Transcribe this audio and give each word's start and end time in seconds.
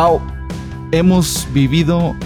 Mau, 0.00 0.18
hemos 0.92 1.46
vivido 1.52 2.16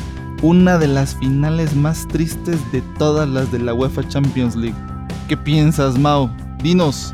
una 0.43 0.79
de 0.79 0.87
las 0.87 1.17
finales 1.17 1.75
más 1.75 2.07
tristes 2.07 2.61
de 2.71 2.81
todas 3.01 3.29
las 3.29 3.51
de 3.51 3.59
la 3.59 3.75
UEFA 3.75 4.07
Champions 4.07 4.55
League. 4.55 4.77
¿Qué 5.27 5.37
piensas, 5.37 5.99
Mau? 5.99 6.31
Dinos. 6.63 7.13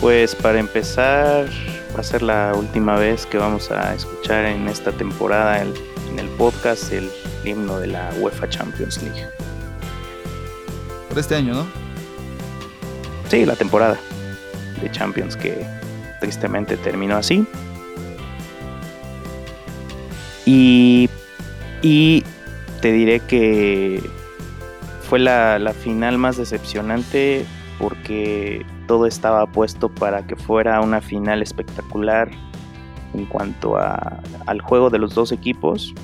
Pues 0.00 0.36
para 0.36 0.60
empezar, 0.60 1.48
va 1.96 1.98
a 1.98 2.02
ser 2.04 2.22
la 2.22 2.52
última 2.54 2.94
vez 2.94 3.26
que 3.26 3.38
vamos 3.38 3.72
a 3.72 3.92
escuchar 3.92 4.44
en 4.44 4.68
esta 4.68 4.92
temporada 4.92 5.62
en 5.62 5.74
el 6.16 6.28
podcast 6.38 6.92
el 6.92 7.10
himno 7.44 7.80
de 7.80 7.88
la 7.88 8.12
UEFA 8.20 8.48
Champions 8.48 9.02
League. 9.02 9.26
Por 11.08 11.18
este 11.18 11.34
año, 11.34 11.54
¿no? 11.54 11.66
Sí, 13.28 13.44
la 13.44 13.56
temporada 13.56 13.98
de 14.80 14.88
Champions 14.92 15.34
que 15.36 15.66
tristemente 16.20 16.76
terminó 16.76 17.16
así. 17.16 17.44
Y, 20.50 22.24
te 22.80 22.92
diré 22.92 23.20
que 23.20 24.02
fue 25.02 25.18
la, 25.18 25.58
la 25.58 25.74
final 25.74 26.16
más 26.16 26.38
decepcionante 26.38 27.44
porque 27.78 28.64
todo 28.86 29.06
estaba 29.06 29.46
puesto 29.46 29.90
para 29.90 30.26
que 30.26 30.36
fuera 30.36 30.80
una 30.80 31.00
final 31.02 31.42
espectacular 31.42 32.30
en 33.14 33.26
cuanto 33.26 33.76
a, 33.76 34.20
al 34.46 34.60
juego 34.62 34.88
de 34.88 34.98
los 34.98 35.14
dos 35.14 35.32
equipos, 35.32 35.94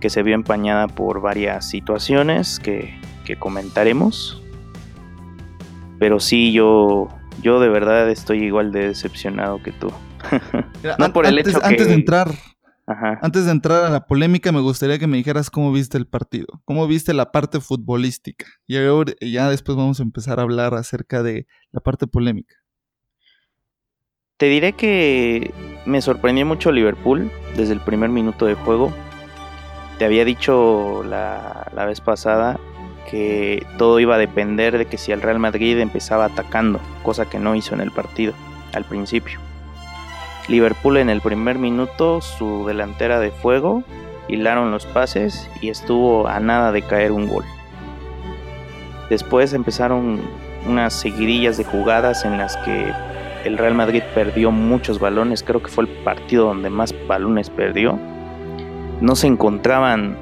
que 0.00 0.08
se 0.08 0.22
vio 0.22 0.34
empañada 0.34 0.86
por 0.86 1.20
varias 1.20 1.68
situaciones 1.68 2.60
que, 2.60 2.96
que 3.24 3.36
comentaremos. 3.36 4.40
Pero 5.98 6.20
sí, 6.20 6.52
yo, 6.52 7.08
yo 7.42 7.58
de 7.58 7.68
verdad 7.70 8.08
estoy 8.08 8.44
igual 8.44 8.70
de 8.70 8.88
decepcionado 8.88 9.60
que 9.62 9.72
tú. 9.72 9.90
no 10.98 11.12
por 11.12 11.26
el 11.26 11.38
hecho 11.38 11.58
que... 11.58 11.66
Antes 11.66 11.88
de 11.88 11.94
entrar 11.94 12.30
antes 12.86 13.46
de 13.46 13.50
entrar 13.50 13.84
a 13.84 13.90
la 13.90 14.06
polémica, 14.06 14.52
me 14.52 14.60
gustaría 14.60 14.98
que 14.98 15.08
me 15.08 15.16
dijeras 15.16 15.50
cómo 15.50 15.72
viste 15.72 15.98
el 15.98 16.06
partido, 16.06 16.46
cómo 16.64 16.86
viste 16.86 17.14
la 17.14 17.32
parte 17.32 17.60
futbolística. 17.60 18.46
Y 18.66 18.76
ahora, 18.76 19.12
ya 19.20 19.50
después 19.50 19.76
vamos 19.76 19.98
a 19.98 20.04
empezar 20.04 20.38
a 20.38 20.42
hablar 20.42 20.74
acerca 20.74 21.22
de 21.22 21.46
la 21.72 21.80
parte 21.80 22.06
polémica. 22.06 22.54
Te 24.36 24.46
diré 24.46 24.74
que 24.74 25.52
me 25.84 26.00
sorprendió 26.00 26.46
mucho 26.46 26.70
Liverpool 26.70 27.30
desde 27.56 27.72
el 27.72 27.80
primer 27.80 28.10
minuto 28.10 28.46
de 28.46 28.54
juego. 28.54 28.92
Te 29.98 30.04
había 30.04 30.24
dicho 30.24 31.02
la, 31.04 31.70
la 31.74 31.86
vez 31.86 32.00
pasada 32.00 32.60
que 33.10 33.66
todo 33.78 33.98
iba 33.98 34.16
a 34.16 34.18
depender 34.18 34.78
de 34.78 34.86
que 34.86 34.98
si 34.98 35.10
el 35.10 35.22
Real 35.22 35.38
Madrid 35.38 35.78
empezaba 35.78 36.26
atacando, 36.26 36.80
cosa 37.02 37.28
que 37.28 37.38
no 37.38 37.54
hizo 37.54 37.74
en 37.74 37.80
el 37.80 37.90
partido 37.90 38.34
al 38.74 38.84
principio. 38.84 39.40
Liverpool 40.48 40.96
en 40.98 41.10
el 41.10 41.20
primer 41.20 41.58
minuto, 41.58 42.20
su 42.20 42.66
delantera 42.66 43.18
de 43.18 43.30
fuego, 43.30 43.82
hilaron 44.28 44.70
los 44.70 44.86
pases 44.86 45.48
y 45.60 45.70
estuvo 45.70 46.28
a 46.28 46.40
nada 46.40 46.72
de 46.72 46.82
caer 46.82 47.12
un 47.12 47.28
gol. 47.28 47.44
Después 49.10 49.52
empezaron 49.52 50.20
unas 50.66 50.92
seguidillas 50.92 51.56
de 51.56 51.64
jugadas 51.64 52.24
en 52.24 52.38
las 52.38 52.56
que 52.58 52.92
el 53.44 53.58
Real 53.58 53.74
Madrid 53.74 54.02
perdió 54.14 54.50
muchos 54.50 54.98
balones, 54.98 55.42
creo 55.42 55.62
que 55.62 55.68
fue 55.68 55.84
el 55.84 55.90
partido 56.02 56.46
donde 56.46 56.70
más 56.70 56.94
balones 57.06 57.50
perdió. 57.50 57.98
No 59.00 59.14
se 59.14 59.28
encontraban 59.28 60.16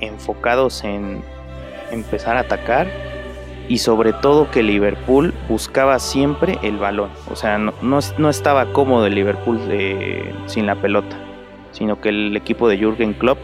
enfocados 0.00 0.84
en 0.84 1.22
empezar 1.90 2.36
a 2.36 2.40
atacar 2.40 2.88
y 3.70 3.78
sobre 3.78 4.12
todo 4.12 4.50
que 4.50 4.64
Liverpool 4.64 5.32
buscaba 5.48 6.00
siempre 6.00 6.58
el 6.64 6.76
balón. 6.78 7.08
O 7.30 7.36
sea, 7.36 7.56
no, 7.56 7.72
no, 7.80 8.28
estaba 8.28 8.72
cómodo 8.72 9.06
el 9.06 9.14
Liverpool 9.14 9.60
sin 10.46 10.66
la 10.66 10.74
pelota, 10.74 11.16
sino 11.70 12.00
que 12.00 12.08
el 12.08 12.36
equipo 12.36 12.68
de 12.68 12.78
Jürgen 12.78 13.12
Klopp 13.12 13.38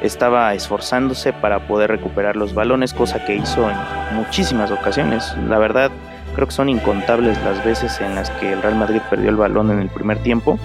estaba 0.00 0.54
esforzándose 0.54 1.32
para 1.32 1.66
poder 1.66 1.90
recuperar 1.90 2.36
los 2.36 2.54
balones, 2.54 2.94
cosa 2.94 3.24
que 3.24 3.34
hizo 3.34 3.68
en 3.68 3.76
muchísimas 4.14 4.70
ocasiones. 4.70 5.34
La 5.48 5.58
verdad, 5.58 5.90
creo 6.36 6.46
que 6.46 6.54
son 6.54 6.68
incontables 6.68 7.36
las 7.42 7.64
veces 7.64 8.00
en 8.00 8.14
las 8.14 8.30
que 8.30 8.52
el 8.52 8.62
Real 8.62 8.76
Madrid 8.76 9.00
perdió 9.10 9.30
el 9.30 9.36
balón 9.36 9.72
en 9.72 9.80
el 9.80 9.88
primer 9.88 10.18
tiempo 10.18 10.60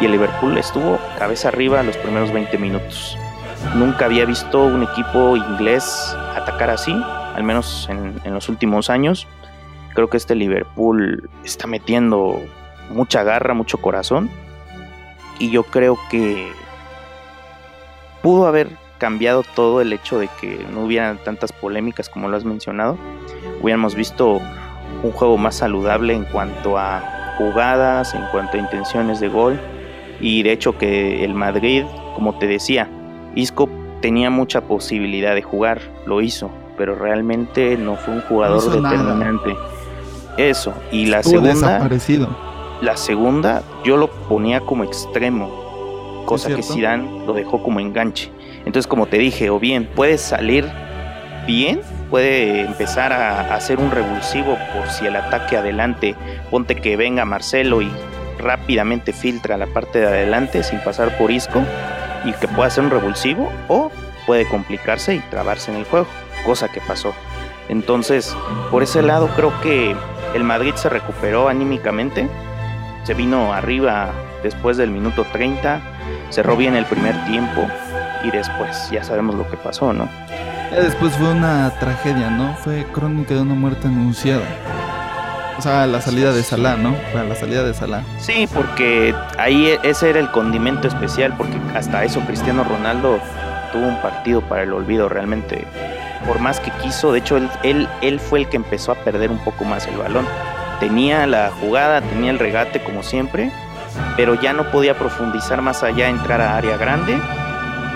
y 0.00 0.06
el 0.06 0.12
Liverpool 0.12 0.56
estuvo 0.56 0.98
cabeza 1.18 1.48
arriba 1.48 1.82
los 1.82 1.98
primeros 1.98 2.32
20 2.32 2.56
minutos. 2.56 3.18
Nunca 3.74 4.06
había 4.06 4.24
visto 4.24 4.64
un 4.64 4.84
equipo 4.84 5.36
inglés 5.36 6.16
atacar 6.34 6.70
así 6.70 6.96
al 7.34 7.44
menos 7.44 7.88
en, 7.88 8.20
los 8.32 8.48
últimos 8.48 8.90
años. 8.90 9.26
Creo 9.94 10.08
que 10.08 10.16
este 10.16 10.34
Liverpool 10.34 11.28
está 11.44 11.66
metiendo 11.66 12.40
mucha 12.90 13.22
garra, 13.22 13.54
mucho 13.54 13.78
corazón. 13.78 14.30
Y 15.38 15.50
yo 15.50 15.64
creo 15.64 15.98
que 16.10 16.52
pudo 18.22 18.46
haber 18.46 18.70
cambiado 18.98 19.42
todo 19.42 19.80
el 19.80 19.92
hecho 19.92 20.18
de 20.18 20.28
que 20.40 20.64
no 20.72 20.84
hubieran 20.84 21.18
tantas 21.24 21.52
polémicas 21.52 22.08
como 22.08 22.28
lo 22.28 22.36
has 22.36 22.44
mencionado. 22.44 22.96
Hubiéramos 23.60 23.94
visto 23.94 24.40
un 25.02 25.10
juego 25.12 25.36
más 25.36 25.56
saludable 25.56 26.14
en 26.14 26.24
cuanto 26.24 26.78
a 26.78 27.34
jugadas, 27.38 28.14
en 28.14 28.24
cuanto 28.30 28.56
a 28.56 28.60
intenciones 28.60 29.20
de 29.20 29.28
gol. 29.28 29.60
Y 30.20 30.42
de 30.42 30.52
hecho 30.52 30.78
que 30.78 31.24
el 31.24 31.34
Madrid, 31.34 31.84
como 32.14 32.38
te 32.38 32.46
decía, 32.46 32.88
Isco 33.34 33.68
tenía 34.00 34.30
mucha 34.30 34.62
posibilidad 34.62 35.34
de 35.34 35.42
jugar, 35.42 35.80
lo 36.06 36.20
hizo 36.20 36.50
pero 36.76 36.94
realmente 36.94 37.76
no 37.76 37.96
fue 37.96 38.14
un 38.14 38.22
jugador 38.22 38.62
determinante. 38.62 39.56
Eso, 40.36 40.74
y 40.90 41.06
la 41.06 41.22
segunda. 41.22 41.88
La 42.80 42.96
segunda, 42.96 43.62
yo 43.84 43.96
lo 43.96 44.08
ponía 44.08 44.60
como 44.60 44.82
extremo, 44.82 46.24
cosa 46.26 46.52
que 46.52 46.64
Zidane 46.64 47.24
lo 47.26 47.32
dejó 47.32 47.62
como 47.62 47.78
enganche. 47.78 48.32
Entonces, 48.64 48.88
como 48.88 49.06
te 49.06 49.18
dije, 49.18 49.50
o 49.50 49.60
bien 49.60 49.88
puede 49.94 50.18
salir 50.18 50.68
bien, 51.46 51.80
puede 52.10 52.62
empezar 52.62 53.12
a, 53.12 53.54
hacer 53.54 53.78
un 53.78 53.90
revulsivo 53.90 54.58
por 54.74 54.88
si 54.90 55.06
el 55.06 55.16
ataque 55.16 55.56
adelante, 55.56 56.14
ponte 56.50 56.76
que 56.76 56.96
venga 56.96 57.24
Marcelo 57.24 57.82
y 57.82 57.90
rápidamente 58.38 59.12
filtra 59.12 59.56
la 59.56 59.66
parte 59.66 60.00
de 60.00 60.06
adelante 60.06 60.62
sin 60.62 60.80
pasar 60.80 61.16
por 61.18 61.30
Isco 61.30 61.62
y 62.24 62.32
que 62.32 62.48
pueda 62.48 62.68
hacer 62.68 62.84
un 62.84 62.90
revulsivo 62.90 63.50
o 63.68 63.90
puede 64.26 64.46
complicarse 64.46 65.14
y 65.14 65.20
trabarse 65.20 65.70
en 65.70 65.78
el 65.78 65.84
juego 65.84 66.06
cosa 66.44 66.68
que 66.68 66.80
pasó. 66.80 67.14
Entonces, 67.68 68.36
por 68.70 68.82
ese 68.82 69.02
lado 69.02 69.28
creo 69.36 69.52
que 69.60 69.96
el 70.34 70.44
Madrid 70.44 70.74
se 70.74 70.88
recuperó 70.88 71.48
anímicamente, 71.48 72.28
se 73.04 73.14
vino 73.14 73.52
arriba 73.52 74.10
después 74.42 74.76
del 74.76 74.90
minuto 74.90 75.24
30, 75.32 75.80
cerró 76.30 76.56
bien 76.56 76.74
el 76.74 76.84
primer 76.86 77.14
tiempo 77.26 77.66
y 78.24 78.30
después 78.30 78.90
ya 78.90 79.04
sabemos 79.04 79.34
lo 79.34 79.48
que 79.48 79.56
pasó, 79.56 79.92
¿no? 79.92 80.08
después 80.70 81.12
fue 81.16 81.30
una 81.30 81.70
tragedia, 81.78 82.30
¿no? 82.30 82.54
Fue 82.56 82.86
crónica 82.92 83.34
de 83.34 83.42
una 83.42 83.54
muerte 83.54 83.88
anunciada. 83.88 84.44
O 85.58 85.60
sea, 85.60 85.86
la 85.86 86.00
salida 86.00 86.32
de 86.32 86.42
Salah, 86.42 86.76
¿no? 86.76 86.94
Para 87.12 87.24
la 87.24 87.34
salida 87.34 87.62
de 87.62 87.74
Salah. 87.74 88.02
Sí, 88.18 88.48
porque 88.54 89.14
ahí 89.38 89.66
e-, 89.66 89.80
ese 89.82 90.08
era 90.08 90.18
el 90.18 90.30
condimento 90.30 90.88
especial, 90.88 91.34
porque 91.36 91.58
hasta 91.74 92.04
eso 92.04 92.20
Cristiano 92.20 92.64
Ronaldo 92.64 93.20
tuvo 93.72 93.86
un 93.86 94.00
partido 94.00 94.40
para 94.42 94.62
el 94.62 94.72
olvido 94.72 95.08
realmente 95.08 95.66
por 96.26 96.40
más 96.40 96.60
que 96.60 96.70
quiso, 96.82 97.12
de 97.12 97.18
hecho 97.18 97.36
él, 97.36 97.88
él, 98.00 98.20
fue 98.20 98.40
el 98.40 98.48
que 98.48 98.56
empezó 98.56 98.92
a 98.92 98.96
perder 98.96 99.30
un 99.30 99.42
poco 99.42 99.64
más 99.64 99.86
el 99.86 99.96
balón. 99.96 100.26
Tenía 100.80 101.26
la 101.26 101.50
jugada, 101.50 102.00
tenía 102.00 102.30
el 102.30 102.38
regate 102.38 102.82
como 102.82 103.02
siempre, 103.02 103.50
pero 104.16 104.40
ya 104.40 104.52
no 104.52 104.70
podía 104.70 104.98
profundizar 104.98 105.62
más 105.62 105.82
allá, 105.82 106.08
entrar 106.08 106.40
a 106.40 106.56
área 106.56 106.76
grande. 106.76 107.18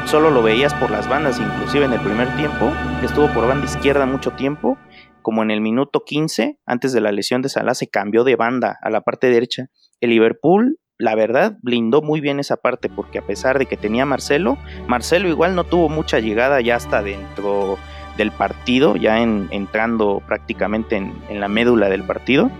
Solo 0.06 0.30
lo 0.30 0.42
veías 0.42 0.72
por 0.74 0.90
las 0.90 1.08
bandas, 1.08 1.40
inclusive 1.40 1.84
en 1.84 1.92
el 1.92 2.00
primer 2.00 2.28
tiempo. 2.36 2.72
Estuvo 3.02 3.28
por 3.32 3.48
banda 3.48 3.64
izquierda 3.64 4.06
mucho 4.06 4.32
tiempo, 4.32 4.78
como 5.20 5.42
en 5.42 5.50
el 5.50 5.60
minuto 5.60 6.04
15, 6.04 6.58
antes 6.64 6.92
de 6.92 7.00
la 7.00 7.10
lesión 7.10 7.42
de 7.42 7.48
Salah, 7.48 7.74
se 7.74 7.88
cambió 7.88 8.22
de 8.22 8.36
banda 8.36 8.78
a 8.80 8.90
la 8.90 9.00
parte 9.00 9.28
derecha. 9.28 9.66
El 10.00 10.10
Liverpool 10.10 10.78
la 10.98 11.14
verdad 11.14 11.58
blindó 11.62 12.00
muy 12.00 12.20
bien 12.20 12.40
esa 12.40 12.56
parte 12.56 12.88
porque 12.88 13.18
a 13.18 13.22
pesar 13.22 13.58
de 13.58 13.66
que 13.66 13.76
tenía 13.76 14.06
Marcelo, 14.06 14.56
Marcelo 14.86 15.28
igual 15.28 15.54
no 15.54 15.64
tuvo 15.64 15.88
mucha 15.88 16.20
llegada 16.20 16.60
ya 16.60 16.76
hasta 16.76 17.02
dentro 17.02 17.78
del 18.16 18.32
partido, 18.32 18.96
ya 18.96 19.20
en, 19.20 19.48
entrando 19.50 20.22
prácticamente 20.26 20.96
en, 20.96 21.40
la 21.40 21.48
médula 21.48 21.88
del 21.88 22.02
partido. 22.02 22.50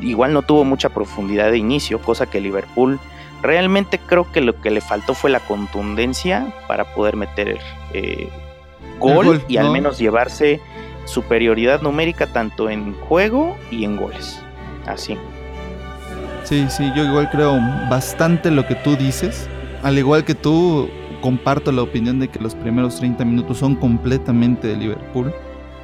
Igual 0.00 0.34
no 0.34 0.42
tuvo 0.42 0.64
mucha 0.64 0.90
profundidad 0.90 1.50
de 1.50 1.58
inicio, 1.58 2.00
cosa 2.00 2.26
que 2.26 2.40
Liverpool 2.40 2.98
realmente 3.42 3.98
creo 3.98 4.30
que 4.30 4.40
lo 4.40 4.60
que 4.60 4.70
le 4.70 4.80
faltó 4.80 5.14
fue 5.14 5.30
la 5.30 5.40
contundencia 5.40 6.52
para 6.66 6.94
poder 6.94 7.16
meter 7.16 7.58
eh, 7.92 8.28
gol, 8.98 9.42
y 9.48 9.56
al 9.56 9.70
menos 9.70 9.98
llevarse 9.98 10.60
superioridad 11.04 11.80
numérica 11.80 12.26
tanto 12.26 12.68
en 12.68 12.94
juego 12.94 13.56
y 13.70 13.84
en 13.84 13.96
goles. 13.96 14.42
Así. 14.86 15.16
Sí, 16.44 16.66
sí, 16.68 16.92
yo 16.94 17.04
igual 17.04 17.30
creo 17.30 17.58
bastante 17.90 18.50
lo 18.50 18.66
que 18.66 18.74
tú 18.74 18.96
dices. 18.96 19.48
Al 19.82 19.98
igual 19.98 20.24
que 20.24 20.34
tú, 20.34 20.88
comparto 21.22 21.72
la 21.72 21.80
opinión 21.80 22.20
de 22.20 22.28
que 22.28 22.38
los 22.38 22.54
primeros 22.54 22.96
30 22.98 23.24
minutos 23.24 23.58
son 23.58 23.76
completamente 23.76 24.68
de 24.68 24.76
Liverpool 24.76 25.32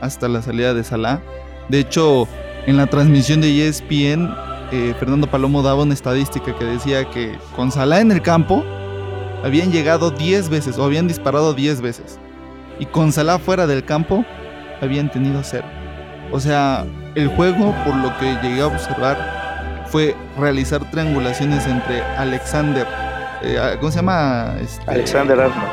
hasta 0.02 0.28
la 0.28 0.42
salida 0.42 0.74
de 0.74 0.84
Salah. 0.84 1.22
De 1.70 1.80
hecho, 1.80 2.28
en 2.66 2.76
la 2.76 2.86
transmisión 2.86 3.40
de 3.40 3.66
ESPN 3.66 4.30
eh, 4.70 4.94
Fernando 4.98 5.26
Palomo 5.30 5.62
daba 5.62 5.82
una 5.82 5.94
estadística 5.94 6.54
que 6.56 6.64
decía 6.64 7.08
que 7.08 7.38
con 7.56 7.72
Salah 7.72 8.00
en 8.00 8.12
el 8.12 8.20
campo 8.20 8.62
habían 9.42 9.72
llegado 9.72 10.10
10 10.10 10.50
veces 10.50 10.78
o 10.78 10.84
habían 10.84 11.08
disparado 11.08 11.54
10 11.54 11.80
veces. 11.80 12.18
Y 12.78 12.84
con 12.84 13.10
Salah 13.10 13.38
fuera 13.38 13.66
del 13.66 13.84
campo 13.84 14.26
habían 14.82 15.10
tenido 15.10 15.40
cero. 15.42 15.66
O 16.32 16.38
sea, 16.38 16.84
el 17.14 17.28
juego, 17.28 17.74
por 17.84 17.96
lo 17.96 18.16
que 18.18 18.36
llegué 18.42 18.60
a 18.60 18.66
observar, 18.66 19.39
fue 19.90 20.16
realizar 20.38 20.88
triangulaciones 20.90 21.66
entre 21.66 22.02
Alexander, 22.02 22.86
eh, 23.42 23.76
¿cómo 23.80 23.90
se 23.90 23.96
llama? 23.96 24.54
Este, 24.60 24.88
Alexander 24.90 25.40
Arnold. 25.40 25.70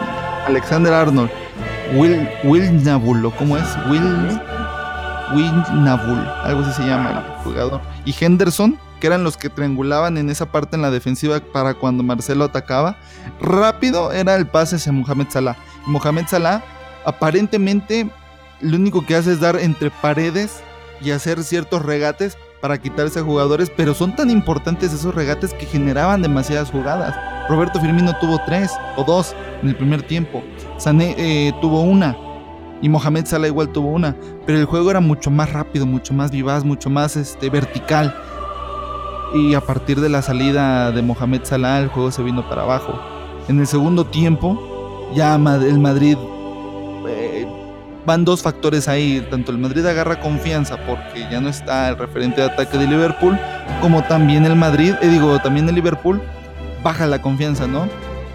Alexander 0.47 0.93
Arnold, 0.93 1.29
Will, 1.95 2.27
Will 2.43 2.83
Nabul, 2.83 3.31
¿cómo 3.37 3.57
es? 3.57 3.65
Will, 3.89 4.39
Will 5.35 5.83
Nabul, 5.83 6.19
algo 6.43 6.61
así 6.61 6.81
se 6.81 6.87
llama 6.87 7.23
el 7.27 7.43
jugador. 7.43 7.81
Y 8.05 8.15
Henderson, 8.19 8.79
que 8.99 9.07
eran 9.07 9.23
los 9.23 9.37
que 9.37 9.49
triangulaban 9.49 10.17
en 10.17 10.29
esa 10.29 10.51
parte 10.51 10.75
en 10.75 10.81
la 10.81 10.89
defensiva 10.89 11.39
para 11.39 11.75
cuando 11.75 12.03
Marcelo 12.03 12.45
atacaba. 12.45 12.97
Rápido 13.39 14.11
era 14.11 14.35
el 14.35 14.47
pase 14.47 14.77
hacia 14.77 14.91
Mohamed 14.91 15.27
Salah. 15.29 15.55
Mohamed 15.85 16.25
Salah 16.27 16.63
aparentemente 17.05 18.09
lo 18.61 18.77
único 18.77 19.05
que 19.05 19.15
hace 19.15 19.33
es 19.33 19.39
dar 19.39 19.57
entre 19.57 19.91
paredes 19.91 20.61
y 21.01 21.11
hacer 21.11 21.43
ciertos 21.43 21.83
regates 21.83 22.37
para 22.61 22.77
quitarse 22.79 23.19
a 23.19 23.23
jugadores, 23.23 23.71
pero 23.75 23.93
son 23.93 24.15
tan 24.15 24.29
importantes 24.29 24.93
esos 24.93 25.13
regates 25.13 25.53
que 25.53 25.65
generaban 25.65 26.21
demasiadas 26.21 26.71
jugadas. 26.71 27.15
Roberto 27.49 27.79
Firmino 27.79 28.17
tuvo 28.19 28.39
tres 28.45 28.71
o 28.95 29.03
dos 29.03 29.35
en 29.61 29.69
el 29.69 29.75
primer 29.75 30.01
tiempo. 30.03 30.43
Sané 30.77 31.15
eh, 31.17 31.53
tuvo 31.61 31.81
una. 31.81 32.17
Y 32.81 32.89
Mohamed 32.89 33.25
Salah 33.25 33.47
igual 33.47 33.69
tuvo 33.69 33.89
una. 33.89 34.15
Pero 34.45 34.59
el 34.59 34.65
juego 34.65 34.91
era 34.91 34.99
mucho 34.99 35.31
más 35.31 35.51
rápido, 35.51 35.85
mucho 35.85 36.13
más 36.13 36.31
vivaz, 36.31 36.63
mucho 36.63 36.89
más 36.89 37.15
este, 37.15 37.49
vertical. 37.49 38.15
Y 39.33 39.53
a 39.55 39.61
partir 39.61 39.99
de 39.99 40.09
la 40.09 40.21
salida 40.21 40.91
de 40.91 41.01
Mohamed 41.01 41.41
Salah, 41.43 41.79
el 41.79 41.87
juego 41.89 42.11
se 42.11 42.23
vino 42.23 42.47
para 42.47 42.63
abajo. 42.63 42.99
En 43.47 43.59
el 43.59 43.67
segundo 43.67 44.05
tiempo, 44.05 45.11
ya 45.15 45.35
el 45.35 45.79
Madrid 45.79 46.17
van 48.07 48.23
dos 48.23 48.41
factores 48.41 48.87
ahí. 48.87 49.27
Tanto 49.29 49.51
el 49.51 49.59
Madrid 49.59 49.85
agarra 49.85 50.19
confianza 50.19 50.77
porque 50.87 51.27
ya 51.29 51.41
no 51.41 51.49
está 51.49 51.89
el 51.89 51.97
referente 51.97 52.41
de 52.41 52.47
ataque 52.47 52.77
de 52.77 52.87
Liverpool, 52.87 53.37
como 53.81 54.01
también 54.05 54.45
el 54.45 54.55
Madrid, 54.55 54.95
eh, 55.01 55.09
digo, 55.09 55.37
también 55.39 55.67
el 55.69 55.75
Liverpool 55.75 56.21
baja 56.81 57.05
la 57.05 57.21
confianza, 57.21 57.67
¿no? 57.67 57.87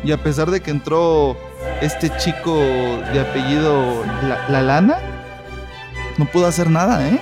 Y 0.05 0.13
a 0.13 0.23
pesar 0.23 0.51
de 0.51 0.61
que 0.61 0.71
entró 0.71 1.39
este 1.81 2.15
chico 2.19 2.55
de 3.13 3.21
apellido 3.21 4.05
La, 4.51 4.61
Lana, 4.61 4.99
no 6.19 6.27
pudo 6.27 6.47
hacer 6.47 6.71
nada, 6.71 7.09
¿eh? 7.09 7.19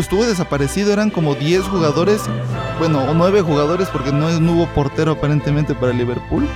estuvo 0.00 0.24
desaparecido, 0.24 0.92
eran 0.92 1.10
como 1.10 1.36
10 1.36 1.62
jugadores, 1.62 2.22
bueno, 2.80 3.04
o 3.04 3.14
9 3.14 3.42
jugadores 3.42 3.86
porque 3.88 4.10
no, 4.10 4.28
no 4.40 4.52
hubo 4.52 4.66
portero 4.74 5.12
aparentemente 5.12 5.76
para 5.76 5.92
Liverpool. 5.92 6.48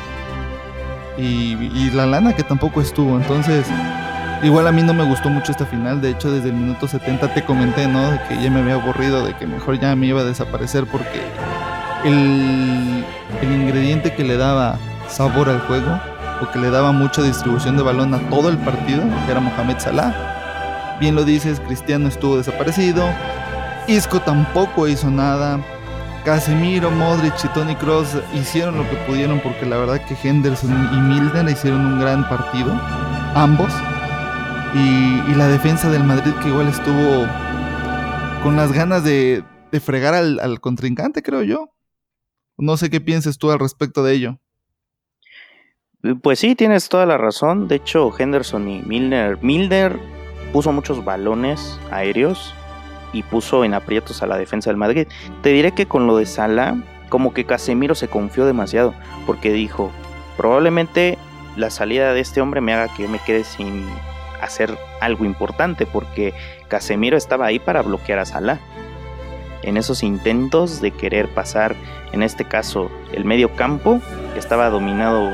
Y, 1.17 1.53
y 1.75 1.91
la 1.93 2.07
lana 2.07 2.35
que 2.35 2.43
tampoco 2.43 2.81
estuvo, 2.81 3.17
entonces 3.17 3.67
Igual 4.43 4.67
a 4.67 4.73
mí 4.73 4.83
no 4.83 4.95
me 4.95 5.05
gustó 5.05 5.29
mucho 5.29 5.53
esta 5.53 5.67
final, 5.67 6.01
de 6.01 6.11
hecho 6.11 6.33
desde 6.33 6.49
el 6.49 6.55
minuto 6.55 6.89
70 6.89 7.35
te 7.35 7.45
comenté, 7.45 7.87
¿no? 7.87 8.11
De 8.11 8.21
que 8.23 8.43
ya 8.43 8.51
me 8.51 8.61
había 8.61 8.75
aburrido, 8.75 9.25
de 9.25 9.35
que 9.35 9.47
mejor 9.47 9.79
ya 9.79 9.95
me 9.95 10.07
iba 10.07 10.23
a 10.23 10.25
desaparecer 10.25 10.87
porque 10.87 11.21
el, 12.05 13.05
el 13.43 13.53
ingrediente 13.53 14.15
que 14.15 14.25
le 14.25 14.39
daba 14.39 14.79
sabor 15.09 15.51
al 15.51 15.61
juego 15.61 16.01
o 16.41 16.51
que 16.51 16.59
le 16.59 16.71
daba 16.71 16.91
mucha 16.93 17.23
distribución 17.23 17.77
de 17.77 17.83
balón 17.83 18.15
a 18.15 18.19
todo 18.31 18.49
el 18.49 18.57
partido, 18.57 19.03
que 19.27 19.31
era 19.31 19.41
Mohamed 19.41 19.79
Salah. 19.79 20.97
Bien 20.99 21.15
lo 21.15 21.25
dices, 21.25 21.61
Cristiano 21.61 22.09
estuvo 22.09 22.39
desaparecido, 22.39 23.07
Isco 23.89 24.21
tampoco 24.21 24.89
hizo 24.89 25.11
nada, 25.11 25.61
Casemiro, 26.25 26.91
Modric 26.91 27.35
y 27.45 27.49
Tony 27.49 27.75
Cross 27.75 28.17
hicieron 28.35 28.77
lo 28.79 28.89
que 28.89 28.97
pudieron 29.07 29.41
porque 29.41 29.67
la 29.67 29.77
verdad 29.77 30.01
que 30.07 30.17
Henderson 30.23 30.91
y 30.93 30.97
Milner 30.97 31.49
hicieron 31.49 31.85
un 31.85 32.01
gran 32.01 32.29
partido, 32.29 32.73
ambos. 33.35 33.73
Y, 34.75 35.35
la 35.35 35.49
defensa 35.49 35.91
del 35.91 36.05
Madrid 36.05 36.33
que 36.43 36.49
igual 36.49 36.69
estuvo 36.69 37.27
con 38.43 38.57
las 38.57 38.73
ganas 38.73 39.03
de, 39.03 39.43
fregar 39.81 40.15
al, 40.15 40.61
contrincante, 40.61 41.23
creo 41.23 41.43
yo. 41.43 41.71
No 42.59 42.77
sé 42.77 42.91
qué 42.91 43.01
piensas 43.01 43.39
tú 43.39 43.51
al 43.51 43.59
respecto 43.59 44.05
de 44.05 44.15
ello. 44.15 44.39
Pues 46.23 46.39
sí, 46.39 46.55
tienes 46.55 46.89
toda 46.89 47.07
la 47.07 47.19
razón. 47.19 47.69
De 47.69 47.77
hecho, 47.77 48.13
Henderson 48.17 48.69
y 48.69 48.83
Milner. 48.83 49.43
Milner 49.43 49.99
puso 50.53 50.73
muchos 50.73 51.05
balones 51.05 51.81
aéreos 51.91 52.55
y 53.13 53.23
puso 53.23 53.65
en 53.65 53.75
aprietos 53.75 54.23
a 54.23 54.27
la 54.27 54.37
defensa 54.37 54.71
del 54.71 54.77
Madrid. 54.77 55.09
Te 55.43 55.51
diré 55.51 55.73
que 55.73 55.87
con 55.87 56.07
lo 56.07 56.17
de 56.17 56.27
Sala, 56.27 56.83
como 57.09 57.35
que 57.35 57.45
Casemiro 57.45 57.95
se 57.95 58.09
confió 58.09 58.47
demasiado, 58.47 58.95
porque 59.27 59.53
dijo, 59.53 59.91
probablemente 60.37 61.19
la 61.57 61.71
salida 61.71 62.13
de 62.13 62.21
este 62.21 62.41
hombre 62.41 62.61
me 62.61 62.73
haga 62.73 62.95
que 62.95 63.09
me 63.09 63.19
quede 63.19 63.45
sin 63.45 63.87
hacer 64.43 64.77
algo 65.01 65.25
importante 65.25 65.87
porque 65.87 66.35
Casemiro 66.69 67.17
estaba 67.17 67.47
ahí 67.47 67.59
para 67.59 67.83
bloquear 67.83 68.19
a 68.19 68.25
Salah. 68.25 68.59
En 69.63 69.77
esos 69.77 70.03
intentos 70.03 70.81
de 70.81 70.91
querer 70.91 71.29
pasar, 71.29 71.77
en 72.13 72.23
este 72.23 72.45
caso, 72.45 72.91
el 73.13 73.25
medio 73.25 73.55
campo, 73.57 74.01
que 74.33 74.39
estaba 74.39 74.71
dominado 74.71 75.31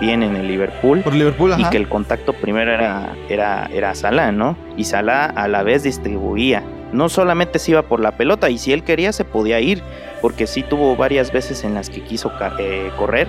bien 0.00 0.22
en 0.22 0.36
el 0.36 0.48
Liverpool. 0.48 1.00
Por 1.02 1.14
Liverpool, 1.14 1.54
Y 1.58 1.64
que 1.70 1.76
el 1.76 1.88
contacto 1.88 2.32
primero 2.32 2.72
era, 2.72 3.14
era, 3.28 3.70
era 3.72 3.94
Salah, 3.94 4.32
¿no? 4.32 4.56
Y 4.76 4.84
Salah 4.84 5.26
a 5.26 5.48
la 5.48 5.62
vez 5.62 5.82
distribuía. 5.82 6.62
No 6.92 7.08
solamente 7.08 7.58
se 7.58 7.70
iba 7.70 7.82
por 7.82 8.00
la 8.00 8.12
pelota, 8.12 8.50
y 8.50 8.58
si 8.58 8.72
él 8.72 8.82
quería 8.82 9.12
se 9.12 9.24
podía 9.24 9.60
ir, 9.60 9.82
porque 10.20 10.46
sí 10.46 10.62
tuvo 10.62 10.96
varias 10.96 11.32
veces 11.32 11.64
en 11.64 11.74
las 11.74 11.88
que 11.88 12.02
quiso 12.02 12.32
eh, 12.58 12.90
correr, 12.98 13.28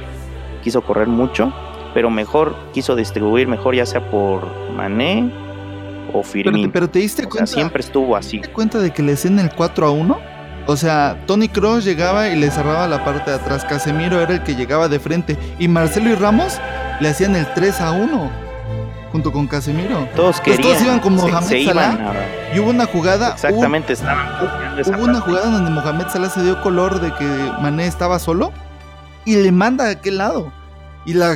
quiso 0.63 0.81
correr 0.81 1.07
mucho, 1.07 1.53
pero 1.93 2.09
mejor 2.09 2.55
quiso 2.73 2.95
distribuir 2.95 3.47
mejor 3.47 3.75
ya 3.75 3.85
sea 3.85 4.09
por 4.09 4.45
Mané 4.75 5.31
o 6.13 6.23
Firmino. 6.23 6.69
Pero, 6.71 6.89
te 6.89 6.99
diste 6.99 7.27
cuenta. 7.27 7.47
siempre 7.47 7.81
estuvo 7.81 8.15
así. 8.15 8.39
¿Te 8.39 8.49
cuenta 8.49 8.79
de 8.79 8.91
que 8.91 9.01
le 9.01 9.13
hacían 9.13 9.39
el 9.39 9.49
4 9.53 9.87
a 9.87 9.91
1? 9.91 10.19
O 10.67 10.77
sea, 10.77 11.17
Tony 11.25 11.49
Cross 11.49 11.83
llegaba 11.85 12.29
y 12.29 12.35
le 12.35 12.51
cerraba 12.51 12.87
la 12.87 13.03
parte 13.03 13.31
de 13.31 13.37
atrás. 13.37 13.65
Casemiro 13.65 14.21
era 14.21 14.33
el 14.33 14.43
que 14.43 14.55
llegaba 14.55 14.87
de 14.87 14.99
frente. 14.99 15.37
Y 15.59 15.67
Marcelo 15.67 16.09
y 16.09 16.15
Ramos 16.15 16.59
le 16.99 17.09
hacían 17.09 17.35
el 17.35 17.51
3 17.53 17.81
a 17.81 17.91
1. 17.91 18.31
Junto 19.11 19.31
con 19.31 19.47
Casemiro. 19.47 20.07
Todos 20.15 20.39
querían. 20.39 20.61
todos 20.61 20.81
iban 20.81 20.99
con 20.99 21.15
Mohamed 21.15 21.65
Salah. 21.65 22.13
y 22.55 22.59
hubo 22.59 22.69
una 22.69 22.85
jugada. 22.85 23.33
Exactamente, 23.33 23.93
estaban. 23.93 24.27
Hubo 24.85 25.03
una 25.03 25.19
jugada 25.19 25.49
donde 25.49 25.71
Mohamed 25.71 26.07
Salah 26.09 26.29
se 26.29 26.43
dio 26.43 26.61
color 26.61 27.01
de 27.01 27.13
que 27.15 27.25
Mané 27.61 27.87
estaba 27.87 28.19
solo. 28.19 28.51
Y 29.25 29.35
le 29.35 29.51
manda 29.51 29.87
a 29.87 29.89
aquel 29.91 30.17
lado. 30.17 30.51
Y 31.05 31.13
la, 31.13 31.35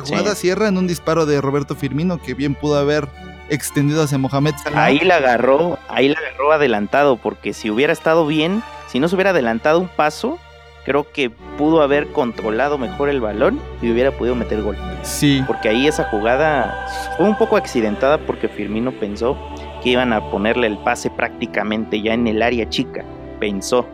jugada 0.00 0.34
cierra 0.34 0.68
en 0.68 0.78
un 0.78 0.86
disparo 0.86 1.26
de 1.26 1.40
Roberto 1.40 1.74
Firmino 1.74 2.20
que 2.22 2.34
bien 2.34 2.54
pudo 2.54 2.78
haber 2.78 3.08
extendido 3.48 4.02
hacia 4.02 4.18
Mohamed 4.18 4.54
Salah. 4.62 4.84
Ahí 4.84 5.00
la 5.00 5.16
agarró, 5.16 5.78
ahí 5.88 6.08
la 6.08 6.18
agarró 6.18 6.52
adelantado, 6.52 7.16
porque 7.16 7.52
si 7.52 7.70
hubiera 7.70 7.92
estado 7.92 8.26
bien, 8.26 8.62
si 8.86 9.00
no 9.00 9.08
se 9.08 9.16
hubiera 9.16 9.30
adelantado 9.30 9.80
un 9.80 9.88
paso, 9.88 10.38
creo 10.84 11.10
que 11.10 11.30
pudo 11.58 11.82
haber 11.82 12.08
controlado 12.12 12.78
mejor 12.78 13.08
el 13.08 13.20
balón 13.20 13.60
y 13.82 13.90
hubiera 13.90 14.12
podido 14.12 14.36
meter 14.36 14.62
gol. 14.62 14.76
Sí. 15.02 15.42
Porque 15.46 15.68
ahí 15.68 15.88
esa 15.88 16.04
jugada 16.04 16.86
fue 17.16 17.26
un 17.26 17.36
poco 17.36 17.56
accidentada 17.56 18.18
porque 18.18 18.48
Firmino 18.48 18.92
pensó 18.92 19.36
que 19.82 19.90
iban 19.90 20.12
a 20.12 20.30
ponerle 20.30 20.68
el 20.68 20.78
pase 20.78 21.10
prácticamente 21.10 22.00
ya 22.00 22.14
en 22.14 22.28
el 22.28 22.42
área 22.42 22.68
chica. 22.68 23.04
Pensó. 23.40 23.86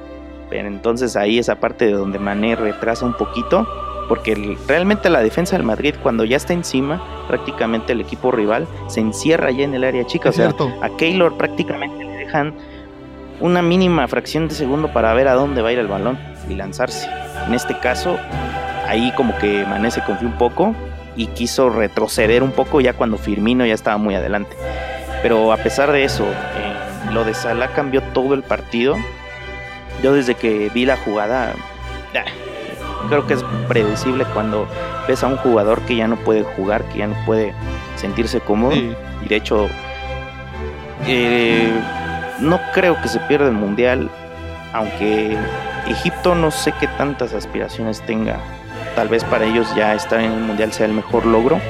Pero 0.51 0.69
entonces 0.69 1.17
ahí 1.17 1.39
esa 1.39 1.57
parte 1.57 1.87
de 1.87 1.93
donde 1.93 2.19
Mané 2.19 2.55
retrasa 2.55 3.05
un 3.05 3.15
poquito 3.15 3.67
porque 4.09 4.57
realmente 4.67 5.11
la 5.11 5.21
defensa 5.21 5.57
del 5.57 5.65
Madrid 5.65 5.95
cuando 6.03 6.25
ya 6.25 6.37
está 6.37 6.53
encima, 6.53 7.03
prácticamente 7.29 7.93
el 7.93 8.01
equipo 8.01 8.31
rival 8.31 8.67
se 8.89 9.01
encierra 9.01 9.51
ya 9.51 9.65
en 9.65 9.75
el 9.75 9.85
área 9.85 10.07
chica, 10.07 10.31
o 10.31 10.33
sea, 10.33 10.55
a 10.83 10.89
Keylor 10.91 11.37
prácticamente 11.37 12.05
le 12.05 12.17
dejan 12.17 12.55
una 13.41 13.63
mínima 13.63 14.07
fracción 14.09 14.49
de 14.49 14.55
segundo 14.55 14.93
para 14.93 15.13
ver 15.15 15.29
a 15.29 15.35
dónde 15.35 15.63
va 15.63 15.69
a 15.69 15.73
ir 15.73 15.79
el 15.79 15.89
balón 15.89 16.19
y 16.49 16.55
lanzarse. 16.55 17.09
En 17.47 17.55
este 17.55 17.79
caso, 17.79 18.19
ahí 18.87 19.13
como 19.17 19.37
que 19.39 19.65
Mané 19.67 19.91
se 19.91 20.03
confió 20.03 20.29
un 20.29 20.39
poco 20.39 20.75
y 21.17 21.27
quiso 21.29 21.71
retroceder 21.71 22.43
un 22.43 22.53
poco 22.53 22.81
ya 22.81 22.93
cuando 22.93 23.19
Firmino 23.19 23.67
ya 23.67 23.75
estaba 23.75 23.97
muy 23.97 24.15
adelante. 24.15 24.57
Pero 25.23 25.53
a 25.53 25.57
pesar 25.57 25.93
de 25.93 26.05
eso, 26.05 26.25
eh, 26.25 27.13
lo 27.13 27.25
de 27.25 27.35
Salah 27.35 27.69
cambió 27.69 28.03
todo 28.03 28.35
el 28.35 28.43
partido. 28.43 28.97
Yo 30.03 30.13
desde 30.13 30.35
que 30.35 30.71
vi 30.75 30.85
la 30.85 30.97
jugada, 30.97 31.55
creo 33.09 33.27
que 33.27 33.35
es 33.35 33.45
predecible 33.69 34.25
cuando 34.33 34.67
ves 35.07 35.23
a 35.23 35.29
un 35.29 35.37
jugador 35.37 35.81
que 35.83 35.97
ya 35.97 36.09
no 36.09 36.17
puede 36.17 36.43
jugar, 36.43 36.85
que 36.85 36.99
ya 36.99 37.07
no 37.07 37.17
puede 37.25 37.55
sentirse 37.97 38.41
cómodo. 38.41 38.75
Y 38.75 38.95
de 39.29 39.37
hecho, 39.37 39.69
eh, 41.07 41.73
no 42.41 42.61
creo 42.75 43.01
que 43.01 43.09
se 43.09 43.21
pierda 43.21 43.47
el 43.47 43.53
mundial, 43.53 44.11
aunque 44.73 45.37
Egipto 45.87 46.35
no 46.35 46.51
sé 46.51 46.73
qué 46.79 46.87
tantas 46.87 47.33
aspiraciones 47.33 48.01
tenga. 48.03 48.39
Tal 48.95 49.09
vez 49.09 49.25
para 49.25 49.45
ellos 49.45 49.73
ya 49.75 49.95
estar 49.95 50.21
en 50.21 50.33
el 50.33 50.41
mundial 50.41 50.73
sea 50.73 50.87
el 50.87 50.93
mejor 50.93 51.27
logro. 51.27 51.61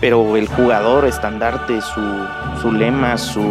Pero 0.00 0.36
el 0.36 0.48
jugador 0.48 1.04
estandarte, 1.04 1.80
su, 1.82 2.26
su 2.62 2.72
lema, 2.72 3.18
su, 3.18 3.44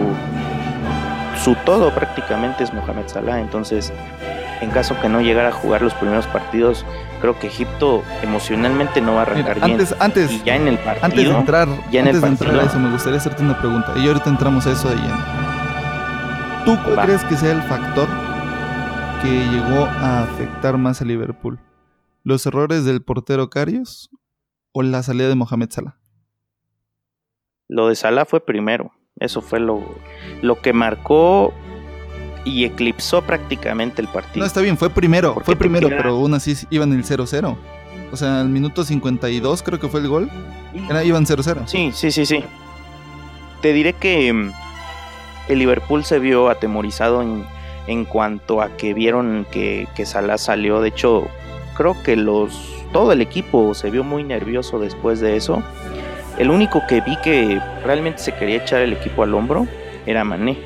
su 1.44 1.54
todo 1.64 1.94
prácticamente 1.94 2.64
es 2.64 2.74
Mohamed 2.74 3.08
Salah. 3.08 3.40
Entonces, 3.40 3.94
en 4.62 4.72
caso 4.72 5.00
que 5.02 5.10
no 5.10 5.22
llegara 5.22 5.50
a 5.50 5.52
jugar 5.52 5.82
los 5.82 5.94
primeros 5.94 6.28
partidos, 6.28 6.86
creo 7.22 7.38
que 7.40 7.48
Egipto 7.48 8.04
emocionalmente 8.22 9.02
no 9.02 9.14
va 9.14 9.20
a 9.20 9.22
arrancar 9.24 9.62
bien. 9.62 9.80
Antes, 10.00 10.32
y 10.32 10.44
ya 10.44 10.56
en 10.56 10.68
el 10.68 10.78
partido, 10.78 11.06
antes 11.06 11.26
de 11.26 11.38
entrar, 11.38 11.68
ya 11.92 12.00
en 12.02 12.08
el 12.08 12.22
partido, 12.22 12.60
a 12.60 12.64
eso, 12.64 12.80
me 12.80 12.92
gustaría 12.92 13.20
hacerte 13.20 13.44
una 13.44 13.58
pregunta. 13.58 13.94
Y 13.96 14.08
ahorita 14.08 14.30
entramos 14.30 14.68
a 14.68 14.72
eso 14.72 14.90
de 14.90 14.96
lleno. 14.96 15.18
¿Tú 16.66 16.78
cuál 16.84 17.06
crees 17.06 17.24
que 17.26 17.36
sea 17.36 17.52
el 17.54 17.62
factor 17.64 18.08
que 19.22 19.30
llegó 19.30 19.86
a 19.86 20.24
afectar 20.24 20.78
más 20.78 21.02
a 21.02 21.06
Liverpool? 21.06 21.60
¿Los 22.24 22.46
errores 22.46 22.86
del 22.86 23.02
portero 23.02 23.50
Carios 23.50 24.10
o 24.74 24.84
la 24.84 25.02
salida 25.04 25.30
de 25.30 25.36
Mohamed 25.36 25.70
Salah? 25.72 25.98
Lo 27.70 27.88
de 27.88 27.96
Salah 27.96 28.26
fue 28.26 28.46
primero. 28.46 28.92
Eso 29.20 29.42
fue 29.42 29.60
lo, 29.60 29.84
lo 30.42 30.62
que 30.62 30.74
marcó 30.74 31.54
y 32.46 32.66
eclipsó 32.66 33.22
prácticamente 33.22 34.02
el 34.02 34.08
partido. 34.08 34.40
No, 34.40 34.46
está 34.46 34.62
bien, 34.62 34.78
fue 34.78 34.90
primero, 34.90 35.36
fue 35.44 35.56
primero, 35.56 35.90
pero 35.90 36.12
aún 36.12 36.34
así 36.34 36.56
iban 36.70 36.94
el 36.94 37.04
0-0. 37.04 37.56
O 38.12 38.18
sea, 38.18 38.42
al 38.42 38.50
minuto 38.50 38.84
52 38.84 39.64
creo 39.64 39.80
que 39.80 39.88
fue 39.88 40.00
el 40.00 40.08
gol. 40.08 40.30
Era, 40.90 41.04
iban 41.04 41.26
0-0. 41.26 41.68
Sí, 41.68 41.92
sí, 41.94 42.12
sí, 42.12 42.26
sí. 42.26 42.44
Te 43.62 43.74
diré 43.74 43.94
que 43.94 44.32
mm, 44.34 44.52
el 45.50 45.60
Liverpool 45.60 46.04
se 46.04 46.20
vio 46.20 46.50
atemorizado 46.50 47.22
en, 47.22 47.46
en 47.88 48.06
cuanto 48.06 48.62
a 48.62 48.70
que 48.78 48.94
vieron 48.94 49.46
que, 49.52 49.88
que 49.96 50.06
Salah 50.06 50.38
salió. 50.38 50.82
De 50.82 50.90
hecho, 50.90 51.28
creo 51.76 52.02
que 52.04 52.16
los 52.16 52.80
todo 52.92 53.12
el 53.12 53.22
equipo 53.22 53.74
se 53.74 53.90
vio 53.92 54.04
muy 54.04 54.24
nervioso 54.24 54.80
después 54.80 55.20
de 55.20 55.36
eso. 55.36 55.62
El 56.38 56.50
único 56.50 56.82
que 56.88 57.02
vi 57.02 57.18
que 57.18 57.62
realmente 57.84 58.20
se 58.20 58.34
quería 58.34 58.58
echar 58.58 58.82
el 58.82 58.94
equipo 58.94 59.24
al 59.24 59.34
hombro 59.34 59.68
era 60.06 60.24
Mané. 60.24 60.58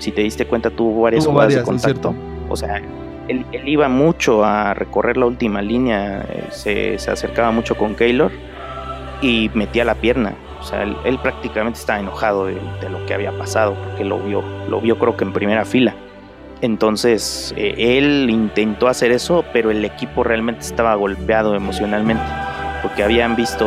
Si 0.00 0.10
te 0.12 0.22
diste 0.22 0.46
cuenta, 0.46 0.70
tuvo 0.70 1.02
varias 1.02 1.26
jugadas 1.26 1.54
de 1.54 1.62
contacto. 1.62 2.14
O 2.48 2.56
sea, 2.56 2.80
él, 3.28 3.44
iba 3.64 3.88
mucho 3.88 4.44
a 4.44 4.74
recorrer 4.74 5.16
la 5.16 5.26
última 5.26 5.62
línea, 5.62 6.24
eh, 6.28 6.96
se, 6.98 7.10
acercaba 7.10 7.52
mucho 7.52 7.76
con 7.76 7.94
Keylor 7.94 8.32
y 9.22 9.50
metía 9.54 9.84
la 9.84 9.94
pierna. 9.94 10.34
O 10.58 10.64
sea, 10.64 10.82
él, 10.82 11.18
prácticamente 11.22 11.78
estaba 11.78 12.00
enojado 12.00 12.46
de, 12.46 12.56
lo 12.90 13.04
que 13.06 13.14
había 13.14 13.36
pasado, 13.36 13.74
porque 13.84 14.04
lo 14.04 14.18
vio, 14.18 14.42
lo 14.68 14.80
vio 14.80 14.98
creo 14.98 15.16
que 15.16 15.24
en 15.24 15.32
primera 15.32 15.64
fila. 15.64 15.94
Entonces, 16.62 17.54
eh, 17.56 17.98
él 17.98 18.28
intentó 18.30 18.88
hacer 18.88 19.12
eso, 19.12 19.44
pero 19.52 19.70
el 19.70 19.84
equipo 19.84 20.24
realmente 20.24 20.62
estaba 20.62 20.94
golpeado 20.94 21.54
emocionalmente, 21.54 22.24
porque 22.82 23.02
habían 23.02 23.36
visto 23.36 23.66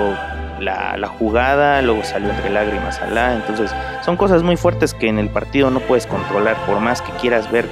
la, 0.63 1.07
jugada, 1.07 1.81
luego 1.81 2.03
salió 2.03 2.29
entre 2.29 2.49
lágrimas 2.49 2.99
Alá. 3.01 3.35
Entonces, 3.35 3.73
son 4.03 4.17
cosas 4.17 4.43
muy 4.43 4.57
fuertes 4.57 4.93
que 4.93 5.07
en 5.07 5.19
el 5.19 5.29
partido 5.29 5.69
no 5.69 5.79
puedes 5.81 6.07
controlar, 6.07 6.55
por 6.65 6.79
más 6.79 7.01
que 7.01 7.11
quieras 7.13 7.51
ver 7.51 7.67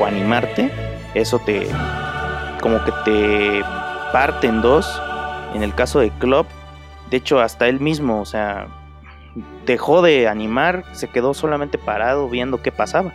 o 0.00 0.04
animarte, 0.04 0.70
eso 1.14 1.38
te 1.38 1.66
como 2.60 2.82
que 2.84 2.92
te 3.04 3.62
parte 4.12 4.46
en 4.46 4.62
dos. 4.62 5.00
En 5.54 5.62
el 5.62 5.74
caso 5.74 6.00
de 6.00 6.10
Klopp, 6.10 6.46
de 7.10 7.18
hecho, 7.18 7.40
hasta 7.40 7.68
él 7.68 7.80
mismo, 7.80 8.20
o 8.20 8.24
sea, 8.24 8.66
dejó 9.64 10.02
de 10.02 10.28
animar, 10.28 10.84
se 10.92 11.08
quedó 11.08 11.34
solamente 11.34 11.78
parado 11.78 12.28
viendo 12.28 12.62
qué 12.62 12.72
pasaba. 12.72 13.12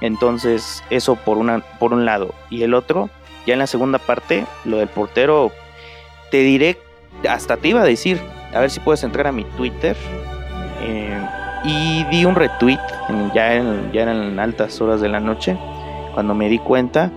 Entonces, 0.00 0.84
eso 0.90 1.16
por, 1.16 1.38
una, 1.38 1.60
por 1.78 1.92
un 1.92 2.04
lado. 2.04 2.34
Y 2.50 2.62
el 2.62 2.74
otro, 2.74 3.10
ya 3.46 3.54
en 3.54 3.58
la 3.58 3.66
segunda 3.66 3.98
parte, 3.98 4.46
lo 4.64 4.78
del 4.78 4.88
portero, 4.88 5.50
te 6.30 6.38
diré, 6.38 6.78
hasta 7.28 7.56
te 7.56 7.68
iba 7.68 7.80
a 7.80 7.84
decir, 7.84 8.20
a 8.54 8.60
ver 8.60 8.70
si 8.70 8.80
puedes 8.80 9.02
entrar 9.04 9.26
a 9.26 9.32
mi 9.32 9.44
Twitter. 9.44 9.96
Eh, 10.82 11.20
y 11.64 12.04
di 12.04 12.24
un 12.24 12.34
retweet, 12.34 12.78
ya, 13.34 13.54
en, 13.54 13.90
ya 13.92 14.02
eran 14.02 14.38
altas 14.38 14.80
horas 14.80 15.00
de 15.00 15.08
la 15.08 15.18
noche, 15.20 15.58
cuando 16.14 16.34
me 16.34 16.48
di 16.48 16.58
cuenta 16.58 17.10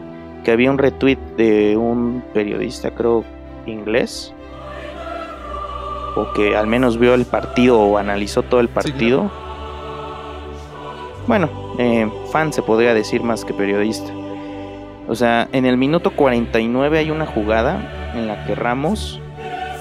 que 0.44 0.52
había 0.52 0.72
un 0.72 0.78
retweet 0.78 1.20
de 1.38 1.78
un 1.78 2.24
periodista, 2.34 2.92
creo, 2.92 3.24
inglés, 3.68 4.34
o 6.16 6.34
que 6.34 6.56
al 6.56 6.68
menos 6.68 6.98
vio 6.98 7.14
el 7.14 7.26
partido 7.26 7.80
o 7.80 7.98
analizó 7.98 8.44
todo 8.44 8.60
el 8.60 8.68
partido. 8.68 9.32
Bueno, 11.28 11.50
eh, 11.78 12.10
fan 12.32 12.52
se 12.52 12.64
podría 12.64 12.94
decir 12.94 13.24
más 13.24 13.46
que 13.46 13.54
periodista. 13.54 14.12
O 15.08 15.16
sea, 15.16 15.48
en 15.52 15.66
el 15.66 15.78
minuto 15.78 16.12
49 16.12 16.98
hay 16.98 17.12
una 17.12 17.26
jugada 17.26 18.12
en 18.16 18.28
la 18.28 18.46
que 18.46 18.56
Ramos 18.56 19.22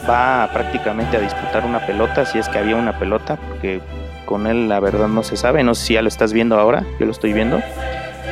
va 0.09 0.49
prácticamente 0.52 1.16
a 1.16 1.21
disputar 1.21 1.64
una 1.64 1.85
pelota, 1.87 2.25
si 2.25 2.38
es 2.38 2.49
que 2.49 2.59
había 2.59 2.76
una 2.76 2.99
pelota, 2.99 3.37
porque 3.37 3.80
con 4.25 4.47
él 4.47 4.69
la 4.69 4.80
verdad 4.80 5.09
no 5.09 5.23
se 5.23 5.37
sabe, 5.37 5.64
no 5.64 5.75
sé 5.75 5.87
si 5.87 5.95
ya 5.95 6.02
lo 6.02 6.09
estás 6.09 6.33
viendo 6.33 6.59
ahora, 6.59 6.85
yo 6.99 7.07
lo 7.07 7.12
estoy 7.12 7.33
viendo. 7.33 7.61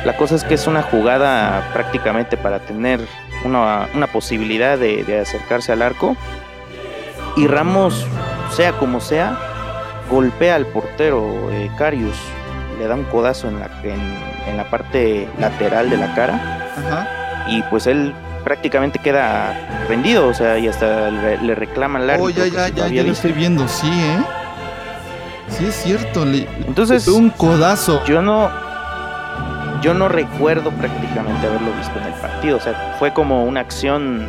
La 0.05 0.15
cosa 0.15 0.35
es 0.35 0.43
que 0.43 0.53
es 0.53 0.65
una 0.65 0.81
jugada 0.81 1.69
prácticamente 1.73 2.37
para 2.37 2.59
tener 2.59 3.01
una, 3.43 3.87
posibilidad 4.11 4.77
de, 4.77 5.19
acercarse 5.19 5.73
al 5.73 5.81
arco. 5.81 6.15
Y 7.35 7.47
Ramos, 7.47 8.05
sea 8.51 8.73
como 8.73 9.01
sea, 9.01 9.37
golpea 10.09 10.55
al 10.55 10.65
portero 10.67 11.51
eh, 11.51 11.69
Carius, 11.77 12.17
le 12.79 12.87
da 12.87 12.95
un 12.95 13.03
codazo 13.05 13.49
en 13.49 13.59
la, 13.59 13.69
en, 13.83 14.57
la 14.57 14.69
parte 14.69 15.27
lateral 15.37 15.89
de 15.89 15.97
la 15.97 16.15
cara. 16.15 17.45
Y 17.47 17.61
pues 17.63 17.87
él 17.87 18.13
prácticamente 18.43 18.99
queda 18.99 19.85
rendido, 19.87 20.27
o 20.27 20.33
sea, 20.33 20.57
y 20.57 20.67
hasta 20.67 21.09
le, 21.11 21.55
reclaman 21.55 22.07
la 22.07 22.17
Oh, 22.17 22.29
ya, 22.29 22.47
ya, 22.47 22.69
ya, 22.69 22.87
ya 22.87 23.03
lo 23.03 23.11
estoy 23.11 23.31
viendo, 23.31 23.67
sí, 23.67 23.89
¿eh? 23.89 24.23
Sí, 25.49 25.65
es 25.65 25.75
cierto. 25.75 26.25
Le, 26.25 26.47
Entonces, 26.67 27.07
un 27.07 27.29
codazo. 27.29 28.03
Yo 28.05 28.21
no. 28.21 28.49
Yo 29.81 29.93
no 29.93 30.09
recuerdo 30.09 30.71
prácticamente 30.71 31.47
haberlo 31.47 31.71
visto 31.77 31.97
en 31.99 32.05
el 32.07 32.13
partido. 32.13 32.57
O 32.57 32.59
sea, 32.59 32.95
fue 32.99 33.13
como 33.13 33.45
una 33.45 33.61
acción 33.61 34.27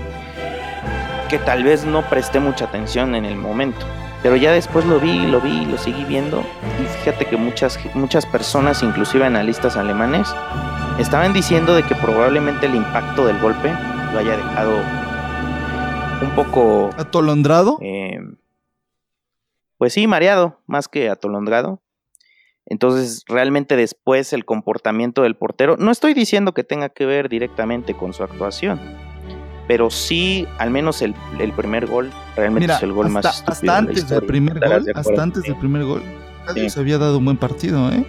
que 1.29 1.39
tal 1.39 1.65
vez 1.65 1.85
no 1.85 2.03
presté 2.03 2.39
mucha 2.39 2.67
atención 2.67 3.15
en 3.15 3.25
el 3.25 3.37
momento. 3.37 3.85
Pero 4.23 4.37
ya 4.37 4.53
después 4.53 4.85
lo 4.85 5.01
vi, 5.01 5.27
lo 5.27 5.41
vi, 5.41 5.65
lo 5.65 5.77
seguí 5.77 6.05
viendo. 6.05 6.45
Y 6.81 6.87
fíjate 6.99 7.25
que 7.25 7.37
muchas, 7.37 7.79
muchas 7.95 8.27
personas, 8.27 8.83
inclusive 8.83 9.25
analistas 9.25 9.77
alemanes, 9.77 10.29
estaban 10.99 11.33
diciendo 11.33 11.75
de 11.75 11.83
que 11.83 11.95
probablemente 11.97 12.67
el 12.67 12.75
impacto 12.75 13.27
del 13.27 13.39
golpe 13.39 13.73
lo 14.13 14.19
haya 14.19 14.37
dejado 14.37 14.77
un 16.23 16.31
poco... 16.35 16.91
¿Atolondrado? 16.97 17.79
Eh, 17.81 18.19
pues 19.79 19.93
sí, 19.93 20.07
mareado, 20.07 20.61
más 20.67 20.89
que 20.89 21.09
atolondrado. 21.09 21.81
Entonces, 22.67 23.25
realmente 23.27 23.77
después 23.77 24.33
el 24.33 24.45
comportamiento 24.45 25.23
del 25.23 25.37
portero, 25.37 25.77
no 25.79 25.91
estoy 25.91 26.15
diciendo 26.15 26.53
que 26.53 26.65
tenga 26.65 26.89
que 26.89 27.07
ver 27.07 27.29
directamente 27.29 27.95
con 27.95 28.13
su 28.13 28.23
actuación, 28.23 28.79
pero 29.67 29.91
sí, 29.91 30.47
al 30.59 30.71
menos 30.71 31.03
el, 31.03 31.15
primer 31.57 31.87
gol, 31.87 32.13
realmente 32.37 32.73
es 32.73 32.83
el 32.83 32.93
gol 32.93 33.09
más 33.09 33.25
estúpido 33.25 33.53
hasta 33.53 33.79
antes 33.79 34.09
del 34.09 34.23
primer 34.27 34.61
gol, 34.61 34.87
hasta 34.95 35.23
antes 35.23 35.43
del 35.43 35.57
primer 35.57 35.85
gol, 35.85 36.03
se 36.69 36.81
había 36.81 36.99
dado 36.99 37.19
un 37.19 37.25
buen 37.25 37.37
partido, 37.39 37.91
¿eh? 37.91 38.05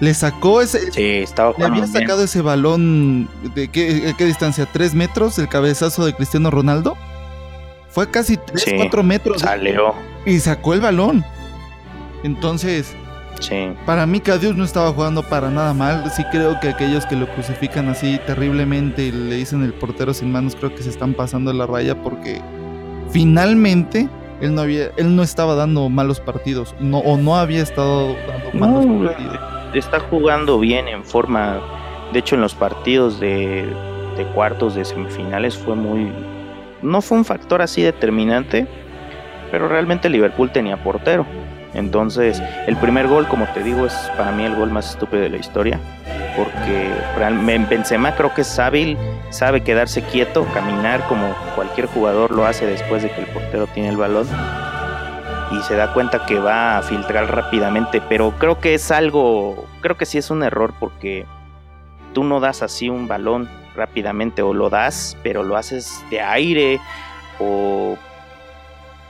Le 0.00 0.14
sacó 0.14 0.60
ese. 0.60 0.92
Sí, 0.92 1.02
estaba 1.02 1.54
Le 1.58 1.64
había 1.64 1.86
sacado 1.86 2.22
ese 2.22 2.40
balón. 2.40 3.28
¿De 3.54 3.68
qué, 3.68 4.14
qué, 4.16 4.24
distancia? 4.24 4.66
¿Tres 4.72 4.94
metros? 4.94 5.38
El 5.38 5.48
cabezazo 5.48 6.06
de 6.06 6.14
Cristiano 6.14 6.50
Ronaldo. 6.50 6.96
Fue 7.90 8.10
casi 8.10 8.36
3, 8.36 8.74
4 8.76 9.02
metros. 9.02 9.40
Salió. 9.42 9.94
Y 10.24 10.38
sacó 10.38 10.74
el 10.74 10.80
balón. 10.80 11.24
Entonces. 12.22 12.94
Sí. 13.40 13.72
Para 13.86 14.06
mí, 14.06 14.20
Cadius 14.20 14.56
no 14.56 14.64
estaba 14.64 14.92
jugando 14.92 15.22
para 15.22 15.50
nada 15.50 15.74
mal. 15.74 16.10
Sí, 16.14 16.22
creo 16.30 16.60
que 16.60 16.68
aquellos 16.68 17.06
que 17.06 17.16
lo 17.16 17.28
crucifican 17.34 17.88
así 17.88 18.20
terriblemente 18.26 19.06
y 19.06 19.12
le 19.12 19.36
dicen 19.36 19.62
el 19.62 19.72
portero 19.72 20.14
sin 20.14 20.30
manos, 20.30 20.54
creo 20.56 20.74
que 20.74 20.82
se 20.82 20.90
están 20.90 21.14
pasando 21.14 21.52
la 21.52 21.66
raya 21.66 22.00
porque 22.02 22.40
finalmente 23.10 24.08
él 24.40 24.54
no 24.54 24.62
había, 24.62 24.90
él 24.96 25.14
no 25.14 25.22
estaba 25.22 25.54
dando 25.54 25.88
malos 25.88 26.18
partidos, 26.20 26.74
no, 26.80 26.98
o 26.98 27.16
no 27.16 27.36
había 27.36 27.62
estado 27.62 28.16
dando 28.26 28.50
malos 28.54 29.14
partidos 29.14 29.57
está 29.74 30.00
jugando 30.00 30.58
bien 30.58 30.88
en 30.88 31.04
forma. 31.04 31.60
De 32.12 32.20
hecho, 32.20 32.34
en 32.34 32.40
los 32.40 32.54
partidos 32.54 33.20
de, 33.20 33.66
cuartos, 34.34 34.74
de 34.74 34.84
semifinales, 34.84 35.56
fue 35.56 35.74
muy. 35.74 36.12
No 36.82 37.02
fue 37.02 37.18
un 37.18 37.24
factor 37.24 37.60
así 37.60 37.82
determinante, 37.82 38.66
pero 39.50 39.68
realmente 39.68 40.08
Liverpool 40.08 40.50
tenía 40.50 40.82
portero. 40.82 41.26
Entonces, 41.74 42.42
el 42.66 42.76
primer 42.76 43.08
gol, 43.08 43.28
como 43.28 43.46
te 43.52 43.62
digo, 43.62 43.84
es 43.86 43.94
para 44.16 44.32
mí 44.32 44.44
el 44.44 44.56
gol 44.56 44.70
más 44.70 44.90
estúpido 44.90 45.22
de 45.22 45.30
la 45.30 45.36
historia. 45.36 45.78
Porque 46.36 46.88
Benzema 47.68 48.14
creo 48.14 48.32
que 48.32 48.42
es 48.42 48.58
hábil, 48.58 48.96
sabe 49.30 49.62
quedarse 49.62 50.02
quieto, 50.02 50.46
caminar 50.54 51.06
como 51.08 51.34
cualquier 51.56 51.86
jugador 51.88 52.30
lo 52.30 52.46
hace 52.46 52.64
después 52.64 53.02
de 53.02 53.10
que 53.10 53.22
el 53.22 53.26
portero 53.26 53.66
tiene 53.66 53.88
el 53.88 53.96
balón 53.96 54.28
y 55.50 55.62
se 55.62 55.76
da 55.76 55.92
cuenta 55.92 56.26
que 56.26 56.38
va 56.38 56.78
a 56.78 56.82
filtrar 56.82 57.34
rápidamente, 57.34 58.00
pero 58.00 58.32
creo 58.38 58.60
que 58.60 58.74
es 58.74 58.90
algo, 58.90 59.66
creo 59.80 59.96
que 59.96 60.06
sí 60.06 60.18
es 60.18 60.30
un 60.30 60.42
error 60.42 60.74
porque 60.78 61.26
tú 62.12 62.24
no 62.24 62.40
das 62.40 62.62
así 62.62 62.88
un 62.88 63.08
balón 63.08 63.48
rápidamente 63.74 64.42
o 64.42 64.52
lo 64.52 64.70
das, 64.70 65.16
pero 65.22 65.42
lo 65.42 65.56
haces 65.56 66.04
de 66.10 66.20
aire 66.20 66.80
o 67.38 67.96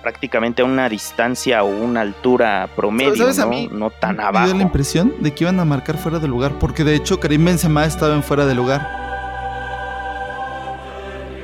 prácticamente 0.02 0.62
a 0.62 0.64
una 0.64 0.88
distancia 0.88 1.64
o 1.64 1.68
una 1.68 2.02
altura 2.02 2.68
promedio, 2.76 3.32
¿no? 3.32 3.68
no 3.70 3.90
tan 3.90 4.20
abajo. 4.20 4.46
Me 4.46 4.46
dio 4.46 4.56
la 4.56 4.62
impresión 4.62 5.12
de 5.20 5.34
que 5.34 5.44
iban 5.44 5.58
a 5.58 5.64
marcar 5.64 5.96
fuera 5.98 6.18
de 6.18 6.28
lugar, 6.28 6.52
porque 6.60 6.84
de 6.84 6.94
hecho 6.94 7.18
Karim 7.18 7.44
Benzema 7.44 7.84
estaba 7.84 8.14
en 8.14 8.22
fuera 8.22 8.46
de 8.46 8.54
lugar. 8.54 9.07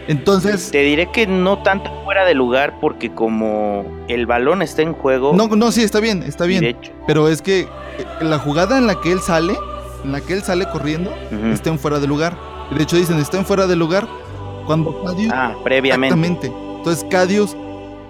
Entonces. 0.09 0.71
Te 0.71 0.83
diré 0.83 1.11
que 1.11 1.27
no 1.27 1.63
tanto 1.63 1.91
fuera 2.05 2.25
de 2.25 2.35
lugar, 2.35 2.75
porque 2.81 3.13
como 3.13 3.85
el 4.09 4.27
balón 4.27 4.63
está 4.63 4.83
en 4.83 4.93
juego. 4.93 5.33
No, 5.35 5.49
no, 5.49 5.73
sí, 5.73 5.83
está 5.83 6.01
bien, 6.01 6.23
está 6.23 6.45
bien. 6.45 6.77
Pero 7.07 7.29
es 7.29 7.43
que 7.43 7.61
eh, 7.61 7.67
la 8.21 8.39
jugada 8.39 8.79
en 8.79 8.87
la 8.87 9.01
que 9.01 9.13
él 9.13 9.21
sale, 9.21 9.55
en 10.05 10.13
la 10.13 10.21
que 10.21 10.35
él 10.35 10.43
sale 10.43 10.67
corriendo, 10.71 11.13
está 11.53 11.71
en 11.71 11.79
fuera 11.79 12.01
de 12.01 12.07
lugar. 12.07 12.37
De 12.71 12.83
hecho, 12.83 12.97
dicen, 12.97 13.19
está 13.19 13.39
en 13.39 13.45
fuera 13.45 13.67
de 13.67 13.77
lugar 13.77 14.07
cuando 14.67 15.03
Cadius. 15.05 15.33
Ah, 15.35 15.55
previamente. 15.63 16.15
Exactamente. 16.15 16.77
Entonces, 16.79 17.07
Cadius. 17.11 17.57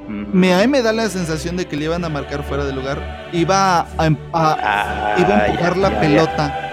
Me, 0.06 0.52
a 0.52 0.58
mí 0.58 0.66
me 0.66 0.82
da 0.82 0.92
la 0.92 1.08
sensación 1.08 1.56
de 1.56 1.66
que 1.66 1.76
le 1.78 1.86
iban 1.86 2.04
a 2.04 2.10
marcar 2.10 2.42
fuera 2.44 2.66
de 2.66 2.74
lugar. 2.74 3.28
Iba 3.32 3.80
a, 3.80 3.86
a, 3.86 4.08
ah, 4.34 5.14
iba 5.16 5.34
a 5.34 5.46
empujar 5.46 5.78
la 5.78 5.98
pelota 5.98 6.63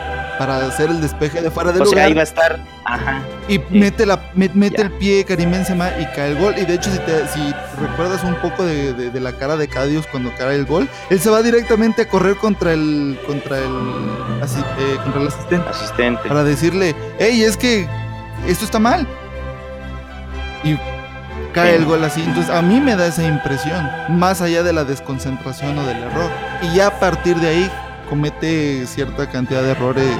para 0.42 0.66
hacer 0.66 0.90
el 0.90 1.00
despeje 1.02 1.40
de 1.40 1.52
fuera 1.52 1.72
del 1.72 1.84
o 1.84 1.86
lugar. 1.86 2.00
Sea, 2.00 2.10
iba 2.10 2.22
a 2.22 2.24
estar. 2.24 2.60
Ajá. 2.84 3.22
Y 3.48 3.60
mete, 3.70 4.08
la, 4.08 4.20
mete 4.34 4.82
el 4.82 4.90
pie 4.94 5.24
Karim 5.24 5.52
Benzema 5.52 5.92
y 6.00 6.06
cae 6.16 6.32
el 6.32 6.40
gol. 6.40 6.56
Y 6.58 6.66
de 6.66 6.74
hecho, 6.74 6.90
si, 6.90 6.98
te, 6.98 7.28
si 7.28 7.54
recuerdas 7.80 8.24
un 8.24 8.34
poco 8.42 8.66
de, 8.66 9.12
la 9.22 9.34
cara 9.34 9.56
de 9.56 9.68
Cadius 9.68 10.08
cuando 10.08 10.34
cae 10.36 10.56
el 10.56 10.66
gol, 10.66 10.90
él 11.12 11.20
se 11.20 11.30
va 11.30 11.44
directamente 11.44 12.02
a 12.02 12.10
correr 12.10 12.38
contra 12.38 12.74
el 12.74 13.20
contra 13.28 13.60
el, 13.60 13.66
eh, 13.66 14.98
contra 15.04 15.22
el 15.22 15.28
asistente. 15.28 15.70
Asistente. 15.70 16.28
Para 16.28 16.44
decirle, 16.44 16.96
hey, 17.20 17.44
es 17.44 17.56
que 17.56 17.88
esto 18.48 18.66
está 18.66 18.80
mal. 18.80 19.08
Y 20.64 20.76
cae 21.54 21.76
el 21.76 21.86
gol 21.86 22.04
así. 22.04 22.24
Entonces 22.24 22.50
a 22.50 22.64
mí 22.64 22.82
me 22.82 22.96
da 22.96 23.06
esa 23.06 23.24
impresión, 23.24 23.88
más 24.10 24.42
allá 24.42 24.64
de 24.64 24.74
la 24.74 24.86
desconcentración 24.86 25.78
o 25.78 25.86
del 25.86 25.98
error. 25.98 26.32
Y 26.64 26.78
ya 26.78 26.88
a 26.88 27.00
partir 27.00 27.36
de 27.36 27.48
ahí 27.48 27.72
comete 28.12 28.86
cierta 28.88 29.30
cantidad 29.30 29.64
de 29.64 29.72
errores 29.72 30.18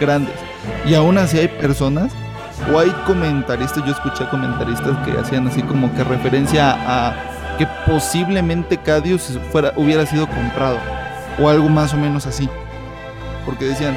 grandes. 0.00 0.34
Y 0.86 0.94
aún 0.94 1.18
así 1.18 1.38
hay 1.38 1.48
personas, 1.48 2.10
o 2.72 2.78
hay 2.78 2.88
comentaristas, 3.06 3.84
yo 3.84 3.92
escuché 3.92 4.26
comentaristas 4.30 4.96
que 5.04 5.12
hacían 5.18 5.46
así 5.46 5.60
como 5.60 5.94
que 5.94 6.02
referencia 6.02 6.76
a 6.78 7.14
que 7.58 7.68
posiblemente 7.86 8.78
Cadius 8.78 9.38
fuera, 9.52 9.74
hubiera 9.76 10.06
sido 10.06 10.26
comprado, 10.28 10.78
o 11.38 11.50
algo 11.50 11.68
más 11.68 11.92
o 11.92 11.98
menos 11.98 12.26
así. 12.26 12.48
Porque 13.44 13.66
decían, 13.66 13.94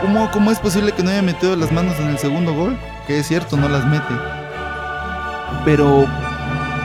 ¿cómo, 0.00 0.30
¿cómo 0.30 0.50
es 0.50 0.58
posible 0.58 0.92
que 0.92 1.02
no 1.02 1.10
haya 1.10 1.20
metido 1.20 1.54
las 1.56 1.70
manos 1.70 2.00
en 2.00 2.08
el 2.08 2.18
segundo 2.18 2.54
gol? 2.54 2.74
Que 3.06 3.18
es 3.18 3.28
cierto, 3.28 3.58
no 3.58 3.68
las 3.68 3.84
mete. 3.84 4.14
Pero 5.66 6.06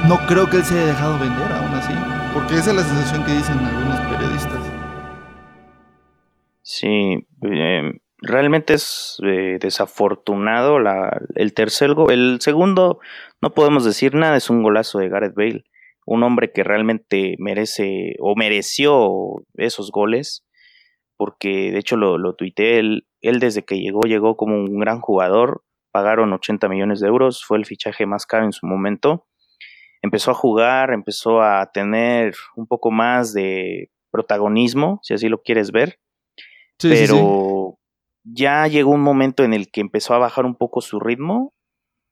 no 0.05 0.17
creo 0.27 0.49
que 0.49 0.57
él 0.57 0.65
se 0.65 0.77
haya 0.77 0.87
dejado 0.87 1.17
vender 1.17 1.49
aún 1.49 1.73
así. 1.75 1.93
Porque 2.33 2.57
esa 2.57 2.71
es 2.71 2.75
la 2.75 2.83
sensación 2.83 3.23
que 3.23 3.37
dicen 3.37 3.57
algunos 3.57 3.99
periodistas. 4.11 4.64
Sí, 6.67 7.27
eh, 7.43 7.91
realmente 8.17 8.73
es 8.73 9.17
eh, 9.23 9.59
desafortunado 9.61 10.79
la, 10.79 11.21
el 11.35 11.53
tercer 11.53 11.93
gol. 11.93 12.11
El 12.11 12.37
segundo, 12.41 12.99
no 13.39 13.53
podemos 13.53 13.85
decir 13.85 14.15
nada, 14.15 14.35
es 14.35 14.49
un 14.49 14.63
golazo 14.63 14.97
de 14.97 15.09
Gareth 15.09 15.35
Bale. 15.35 15.65
Un 16.07 16.23
hombre 16.23 16.51
que 16.51 16.63
realmente 16.63 17.35
merece 17.37 18.15
o 18.19 18.35
mereció 18.35 19.45
esos 19.53 19.91
goles, 19.91 20.43
porque 21.17 21.71
de 21.71 21.77
hecho 21.77 21.97
lo, 21.97 22.17
lo 22.17 22.35
tuiteé, 22.35 22.79
él, 22.79 23.07
él 23.21 23.39
desde 23.39 23.63
que 23.63 23.79
llegó, 23.79 24.01
llegó 24.07 24.35
como 24.35 24.55
un 24.55 24.79
gran 24.79 25.01
jugador, 25.01 25.63
pagaron 25.91 26.33
80 26.33 26.67
millones 26.67 26.99
de 26.99 27.09
euros, 27.09 27.45
fue 27.45 27.59
el 27.59 27.65
fichaje 27.65 28.07
más 28.07 28.25
caro 28.25 28.45
en 28.45 28.53
su 28.53 28.65
momento. 28.65 29.27
Empezó 30.01 30.31
a 30.31 30.35
jugar, 30.35 30.93
empezó 30.93 31.43
a 31.43 31.71
tener 31.71 32.33
un 32.55 32.65
poco 32.65 32.89
más 32.89 33.33
de 33.33 33.91
protagonismo, 34.11 34.99
si 35.03 35.13
así 35.13 35.29
lo 35.29 35.43
quieres 35.43 35.71
ver 35.71 35.99
pero 36.81 37.77
ya 38.23 38.67
llegó 38.67 38.91
un 38.91 39.01
momento 39.01 39.43
en 39.43 39.53
el 39.53 39.69
que 39.69 39.81
empezó 39.81 40.13
a 40.13 40.19
bajar 40.19 40.45
un 40.45 40.55
poco 40.55 40.81
su 40.81 40.99
ritmo 40.99 41.53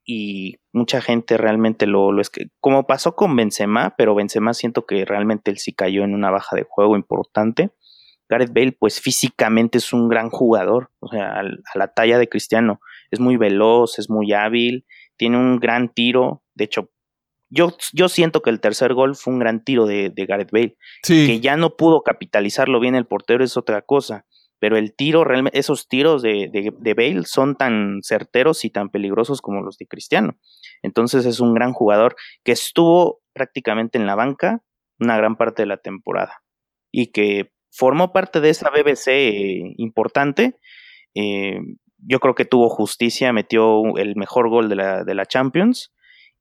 y 0.06 0.56
mucha 0.72 1.02
gente 1.02 1.38
realmente 1.38 1.88
lo, 1.88 2.12
lo 2.12 2.22
es 2.22 2.30
que 2.30 2.48
como 2.60 2.86
pasó 2.86 3.16
con 3.16 3.36
Benzema, 3.36 3.96
pero 3.98 4.16
Benzema 4.16 4.54
siento 4.54 4.86
que 4.86 5.06
realmente 5.06 5.50
él 5.50 5.58
sí 5.58 5.74
cayó 5.74 6.04
en 6.04 6.14
una 6.14 6.30
baja 6.30 6.56
de 6.56 6.66
juego 6.68 6.96
importante. 6.96 7.72
Gareth 8.30 8.54
Bale, 8.54 8.72
pues 8.72 9.02
físicamente 9.02 9.78
es 9.78 9.94
un 9.94 10.10
gran 10.10 10.30
jugador, 10.30 10.92
o 11.00 11.08
sea, 11.10 11.40
a, 11.40 11.78
la 11.78 11.88
talla 11.94 12.18
de 12.18 12.30
Cristiano. 12.30 12.80
Es 13.12 13.20
muy 13.20 13.38
veloz, 13.38 14.00
es 14.00 14.10
muy 14.10 14.34
hábil, 14.34 14.86
tiene 15.18 15.38
un 15.38 15.60
gran 15.60 15.90
tiro. 15.90 16.44
De 16.54 16.66
hecho, 16.66 16.90
yo, 17.50 17.76
yo 17.94 18.10
siento 18.10 18.42
que 18.42 18.50
el 18.50 18.60
tercer 18.60 18.94
gol 18.94 19.16
fue 19.16 19.34
un 19.34 19.40
gran 19.40 19.64
tiro 19.64 19.86
de, 19.86 20.10
de 20.10 20.26
Gareth 20.26 20.52
Bale. 20.52 20.78
Que 21.04 21.40
ya 21.40 21.58
no 21.58 21.76
pudo 21.76 22.02
capitalizarlo 22.02 22.80
bien 22.80 22.96
el 22.96 23.06
portero 23.06 23.44
es 23.44 23.58
otra 23.58 23.82
cosa 23.82 24.26
pero 24.64 24.78
el 24.78 24.96
tiro, 24.96 25.26
realmente, 25.26 25.60
esos 25.60 25.90
tiros 25.90 26.22
de, 26.22 26.50
de, 26.50 26.94
Bale 26.94 27.26
son 27.26 27.58
tan 27.58 28.00
certeros 28.02 28.64
y 28.64 28.70
tan 28.70 28.88
peligrosos 28.88 29.42
como 29.42 29.62
los 29.62 29.78
de 29.78 29.88
Cristiano. 29.88 30.38
Entonces 30.82 31.26
es 31.26 31.42
un 31.42 31.54
gran 31.54 31.74
jugador 31.74 32.16
que 32.46 32.54
estuvo 32.54 33.20
prácticamente 33.34 33.98
en 33.98 34.06
la 34.06 34.16
banca 34.16 34.64
una 35.02 35.18
gran 35.18 35.36
parte 35.36 35.64
de 35.64 35.66
la 35.66 35.76
temporada 35.76 36.44
y 36.94 37.08
que 37.08 37.52
formó 37.74 38.14
parte 38.14 38.40
de 38.40 38.52
esa 38.52 38.70
BBC 38.70 39.74
importante. 39.76 40.58
Eh, 41.14 41.60
yo 41.98 42.22
creo 42.22 42.34
que 42.34 42.46
tuvo 42.46 42.70
justicia, 42.70 43.34
metió 43.34 43.98
el 43.98 44.16
mejor 44.16 44.48
gol 44.48 44.70
de 44.70 44.78
la, 44.78 45.04
de 45.04 45.14
la 45.14 45.26
Champions 45.26 45.92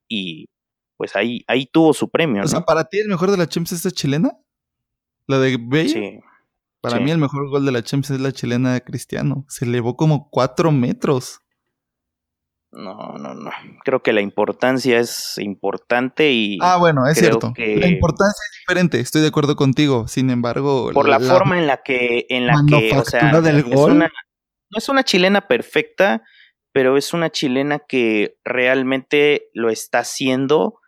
y 0.07 0.49
pues 0.97 1.17
ahí, 1.17 1.43
ahí 1.49 1.67
tuvo 1.67 1.93
su 1.93 2.09
premio. 2.09 2.45
O 2.45 2.47
sea, 2.47 2.61
¿para 2.61 2.85
ti 2.85 3.01
el 3.01 3.09
mejor 3.09 3.33
de 3.33 3.39
la 3.39 3.49
Champions 3.49 3.73
es 3.73 3.85
esta 3.85 3.91
chilena? 3.91 4.39
¿La 5.27 5.41
de 5.41 5.57
Bale? 5.59 5.89
Sí. 5.89 6.21
Para 6.83 6.99
mí 6.99 7.13
el 7.13 7.19
mejor 7.19 7.49
gol 7.49 7.65
de 7.65 7.71
la 7.71 7.83
Champions 7.83 8.11
es 8.11 8.21
la 8.21 8.33
chilena 8.33 8.75
de 8.75 8.83
Cristiano. 8.83 9.45
Se 9.49 9.65
elevó 9.65 9.97
como 9.97 10.29
cuatro 10.31 10.73
metros. 10.73 11.41
No, 12.73 13.19
no, 13.19 13.35
no. 13.35 13.51
Creo 13.85 14.03
que 14.03 14.13
la 14.13 14.21
importancia 14.21 14.99
es 14.99 15.39
importante 15.39 16.33
y. 16.33 16.59
Ah, 16.61 16.79
bueno, 16.79 17.07
es 17.07 17.19
cierto. 17.19 17.53
La 17.57 17.87
importancia 17.87 18.43
es 18.51 18.59
diferente, 18.67 18.99
estoy 18.99 19.21
de 19.23 19.29
acuerdo 19.29 19.55
contigo. 19.55 20.09
Sin 20.09 20.29
embargo. 20.31 20.91
Por 20.93 21.09
la, 21.09 21.21
forma 21.21 21.57
en 21.57 21.69
la 21.69 21.83
que. 21.85 22.27
En 22.29 22.49
la 22.49 22.65
que 22.67 22.97
o 22.97 23.05
sea, 23.05 23.41
del 23.41 23.63
gol. 23.63 23.99
no 23.99 24.09
es 24.77 24.89
una 24.89 25.05
chilena 25.05 25.47
perfecta, 25.47 26.25
pero 26.73 26.97
es 26.97 27.13
una 27.13 27.31
chilena 27.31 27.79
que 27.79 28.39
realmente 28.45 29.51
lo 29.55 29.71
está 29.71 30.01
haciendo 30.01 30.81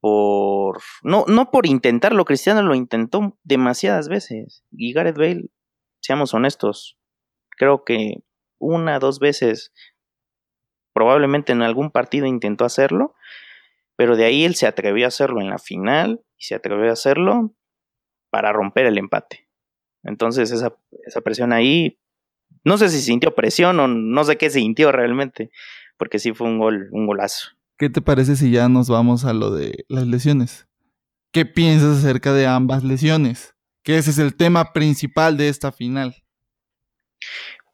por 0.00 0.80
no 1.02 1.24
no 1.28 1.50
por 1.50 1.66
intentarlo, 1.66 2.24
Cristiano 2.24 2.62
lo 2.62 2.74
intentó 2.74 3.36
demasiadas 3.44 4.08
veces 4.08 4.64
y 4.70 4.92
Gareth 4.92 5.16
Bale, 5.16 5.50
seamos 6.00 6.34
honestos, 6.34 6.98
creo 7.56 7.84
que 7.84 8.22
una 8.58 8.98
dos 8.98 9.18
veces 9.18 9.72
probablemente 10.92 11.52
en 11.52 11.62
algún 11.62 11.90
partido 11.90 12.26
intentó 12.26 12.64
hacerlo, 12.64 13.14
pero 13.96 14.16
de 14.16 14.24
ahí 14.24 14.44
él 14.44 14.54
se 14.54 14.66
atrevió 14.66 15.04
a 15.04 15.08
hacerlo 15.08 15.40
en 15.40 15.48
la 15.48 15.58
final 15.58 16.22
y 16.36 16.44
se 16.44 16.54
atrevió 16.54 16.90
a 16.90 16.94
hacerlo 16.94 17.54
para 18.30 18.52
romper 18.52 18.86
el 18.86 18.98
empate. 18.98 19.48
Entonces 20.02 20.50
esa, 20.50 20.74
esa 21.06 21.20
presión 21.20 21.52
ahí, 21.52 21.98
no 22.64 22.78
sé 22.78 22.88
si 22.88 23.00
sintió 23.00 23.34
presión 23.34 23.78
o 23.80 23.88
no 23.88 24.24
sé 24.24 24.36
qué 24.38 24.50
sintió 24.50 24.92
realmente, 24.92 25.50
porque 25.96 26.18
sí 26.18 26.32
fue 26.32 26.48
un 26.48 26.58
gol, 26.58 26.88
un 26.92 27.06
golazo. 27.06 27.50
¿Qué 27.80 27.88
te 27.88 28.02
parece 28.02 28.36
si 28.36 28.50
ya 28.50 28.68
nos 28.68 28.90
vamos 28.90 29.24
a 29.24 29.32
lo 29.32 29.52
de 29.52 29.86
las 29.88 30.06
lesiones? 30.06 30.68
¿Qué 31.32 31.46
piensas 31.46 31.96
acerca 31.96 32.34
de 32.34 32.46
ambas 32.46 32.84
lesiones? 32.84 33.54
Que 33.82 33.96
ese 33.96 34.10
es 34.10 34.18
el 34.18 34.36
tema 34.36 34.74
principal 34.74 35.38
de 35.38 35.48
esta 35.48 35.72
final. 35.72 36.14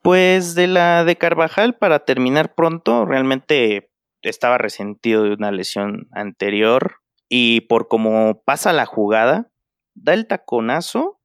Pues 0.03 0.55
de 0.55 0.69
la 0.69 1.03
de 1.03 1.17
Carvajal, 1.17 1.77
para 1.77 2.05
terminar 2.05 2.55
pronto, 2.55 3.05
realmente 3.05 3.91
estaba 4.23 4.59
resentido 4.59 5.25
de 5.25 5.33
una 5.33 5.51
lesión 5.51 6.07
anterior 6.13 6.99
y 7.29 7.63
por 7.63 7.89
cómo 7.89 8.45
pasa 8.45 8.73
la 8.73 8.87
jugada, 8.87 9.51
da 9.97 10.15
el 10.15 10.29
taconazo 10.29 11.21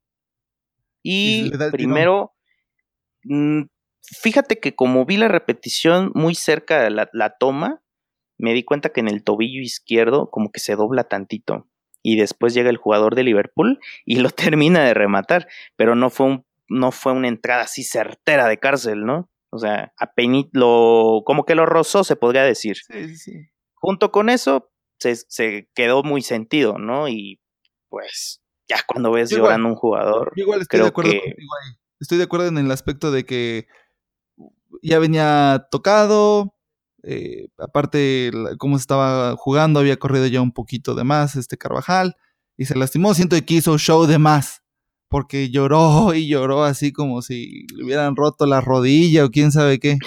y, 1.04 1.52
primero, 1.70 2.34
mm, 3.26 3.62
fíjate 4.02 4.60
que 4.60 4.74
como 4.74 5.06
vi 5.06 5.17
la 5.17 5.28
repetición 5.28 6.12
muy 6.15 6.34
cerca 6.34 6.82
de 6.82 6.89
la 6.89 7.38
toma, 7.39 7.81
me 8.41 8.54
di 8.54 8.63
cuenta 8.63 8.89
que 8.89 8.99
en 8.99 9.08
el 9.08 9.23
tobillo 9.23 9.62
izquierdo 9.62 10.30
como 10.30 10.51
que 10.51 10.60
se 10.60 10.75
dobla 10.75 11.06
tantito 11.06 11.67
y 12.04 12.17
después 12.17 12.54
llega 12.54 12.69
el 12.69 12.77
jugador 12.77 13.15
de 13.15 13.23
Liverpool 13.23 13.80
y 14.06 14.17
lo 14.17 14.30
termina 14.56 14.84
de 14.84 14.93
rematar, 14.93 15.47
pero 15.75 15.95
no 15.95 16.10
fue 16.10 16.25
un 16.27 16.45
no 16.73 16.93
fue 16.93 17.12
una 17.12 17.27
entrada 17.27 17.63
así 17.63 17.84
certera 17.84 18.47
de 18.47 18.58
cárcel, 18.58 19.06
¿no? 19.06 19.30
O 19.49 19.58
sea, 19.58 19.91
apenas 19.97 20.45
lo 20.54 21.23
como 21.25 21.43
que 21.45 21.56
lo 21.56 21.65
rozó 21.65 22.06
se 22.06 22.15
podría 22.15 22.43
decir. 22.43 22.77
Sí, 22.77 23.17
sí. 23.17 23.34
Junto 23.73 24.10
con 24.12 24.30
eso 24.30 24.71
se, 24.97 25.15
se 25.15 25.69
quedó 25.75 26.04
muy 26.04 26.21
sentido, 26.21 26.77
¿no? 26.77 27.10
Y 27.10 27.41
pues 27.89 28.41
ya 28.69 28.77
cuando 28.88 29.12
ves 29.12 29.32
llorando 29.32 29.67
un 29.67 29.75
jugador, 29.75 30.32
igual 30.38 30.62
estoy 30.62 30.80
de 30.80 30.88
acuerdo 30.88 31.12
Estoy 31.99 32.17
de 32.17 32.23
acuerdo 32.23 32.47
en 32.47 32.58
el 32.58 32.71
aspecto 32.71 33.12
de 33.12 33.25
que 33.25 33.67
ya 34.82 34.97
venía 34.97 35.67
tocado, 35.69 36.56
eh, 37.03 37.47
aparte, 37.57 38.31
cómo 38.57 38.77
estaba 38.77 39.35
jugando, 39.37 39.79
había 39.79 39.97
corrido 39.97 40.27
ya 40.27 40.41
un 40.41 40.51
poquito 40.51 40.95
de 40.95 41.03
más 41.03 41.35
este 41.35 41.57
Carvajal 41.57 42.15
y 42.57 42.65
se 42.65 42.77
lastimó. 42.77 43.13
Siento 43.13 43.35
que 43.45 43.53
hizo 43.55 43.77
show 43.77 44.05
de 44.05 44.19
más 44.19 44.63
porque 45.09 45.49
lloró 45.49 46.13
y 46.15 46.27
lloró 46.27 46.63
así 46.63 46.91
como 46.91 47.21
si 47.21 47.65
le 47.75 47.85
hubieran 47.85 48.15
roto 48.15 48.45
la 48.45 48.61
rodilla 48.61 49.25
o 49.25 49.29
quién 49.29 49.51
sabe 49.51 49.79
qué. 49.79 49.97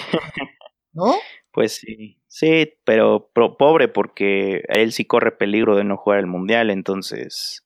¿No? 0.93 1.13
Pues 1.51 1.75
sí, 1.75 2.17
Sí, 2.37 2.73
pero 2.83 3.31
pobre 3.57 3.87
porque 3.87 4.63
él 4.67 4.91
sí 4.91 5.05
corre 5.05 5.31
peligro 5.31 5.77
de 5.77 5.85
no 5.85 5.95
jugar 5.95 6.19
el 6.19 6.27
mundial, 6.27 6.69
entonces, 6.69 7.65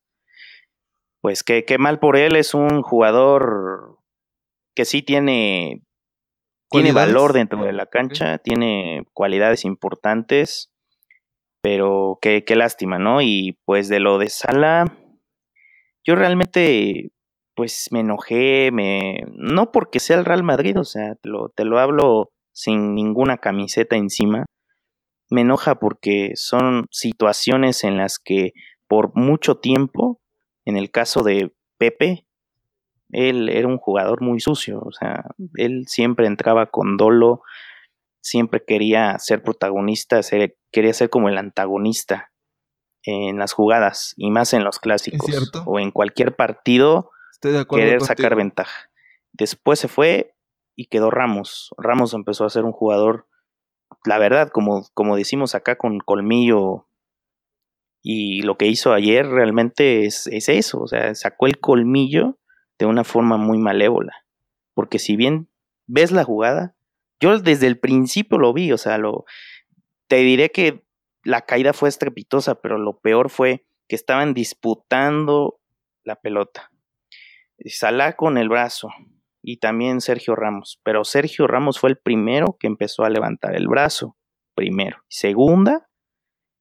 pues 1.22 1.42
qué, 1.44 1.66
qué 1.66 1.80
mal 1.80 1.98
por 1.98 2.16
él, 2.16 2.36
es 2.36 2.54
un 2.54 2.84
jugador 2.84 3.98
que 4.76 4.86
sí 4.86 5.02
tiene, 5.02 5.82
tiene 6.70 6.92
valor 6.92 7.34
dentro 7.34 7.64
de 7.64 7.74
la 7.74 7.88
cancha, 7.88 8.38
tiene 8.38 9.04
cualidades 9.14 9.66
importantes, 9.66 10.72
pero 11.62 12.20
qué, 12.22 12.44
qué 12.46 12.56
lástima, 12.56 13.00
¿no? 13.00 13.22
Y 13.22 13.58
pues 13.66 13.90
de 13.90 14.00
lo 14.00 14.18
de 14.18 14.30
Sala, 14.30 14.86
yo 16.04 16.16
realmente 16.16 17.12
pues 17.56 17.90
me 17.92 18.00
enojé, 18.00 18.72
me 18.72 19.26
no 19.34 19.72
porque 19.72 20.00
sea 20.00 20.18
el 20.18 20.26
Real 20.26 20.44
Madrid, 20.44 20.80
o 20.80 20.86
sea, 20.86 21.16
te 21.16 21.28
lo, 21.28 21.50
te 21.50 21.66
lo 21.66 21.78
hablo 21.80 22.32
sin 22.54 22.96
ninguna 22.96 23.38
camiseta 23.38 23.98
encima, 23.98 24.46
me 25.30 25.42
enoja 25.42 25.76
porque 25.76 26.32
son 26.36 26.86
situaciones 26.90 27.84
en 27.84 27.98
las 27.98 28.18
que 28.18 28.54
por 28.88 29.12
mucho 29.16 29.58
tiempo, 29.58 30.22
en 30.66 30.78
el 30.78 30.90
caso 30.90 31.22
de 31.22 31.54
Pepe, 31.78 32.26
él 33.10 33.50
era 33.50 33.68
un 33.68 33.78
jugador 33.78 34.22
muy 34.22 34.40
sucio, 34.40 34.82
o 34.82 34.92
sea, 34.92 35.26
él 35.56 35.86
siempre 35.88 36.28
entraba 36.28 36.68
con 36.68 36.98
dolo, 36.98 37.42
siempre 38.22 38.64
quería 38.66 39.18
ser 39.20 39.42
protagonista, 39.44 40.22
quería 40.72 40.94
ser 40.94 41.10
como 41.10 41.30
el 41.30 41.38
antagonista 41.38 42.32
en 43.04 43.38
las 43.38 43.54
jugadas 43.54 44.14
y 44.18 44.30
más 44.30 44.54
en 44.54 44.64
los 44.64 44.80
clásicos 44.80 45.52
o 45.66 45.80
en 45.80 45.92
cualquier 45.92 46.36
partido 46.36 47.12
querer 47.42 48.02
sacar 48.02 48.36
ventaja. 48.36 48.92
Después 49.32 49.80
se 49.80 49.88
fue 49.88 50.36
y 50.76 50.88
quedó 50.88 51.10
Ramos. 51.10 51.74
Ramos 51.78 52.14
empezó 52.14 52.46
a 52.46 52.50
ser 52.50 52.66
un 52.66 52.74
jugador 52.74 53.28
la 54.06 54.18
verdad, 54.18 54.50
como, 54.50 54.86
como 54.94 55.16
decimos 55.16 55.56
acá 55.56 55.78
con 55.78 56.00
colmillo, 56.00 56.88
y 58.02 58.42
lo 58.44 58.58
que 58.58 58.68
hizo 58.68 58.94
ayer 58.94 59.28
realmente 59.28 60.06
es, 60.06 60.28
es, 60.28 60.48
eso, 60.48 60.80
o 60.80 60.88
sea, 60.88 61.14
sacó 61.16 61.48
el 61.48 61.60
colmillo 61.60 62.38
de 62.80 62.86
una 62.88 63.04
forma 63.04 63.38
muy 63.38 63.60
malévola. 63.60 64.26
Porque 64.74 64.98
si 64.98 65.16
bien 65.16 65.50
ves 65.86 66.12
la 66.12 66.24
jugada, 66.24 66.76
yo 67.20 67.38
desde 67.38 67.68
el 67.68 67.78
principio 67.78 68.38
lo 68.38 68.54
vi, 68.54 68.72
o 68.72 68.78
sea, 68.78 68.98
lo, 68.98 69.26
te 70.08 70.18
diré 70.18 70.50
que 70.52 70.84
la 71.24 71.42
caída 71.42 71.74
fue 71.74 71.90
estrepitosa, 71.90 72.62
pero 72.62 72.78
lo 72.78 73.00
peor 73.00 73.30
fue 73.30 73.66
que 73.88 73.96
estaban 73.96 74.34
disputando 74.34 75.60
la 76.04 76.16
pelota. 76.16 76.72
Salah 77.66 78.14
con 78.14 78.38
el 78.38 78.48
brazo, 78.48 78.90
y 79.42 79.58
también 79.58 80.02
Sergio 80.02 80.36
Ramos. 80.36 80.80
Pero 80.84 81.04
Sergio 81.04 81.48
Ramos 81.48 81.80
fue 81.80 81.90
el 81.90 81.98
primero 81.98 82.58
que 82.60 82.68
empezó 82.68 83.04
a 83.04 83.10
levantar 83.10 83.56
el 83.56 83.68
brazo. 83.68 84.18
Primero. 84.56 85.04
Segunda, 85.08 85.90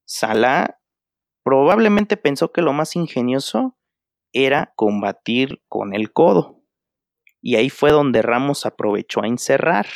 Salah 0.04 0.78
probablemente 1.42 2.16
pensó 2.16 2.52
que 2.52 2.62
lo 2.62 2.72
más 2.72 2.94
ingenioso 2.96 3.77
era 4.32 4.72
combatir 4.76 5.62
con 5.68 5.94
el 5.94 6.12
codo. 6.12 6.62
Y 7.40 7.56
ahí 7.56 7.70
fue 7.70 7.90
donde 7.90 8.22
Ramos 8.22 8.66
aprovechó 8.66 9.22
a 9.22 9.28
encerrar. 9.28 9.86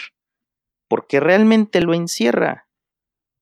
Porque 0.89 1.21
realmente 1.21 1.81
lo 1.81 1.95
encierra. 1.95 2.69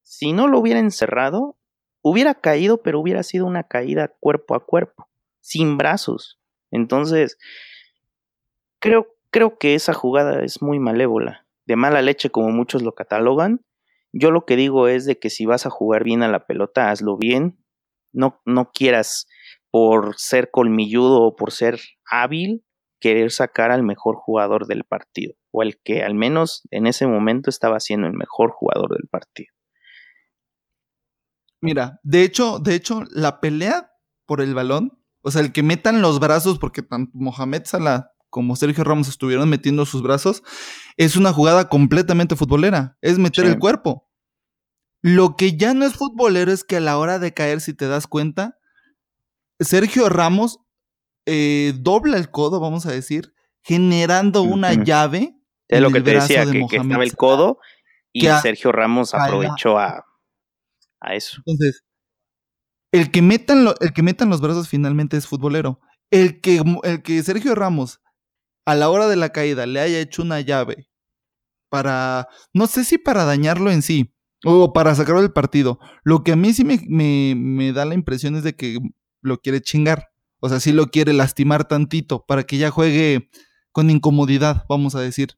Si 0.02 0.32
no 0.32 0.48
lo 0.48 0.58
hubiera 0.58 0.80
encerrado, 0.80 1.58
hubiera 2.02 2.34
caído, 2.34 2.82
pero 2.82 3.00
hubiera 3.00 3.22
sido 3.22 3.46
una 3.46 3.64
caída 3.64 4.14
cuerpo 4.20 4.54
a 4.54 4.64
cuerpo, 4.64 5.08
sin 5.40 5.76
brazos. 5.76 6.40
Entonces, 6.70 7.38
creo 8.80 9.20
Creo 9.30 9.58
que 9.58 9.76
esa 9.76 9.94
jugada 9.94 10.42
es 10.42 10.60
muy 10.60 10.80
malévola, 10.80 11.46
de 11.64 11.76
mala 11.76 12.02
leche 12.02 12.30
como 12.30 12.50
muchos 12.50 12.82
lo 12.82 12.96
catalogan. 12.96 13.64
Yo 14.12 14.32
lo 14.32 14.44
que 14.44 14.56
digo 14.56 14.88
es 14.88 15.06
de 15.06 15.20
que 15.20 15.30
si 15.30 15.46
vas 15.46 15.66
a 15.66 15.70
jugar 15.70 16.02
bien 16.02 16.24
a 16.24 16.28
la 16.28 16.46
pelota, 16.46 16.90
hazlo 16.90 17.16
bien. 17.16 17.64
No, 18.12 18.40
no 18.44 18.72
quieras 18.72 19.28
por 19.70 20.16
ser 20.16 20.50
colmilludo 20.50 21.22
o 21.22 21.36
por 21.36 21.52
ser 21.52 21.80
hábil 22.10 22.64
querer 23.00 23.30
sacar 23.30 23.70
al 23.70 23.82
mejor 23.82 24.16
jugador 24.16 24.66
del 24.66 24.84
partido 24.84 25.34
o 25.52 25.62
el 25.62 25.80
que 25.82 26.02
al 26.02 26.14
menos 26.14 26.62
en 26.70 26.86
ese 26.86 27.06
momento 27.06 27.50
estaba 27.50 27.80
siendo 27.80 28.06
el 28.06 28.14
mejor 28.14 28.50
jugador 28.50 28.90
del 28.90 29.08
partido. 29.08 29.52
Mira, 31.60 32.00
de 32.02 32.22
hecho, 32.22 32.58
de 32.58 32.74
hecho, 32.74 33.04
la 33.10 33.40
pelea 33.40 33.92
por 34.26 34.40
el 34.40 34.54
balón, 34.54 34.98
o 35.22 35.30
sea, 35.30 35.42
el 35.42 35.52
que 35.52 35.62
metan 35.62 36.00
los 36.00 36.20
brazos, 36.20 36.58
porque 36.58 36.82
tanto 36.82 37.10
Mohamed 37.14 37.62
Salah 37.66 38.12
como 38.30 38.56
Sergio 38.56 38.84
Ramos 38.84 39.08
estuvieron 39.08 39.48
metiendo 39.48 39.84
sus 39.84 40.02
brazos, 40.02 40.42
es 40.96 41.16
una 41.16 41.32
jugada 41.32 41.68
completamente 41.68 42.36
futbolera, 42.36 42.96
es 43.02 43.18
meter 43.18 43.44
el 43.44 43.58
cuerpo. 43.58 44.08
Lo 45.02 45.36
que 45.36 45.56
ya 45.56 45.74
no 45.74 45.84
es 45.84 45.94
futbolero 45.94 46.52
es 46.52 46.62
que 46.62 46.76
a 46.76 46.80
la 46.80 46.96
hora 46.96 47.18
de 47.18 47.34
caer, 47.34 47.60
si 47.60 47.74
te 47.74 47.88
das 47.88 48.06
cuenta, 48.06 48.59
Sergio 49.60 50.08
Ramos 50.08 50.58
eh, 51.26 51.74
dobla 51.76 52.16
el 52.16 52.30
codo, 52.30 52.60
vamos 52.60 52.86
a 52.86 52.92
decir, 52.92 53.34
generando 53.62 54.42
una 54.42 54.72
llave. 54.74 55.36
Es 55.68 55.80
lo 55.80 55.90
que 55.90 56.00
te 56.00 56.14
decía, 56.14 56.44
que, 56.46 56.66
estaba 56.76 57.04
el 57.04 57.14
codo 57.14 57.58
y 58.12 58.26
Sergio 58.42 58.72
Ramos 58.72 59.14
aprovechó 59.14 59.78
a, 59.78 60.04
a, 61.00 61.14
eso. 61.14 61.36
Entonces, 61.46 61.84
el 62.92 63.10
que, 63.12 63.22
metan 63.22 63.68
el 63.80 63.92
que 63.92 64.02
metan 64.02 64.30
los 64.30 64.40
brazos 64.40 64.68
finalmente 64.68 65.16
es 65.16 65.28
futbolero. 65.28 65.80
El 66.10 66.40
que, 66.40 66.60
el 66.82 67.02
que 67.02 67.22
Sergio 67.22 67.54
Ramos 67.54 68.00
a 68.66 68.74
la 68.74 68.90
hora 68.90 69.06
de 69.06 69.16
la 69.16 69.30
caída 69.30 69.66
le 69.66 69.80
haya 69.80 70.00
hecho 70.00 70.22
una 70.22 70.40
llave 70.40 70.90
para, 71.70 72.28
no 72.52 72.66
sé 72.66 72.84
si 72.84 72.98
para 72.98 73.24
dañarlo 73.24 73.70
en 73.70 73.82
sí 73.82 74.12
o 74.44 74.72
para 74.72 74.94
sacarlo 74.94 75.22
del 75.22 75.32
partido. 75.32 75.78
Lo 76.02 76.24
que 76.24 76.32
a 76.32 76.36
mí 76.36 76.52
sí 76.52 76.64
me, 76.64 77.72
da 77.72 77.84
la 77.84 77.94
impresión 77.94 78.34
es 78.36 78.42
de 78.42 78.56
que 78.56 78.78
lo 79.22 79.38
quiere 79.38 79.60
chingar. 79.60 80.08
O 80.40 80.48
sea, 80.48 80.60
sí 80.60 80.72
lo 80.72 80.86
quiere 80.86 81.12
lastimar 81.12 81.68
tantito 81.68 82.24
para 82.26 82.44
que 82.44 82.58
ya 82.58 82.70
juegue 82.70 83.30
con 83.72 83.90
incomodidad, 83.90 84.64
vamos 84.68 84.94
a 84.94 85.00
decir. 85.00 85.36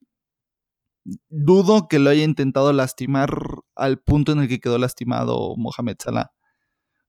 Dudo 1.29 1.89
que 1.89 1.99
lo 1.99 2.11
haya 2.11 2.23
intentado 2.23 2.73
lastimar 2.73 3.37
al 3.75 3.99
punto 3.99 4.33
en 4.33 4.41
el 4.41 4.49
que 4.49 4.61
quedó 4.61 4.79
lastimado 4.79 5.57
Mohamed 5.57 5.97
Salah. 5.99 6.33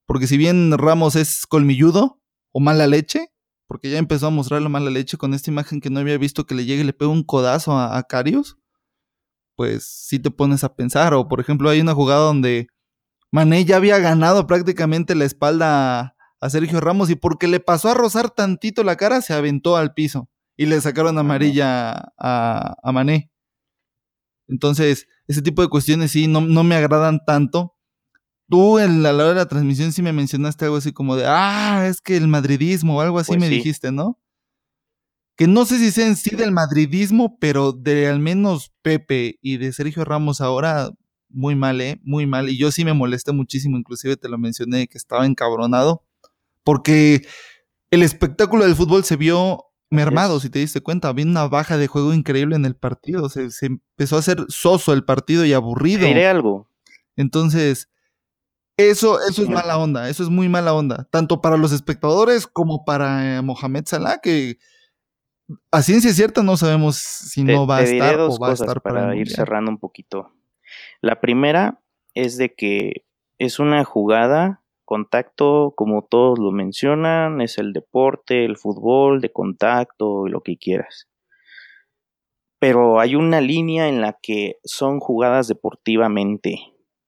Porque 0.05 0.27
si 0.27 0.37
bien 0.37 0.75
Ramos 0.77 1.15
es 1.15 1.45
colmilludo 1.45 2.19
o 2.51 2.59
mala 2.59 2.87
leche, 2.87 3.31
porque 3.67 3.89
ya 3.89 3.97
empezó 3.97 4.27
a 4.27 4.31
mostrarle 4.31 4.69
mala 4.69 4.89
leche 4.89 5.17
con 5.17 5.33
esta 5.33 5.51
imagen 5.51 5.79
que 5.79 5.89
no 5.89 5.99
había 5.99 6.17
visto 6.17 6.45
que 6.45 6.55
le 6.55 6.65
llegue 6.65 6.81
y 6.81 6.85
le 6.85 6.93
pega 6.93 7.11
un 7.11 7.23
codazo 7.23 7.77
a, 7.77 8.01
Carius, 8.03 8.57
pues 9.55 9.85
sí 9.85 10.19
te 10.19 10.31
pones 10.31 10.63
a 10.63 10.75
pensar. 10.75 11.13
O 11.13 11.27
por 11.27 11.39
ejemplo, 11.39 11.69
hay 11.69 11.81
una 11.81 11.93
jugada 11.93 12.21
donde 12.21 12.67
Mané 13.31 13.65
ya 13.65 13.77
había 13.77 13.99
ganado 13.99 14.45
prácticamente 14.47 15.15
la 15.15 15.25
espalda 15.25 16.12
a, 16.43 16.49
Sergio 16.49 16.79
Ramos 16.79 17.09
y 17.09 17.15
porque 17.15 17.47
le 17.47 17.59
pasó 17.59 17.89
a 17.89 17.93
rozar 17.93 18.29
tantito 18.29 18.83
la 18.83 18.95
cara, 18.95 19.21
se 19.21 19.33
aventó 19.33 19.77
al 19.77 19.93
piso 19.93 20.29
y 20.55 20.65
le 20.65 20.79
sacaron 20.81 21.17
amarilla 21.17 22.13
a, 22.17 22.75
a 22.81 22.91
Mané. 22.91 23.31
Entonces, 24.47 25.07
ese 25.27 25.41
tipo 25.41 25.61
de 25.61 25.69
cuestiones 25.69 26.11
sí 26.11 26.27
no, 26.27 26.41
no 26.41 26.63
me 26.63 26.75
agradan 26.75 27.23
tanto 27.25 27.73
Tú 28.49 28.77
en 28.77 29.01
la, 29.01 29.15
hora 29.15 29.29
de 29.29 29.35
la 29.35 29.47
transmisión 29.47 29.91
sí 29.91 30.01
me 30.01 30.13
mencionaste 30.13 30.65
algo 30.65 30.77
así 30.77 30.91
como 30.91 31.15
de, 31.15 31.25
ah, 31.25 31.87
es 31.87 32.01
que 32.01 32.17
el 32.17 32.27
madridismo 32.27 32.97
o 32.97 33.01
algo 33.01 33.19
así 33.19 33.29
pues 33.31 33.39
me 33.39 33.49
dijiste, 33.49 33.91
¿no? 33.91 34.19
Que 35.35 35.47
no 35.47 35.65
sé 35.65 35.79
si 35.79 35.91
sea 35.91 36.05
en 36.05 36.15
sí 36.15 36.35
del 36.35 36.51
madridismo, 36.51 37.39
pero 37.39 37.71
de 37.71 38.07
al 38.07 38.19
menos 38.19 38.71
Pepe 38.83 39.39
y 39.41 39.57
de 39.57 39.73
Sergio 39.73 40.05
Ramos 40.05 40.41
ahora, 40.41 40.91
muy 41.29 41.55
mal, 41.55 41.81
¿eh? 41.81 41.99
Muy 42.03 42.27
mal. 42.27 42.49
Y 42.49 42.57
yo 42.57 42.71
sí 42.71 42.85
me 42.85 42.93
molesté 42.93 43.31
muchísimo, 43.31 43.77
inclusive 43.77 44.17
te 44.17 44.29
lo 44.29 44.37
mencioné, 44.37 44.87
que 44.87 44.99
estaba 44.99 45.25
encabronado, 45.25 46.03
porque 46.63 47.25
el 47.91 48.03
espectáculo 48.03 48.65
del 48.65 48.75
fútbol 48.75 49.03
se 49.03 49.15
vio 49.15 49.65
mermado, 49.89 50.39
si 50.39 50.49
te 50.49 50.59
diste 50.59 50.81
cuenta. 50.81 51.09
Había 51.09 51.25
una 51.25 51.47
baja 51.47 51.77
de 51.77 51.87
juego 51.87 52.13
increíble 52.13 52.55
en 52.55 52.65
el 52.65 52.75
partido. 52.75 53.29
Se, 53.29 53.51
se 53.51 53.67
empezó 53.67 54.15
a 54.15 54.19
hacer 54.19 54.45
soso 54.47 54.93
el 54.93 55.03
partido 55.03 55.45
y 55.45 55.53
aburrido. 55.53 56.07
Diré 56.07 56.27
algo. 56.27 56.67
Entonces, 57.15 57.89
eso, 58.77 59.19
eso 59.21 59.43
es 59.43 59.49
mala 59.49 59.77
onda, 59.77 60.09
eso 60.09 60.23
es 60.23 60.29
muy 60.29 60.49
mala 60.49 60.73
onda, 60.73 61.07
tanto 61.11 61.41
para 61.41 61.57
los 61.57 61.71
espectadores 61.71 62.47
como 62.47 62.85
para 62.85 63.37
eh, 63.37 63.41
Mohamed 63.43 63.83
Salah, 63.85 64.17
que 64.17 64.57
a 65.71 65.83
ciencia 65.83 66.11
cierta 66.11 66.41
no 66.41 66.57
sabemos 66.57 66.95
si 66.95 67.43
no 67.43 67.67
va 67.67 67.77
a 67.77 67.83
estar 67.83 68.19
o 68.19 68.35
va 68.39 68.49
a 68.49 68.53
estar 68.53 68.81
para, 68.81 69.15
ir 69.15 69.29
cerrando 69.29 69.69
un 69.69 69.77
poquito. 69.77 70.31
La 71.01 71.21
primera 71.21 71.81
es 72.15 72.37
de 72.37 72.55
que 72.55 73.05
es 73.37 73.59
una 73.59 73.83
jugada, 73.83 74.62
contacto, 74.93 75.73
como 75.75 76.05
todos 76.05 76.37
lo 76.37 76.51
mencionan, 76.51 77.41
es 77.41 77.57
el 77.57 77.73
deporte, 77.73 78.45
el 78.45 78.57
fútbol, 78.57 79.21
de 79.21 79.31
contacto, 79.31 80.27
lo 80.27 80.41
que 80.41 80.55
quieras. 80.55 81.09
Pero 82.59 82.99
hay 82.99 83.15
una 83.15 83.41
línea 83.41 83.87
en 83.87 84.01
la 84.01 84.19
que 84.21 84.57
son 84.63 84.99
jugadas 84.99 85.47
deportivamente 85.47 86.59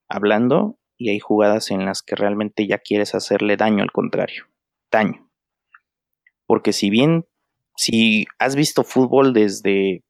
hablando 0.09 0.79
y 0.97 1.11
hay 1.11 1.19
jugadas 1.19 1.69
en 1.69 1.85
las 1.85 2.01
que 2.01 2.15
realmente 2.15 2.65
ya 2.65 2.79
quieres 2.79 3.13
hacerle 3.13 3.55
daño 3.55 3.83
al 3.83 3.91
contrario, 3.91 4.45
daño. 4.91 5.29
Porque 6.47 6.73
si 6.73 6.89
bien, 6.89 7.27
si 7.75 8.25
has 8.39 8.55
visto 8.55 8.83
fútbol 8.83 9.31
desde 9.31 10.03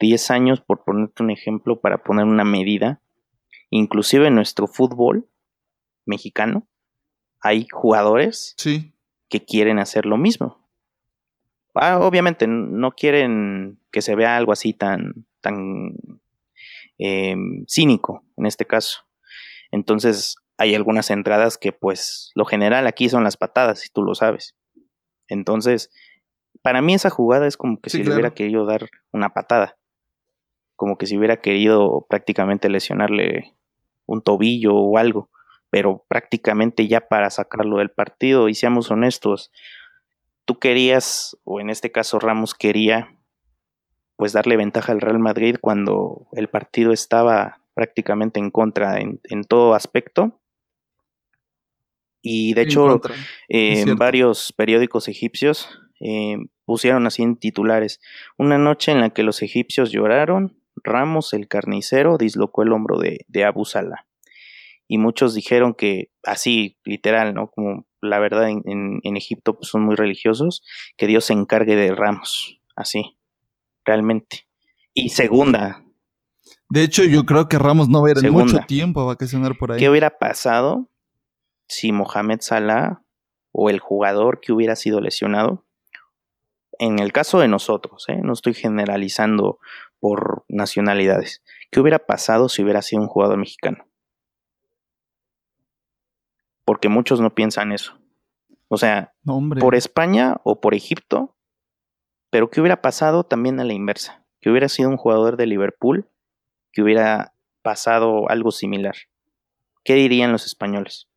10 0.00 0.30
años, 0.30 0.62
por 0.62 0.84
ponerte 0.84 1.22
un 1.22 1.30
ejemplo, 1.30 1.82
para 1.82 2.02
poner 2.02 2.24
una 2.24 2.44
medida, 2.44 3.02
inclusive 3.68 4.30
nuestro 4.30 4.66
fútbol 4.66 5.28
mexicano, 6.06 6.66
hay 7.40 7.66
jugadores 7.70 8.54
que 9.28 9.44
quieren 9.44 9.78
hacer 9.78 10.06
lo 10.06 10.16
mismo. 10.16 10.68
Ah, 11.74 11.98
obviamente 12.00 12.46
no 12.46 12.92
quieren 12.92 13.78
que 13.92 14.02
se 14.02 14.14
vea 14.14 14.36
algo 14.36 14.52
así 14.52 14.72
tan, 14.72 15.26
tan 15.40 15.94
em, 16.98 17.64
cínico 17.66 18.24
en 18.36 18.46
este 18.46 18.66
caso. 18.66 19.00
Entonces 19.70 20.36
hay 20.58 20.74
algunas 20.74 21.10
entradas 21.10 21.56
que 21.56 21.72
pues 21.72 22.32
lo 22.34 22.44
general 22.44 22.86
aquí 22.86 23.08
son 23.08 23.24
las 23.24 23.36
patadas, 23.36 23.80
si 23.80 23.88
tú 23.88 24.02
lo 24.02 24.14
sabes. 24.14 24.56
Entonces, 25.28 25.90
para 26.60 26.82
mí 26.82 26.94
esa 26.94 27.08
jugada 27.08 27.46
es 27.46 27.56
como 27.56 27.80
que 27.80 27.88
si 27.88 28.02
le 28.02 28.12
hubiera 28.12 28.34
querido 28.34 28.66
dar 28.66 28.90
una 29.12 29.32
patada. 29.32 29.78
Como 30.76 30.98
que 30.98 31.06
si 31.06 31.16
hubiera 31.16 31.40
querido 31.40 32.06
prácticamente 32.08 32.68
lesionarle 32.68 33.54
un 34.06 34.22
tobillo 34.22 34.74
o 34.74 34.98
algo. 34.98 35.30
Pero 35.70 36.04
prácticamente 36.08 36.88
ya 36.88 37.08
para 37.08 37.30
sacarlo 37.30 37.78
del 37.78 37.90
partido, 37.90 38.48
y 38.48 38.54
seamos 38.54 38.90
honestos, 38.90 39.52
tú 40.44 40.58
querías, 40.58 41.36
o 41.44 41.60
en 41.60 41.70
este 41.70 41.92
caso 41.92 42.18
Ramos 42.18 42.54
quería, 42.54 43.16
pues 44.16 44.32
darle 44.32 44.56
ventaja 44.56 44.92
al 44.92 45.00
Real 45.00 45.18
Madrid 45.18 45.56
cuando 45.60 46.26
el 46.32 46.48
partido 46.48 46.92
estaba 46.92 47.60
prácticamente 47.74 48.38
en 48.38 48.50
contra 48.50 49.00
en, 49.00 49.44
todo 49.48 49.74
aspecto. 49.74 50.40
Y 52.20 52.52
de 52.52 52.62
hecho, 52.62 53.00
en 53.48 53.96
varios 53.96 54.52
periódicos 54.52 55.08
egipcios 55.08 55.70
eh, 56.00 56.36
pusieron 56.64 57.06
así 57.06 57.22
en 57.22 57.36
titulares, 57.36 58.00
una 58.36 58.58
noche 58.58 58.92
en 58.92 59.00
la 59.00 59.10
que 59.10 59.22
los 59.22 59.42
egipcios 59.42 59.90
lloraron, 59.90 60.58
Ramos, 60.76 61.32
el 61.32 61.48
carnicero, 61.48 62.16
dislocó 62.16 62.62
el 62.62 62.72
hombro 62.72 62.98
de, 62.98 63.24
de 63.28 63.44
Abu 63.44 63.64
Salah. 63.64 64.06
Y 64.92 64.98
muchos 64.98 65.34
dijeron 65.34 65.72
que, 65.72 66.10
así, 66.24 66.76
literal, 66.84 67.32
¿no? 67.32 67.48
Como 67.52 67.86
la 68.00 68.18
verdad 68.18 68.48
en, 68.48 68.64
en, 68.64 69.16
Egipto 69.16 69.54
pues, 69.56 69.68
son 69.68 69.84
muy 69.84 69.94
religiosos, 69.94 70.64
que 70.96 71.06
Dios 71.06 71.26
se 71.26 71.32
encargue 71.32 71.76
de 71.76 71.94
Ramos, 71.94 72.60
así, 72.74 73.16
realmente. 73.84 74.48
Y 74.92 75.10
segunda. 75.10 75.84
De 76.70 76.82
hecho, 76.82 77.04
yo 77.04 77.24
creo 77.24 77.48
que 77.48 77.56
Ramos 77.56 77.88
no 77.88 78.02
va 78.02 78.08
a 78.08 78.10
ir 78.10 78.26
en 78.26 78.32
mucho 78.32 78.58
tiempo 78.66 79.00
a 79.02 79.04
vacacionar 79.04 79.56
por 79.56 79.70
ahí. 79.70 79.78
¿Qué 79.78 79.88
hubiera 79.88 80.18
pasado 80.18 80.90
si 81.68 81.92
Mohamed 81.92 82.40
Salah 82.40 83.04
o 83.52 83.70
el 83.70 83.78
jugador 83.78 84.40
que 84.40 84.52
hubiera 84.52 84.74
sido 84.74 85.00
lesionado 85.00 85.64
en 86.80 86.98
el 86.98 87.12
caso 87.12 87.38
de 87.38 87.46
nosotros, 87.46 88.06
¿eh? 88.08 88.18
no 88.24 88.32
estoy 88.32 88.54
generalizando 88.54 89.60
por 90.00 90.44
nacionalidades, 90.48 91.44
¿qué 91.70 91.78
hubiera 91.78 92.00
pasado 92.00 92.48
si 92.48 92.64
hubiera 92.64 92.82
sido 92.82 93.02
un 93.02 93.08
jugador 93.08 93.38
mexicano? 93.38 93.89
Porque 96.70 96.88
muchos 96.88 97.20
no 97.20 97.34
piensan 97.34 97.72
eso. 97.72 97.98
O 98.68 98.76
sea, 98.76 99.12
por 99.58 99.74
España 99.74 100.36
o 100.44 100.60
por 100.60 100.72
Egipto, 100.76 101.34
pero 102.30 102.48
¿qué 102.48 102.60
hubiera 102.60 102.80
pasado 102.80 103.24
también 103.24 103.58
a 103.58 103.64
la 103.64 103.72
inversa? 103.72 104.24
Que 104.40 104.50
hubiera 104.50 104.68
sido 104.68 104.88
un 104.88 104.96
jugador 104.96 105.36
de 105.36 105.46
Liverpool, 105.46 106.08
que 106.70 106.82
hubiera 106.82 107.34
pasado 107.62 108.30
algo 108.30 108.52
similar. 108.52 108.94
¿Qué 109.82 109.94
dirían 109.94 110.30
los 110.30 110.46
españoles? 110.46 111.08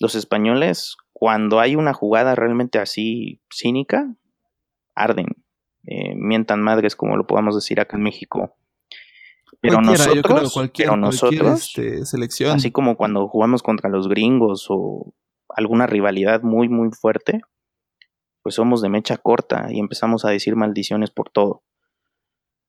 Los 0.00 0.16
españoles, 0.16 0.96
cuando 1.12 1.60
hay 1.60 1.76
una 1.76 1.92
jugada 1.92 2.34
realmente 2.34 2.80
así 2.80 3.40
cínica, 3.48 4.16
arden, 4.96 5.28
eh, 5.84 6.16
mientan 6.16 6.60
madres, 6.60 6.96
como 6.96 7.16
lo 7.16 7.28
podamos 7.28 7.54
decir 7.54 7.78
acá 7.78 7.98
en 7.98 8.02
México. 8.02 8.56
Pero 9.60 9.80
nosotros, 9.80 10.70
pero 10.76 10.96
nosotros 10.96 11.68
este, 11.68 12.04
selección. 12.04 12.56
así 12.56 12.70
como 12.70 12.96
cuando 12.96 13.28
jugamos 13.28 13.62
contra 13.62 13.88
los 13.90 14.08
gringos 14.08 14.66
o 14.68 15.14
alguna 15.48 15.86
rivalidad 15.86 16.42
muy, 16.42 16.68
muy 16.68 16.90
fuerte, 16.90 17.40
pues 18.42 18.54
somos 18.54 18.82
de 18.82 18.88
mecha 18.88 19.16
corta 19.16 19.68
y 19.70 19.80
empezamos 19.80 20.24
a 20.24 20.30
decir 20.30 20.56
maldiciones 20.56 21.10
por 21.10 21.30
todo. 21.30 21.62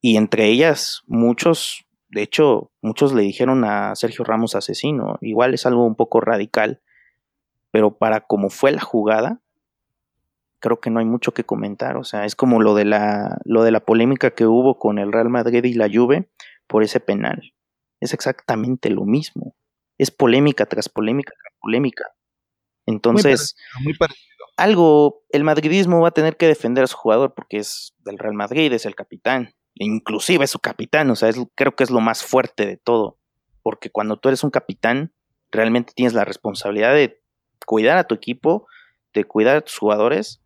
Y 0.02 0.18
entre 0.18 0.48
ellas, 0.48 1.04
muchos, 1.08 1.86
de 2.10 2.22
hecho, 2.24 2.72
muchos 2.82 3.13
le 3.13 3.24
dijeron 3.24 3.63
a 3.63 3.96
Sergio 3.96 4.24
Ramos 4.24 4.56
asesino. 4.56 5.18
Igual 5.22 5.54
es 5.54 5.66
algo 5.66 5.86
un 5.86 5.96
poco 5.96 6.22
radical, 6.22 6.82
pero 7.72 7.98
para 7.98 8.22
como 8.22 8.50
fue 8.50 8.72
la 8.72 8.82
jugada, 8.82 9.42
creo 10.60 10.80
que 10.80 10.90
no 10.90 11.00
hay 11.00 11.06
mucho 11.06 11.34
que 11.34 11.44
comentar. 11.44 11.98
O 11.98 12.04
sea, 12.04 12.26
es 12.26 12.36
como 12.36 12.62
lo 12.62 12.74
de 12.74 12.86
la, 12.86 13.40
lo 13.44 13.63
de 13.63 13.72
la 13.72 13.82
polémica 13.82 14.32
que 14.32 14.46
hubo 14.46 14.78
con 14.80 15.00
el 15.00 15.12
Real 15.12 15.30
Madrid 15.30 15.63
y 15.63 15.74
la 15.74 15.90
Juve 15.92 16.30
por 16.68 16.84
ese 16.84 17.00
penal. 17.00 17.54
Es 18.00 18.14
exactamente 18.14 18.90
lo 18.90 19.06
mismo. 19.06 19.56
Es 19.98 20.12
polémica 20.12 20.66
tras 20.66 20.90
polémica 20.90 21.34
tras 21.42 21.54
polémica. 21.60 22.06
Entonces, 22.86 23.56
muy 23.84 23.96
parecido, 23.96 24.46
algo, 24.56 25.24
el 25.30 25.44
madridismo 25.44 26.02
va 26.02 26.10
a 26.10 26.14
tener 26.14 26.38
que 26.38 26.48
defender 26.48 26.84
a 26.84 26.88
su 26.88 26.98
jugador 26.98 27.34
porque 27.36 27.58
es 27.58 27.94
del 28.00 28.18
Real 28.18 28.34
Madrid, 28.34 28.72
es 28.74 28.86
el 28.86 28.96
capitán. 28.96 29.54
Inclusive 29.76 30.46
es 30.46 30.52
su 30.52 30.60
capitán, 30.60 31.10
o 31.12 31.16
sea, 31.16 31.32
creo 31.56 31.76
que 31.76 31.84
es 31.84 31.92
lo 31.92 32.00
más 32.00 32.24
fuerte 32.24 32.66
de 32.66 32.78
todo. 32.78 33.20
Porque 33.62 33.92
cuando 33.92 34.18
tú 34.18 34.30
eres 34.30 34.44
un 34.44 34.50
capitán, 34.50 35.14
realmente 35.52 35.94
tienes 35.96 36.14
la 36.14 36.26
responsabilidad 36.26 36.94
de 36.94 37.22
cuidar 37.66 37.98
a 37.98 38.06
tu 38.06 38.16
equipo, 38.16 38.68
de 39.14 39.26
cuidar 39.26 39.58
a 39.58 39.62
tus 39.62 39.78
jugadores 39.78 40.42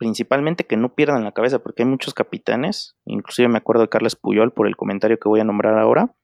principalmente 0.00 0.64
que 0.64 0.78
no 0.78 0.94
pierdan 0.94 1.24
la 1.24 1.32
cabeza, 1.32 1.58
porque 1.58 1.82
hay 1.82 1.88
muchos 1.88 2.14
capitanes, 2.14 2.96
inclusive 3.04 3.48
me 3.48 3.58
acuerdo 3.58 3.82
de 3.82 3.90
Carles 3.90 4.16
Puyol 4.16 4.50
por 4.50 4.66
el 4.66 4.74
comentario 4.74 5.18
que 5.18 5.28
voy 5.28 5.40
a 5.40 5.44
nombrar 5.44 5.78
ahora, 5.78 6.16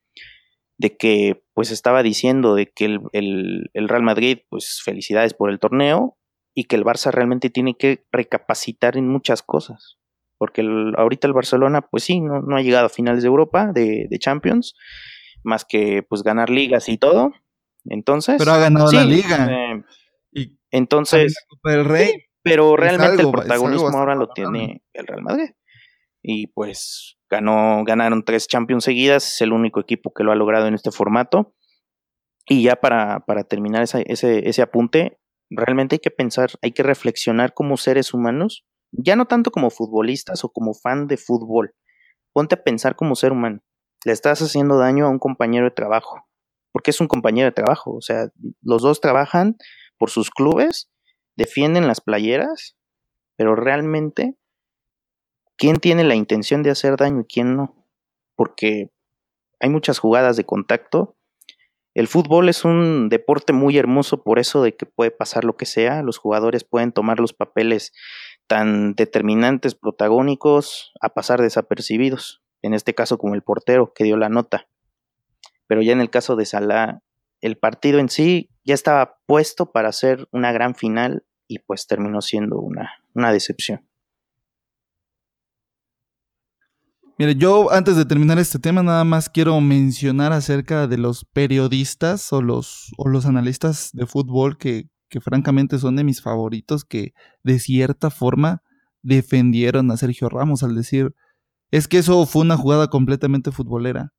de 0.78 0.96
que 0.96 1.44
pues 1.52 1.70
estaba 1.70 2.02
diciendo 2.02 2.54
de 2.54 2.72
que 2.72 2.86
el, 3.12 3.70
Real 3.74 4.02
Madrid, 4.02 4.38
pues 4.48 4.80
felicidades 4.82 5.34
por 5.34 5.50
el 5.50 5.58
torneo, 5.58 6.16
y 6.54 6.64
que 6.64 6.76
el 6.76 6.84
Barça 6.84 7.10
realmente 7.10 7.50
tiene 7.50 7.76
que 7.76 8.06
recapacitar 8.10 8.96
en 8.96 9.08
muchas 9.08 9.42
cosas, 9.42 9.98
porque 10.38 10.66
ahorita 10.96 11.26
el 11.26 11.34
Barcelona, 11.34 11.82
pues 11.82 12.02
sí, 12.02 12.22
no, 12.22 12.40
no, 12.40 12.56
ha 12.56 12.62
llegado 12.62 12.86
a 12.86 12.88
finales 12.88 13.24
de 13.24 13.28
Europa, 13.28 13.72
de, 13.74 14.08
Champions, 14.18 14.74
más 15.44 15.66
que 15.66 16.02
pues 16.02 16.22
ganar 16.22 16.48
ligas 16.48 16.88
y 16.88 16.96
todo, 16.96 17.34
entonces... 17.84 18.36
Pero 18.38 18.52
ha 18.52 18.58
ganado 18.58 18.90
la 18.90 19.04
liga. 19.04 19.48
Eh, 19.50 19.84
y 20.32 20.58
entonces... 20.70 21.36
El 21.64 21.84
Rey. 21.84 22.26
Pero 22.46 22.76
realmente 22.76 23.22
el 23.22 23.30
protagonismo 23.32 23.88
ahora 23.88 24.14
lo 24.14 24.28
tiene 24.28 24.80
el 24.92 25.06
Real 25.06 25.22
Madrid. 25.22 25.50
Y 26.22 26.46
pues 26.46 27.18
ganó, 27.28 27.82
ganaron 27.84 28.24
tres 28.24 28.46
Champions 28.46 28.84
seguidas, 28.84 29.26
es 29.26 29.40
el 29.40 29.52
único 29.52 29.80
equipo 29.80 30.12
que 30.14 30.22
lo 30.22 30.30
ha 30.30 30.36
logrado 30.36 30.68
en 30.68 30.74
este 30.74 30.92
formato. 30.92 31.56
Y 32.46 32.62
ya 32.62 32.76
para, 32.76 33.20
para 33.26 33.42
terminar 33.42 33.82
ese, 33.82 34.04
ese 34.06 34.62
apunte, 34.62 35.18
realmente 35.50 35.96
hay 35.96 35.98
que 35.98 36.12
pensar, 36.12 36.50
hay 36.62 36.70
que 36.70 36.84
reflexionar 36.84 37.52
como 37.52 37.76
seres 37.76 38.14
humanos, 38.14 38.64
ya 38.92 39.16
no 39.16 39.26
tanto 39.26 39.50
como 39.50 39.70
futbolistas 39.70 40.44
o 40.44 40.50
como 40.50 40.72
fan 40.72 41.08
de 41.08 41.16
fútbol. 41.16 41.74
Ponte 42.32 42.54
a 42.54 42.62
pensar 42.62 42.94
como 42.94 43.16
ser 43.16 43.32
humano. 43.32 43.58
Le 44.04 44.12
estás 44.12 44.40
haciendo 44.40 44.78
daño 44.78 45.06
a 45.06 45.10
un 45.10 45.18
compañero 45.18 45.64
de 45.64 45.72
trabajo, 45.72 46.28
porque 46.70 46.92
es 46.92 47.00
un 47.00 47.08
compañero 47.08 47.46
de 47.46 47.52
trabajo, 47.52 47.96
o 47.96 48.00
sea, 48.00 48.28
los 48.62 48.82
dos 48.82 49.00
trabajan 49.00 49.56
por 49.98 50.10
sus 50.10 50.30
clubes 50.30 50.92
defienden 51.36 51.86
las 51.86 52.00
playeras, 52.00 52.76
pero 53.36 53.54
realmente, 53.54 54.36
¿quién 55.56 55.76
tiene 55.76 56.04
la 56.04 56.14
intención 56.14 56.62
de 56.62 56.70
hacer 56.70 56.96
daño 56.96 57.20
y 57.20 57.32
quién 57.32 57.56
no? 57.56 57.74
Porque 58.34 58.90
hay 59.60 59.70
muchas 59.70 59.98
jugadas 59.98 60.36
de 60.36 60.44
contacto. 60.44 61.16
El 61.94 62.08
fútbol 62.08 62.48
es 62.48 62.64
un 62.64 63.08
deporte 63.08 63.52
muy 63.52 63.78
hermoso 63.78 64.22
por 64.22 64.38
eso 64.38 64.62
de 64.62 64.76
que 64.76 64.86
puede 64.86 65.10
pasar 65.10 65.44
lo 65.44 65.56
que 65.56 65.66
sea, 65.66 66.02
los 66.02 66.18
jugadores 66.18 66.64
pueden 66.64 66.92
tomar 66.92 67.20
los 67.20 67.32
papeles 67.32 67.92
tan 68.46 68.94
determinantes, 68.94 69.74
protagónicos, 69.74 70.92
a 71.00 71.10
pasar 71.10 71.40
desapercibidos, 71.40 72.42
en 72.62 72.74
este 72.74 72.94
caso 72.94 73.18
como 73.18 73.34
el 73.34 73.42
portero 73.42 73.92
que 73.94 74.04
dio 74.04 74.16
la 74.16 74.28
nota. 74.28 74.68
Pero 75.66 75.82
ya 75.82 75.92
en 75.92 76.00
el 76.00 76.10
caso 76.10 76.36
de 76.36 76.46
Salah, 76.46 77.02
el 77.40 77.58
partido 77.58 77.98
en 77.98 78.08
sí 78.08 78.50
ya 78.64 78.74
estaba 78.74 79.18
puesto 79.26 79.72
para 79.72 79.92
ser 79.92 80.28
una 80.32 80.52
gran 80.52 80.74
final 80.74 81.24
y 81.48 81.58
pues 81.60 81.86
terminó 81.86 82.20
siendo 82.20 82.60
una, 82.60 82.90
una 83.14 83.32
decepción. 83.32 83.86
Mire, 87.18 87.34
yo 87.34 87.72
antes 87.72 87.96
de 87.96 88.04
terminar 88.04 88.38
este 88.38 88.58
tema 88.58 88.82
nada 88.82 89.02
más 89.04 89.30
quiero 89.30 89.58
mencionar 89.62 90.34
acerca 90.34 90.86
de 90.86 90.98
los 90.98 91.24
periodistas 91.24 92.30
o 92.32 92.42
los, 92.42 92.92
o 92.98 93.08
los 93.08 93.24
analistas 93.24 93.90
de 93.94 94.06
fútbol 94.06 94.58
que, 94.58 94.90
que 95.08 95.22
francamente 95.22 95.78
son 95.78 95.96
de 95.96 96.04
mis 96.04 96.20
favoritos, 96.20 96.84
que 96.84 97.14
de 97.42 97.58
cierta 97.58 98.10
forma 98.10 98.62
defendieron 99.02 99.90
a 99.90 99.96
Sergio 99.96 100.28
Ramos 100.28 100.62
al 100.62 100.74
decir, 100.74 101.14
es 101.70 101.88
que 101.88 101.98
eso 101.98 102.26
fue 102.26 102.42
una 102.42 102.58
jugada 102.58 102.88
completamente 102.88 103.50
futbolera. 103.50 104.12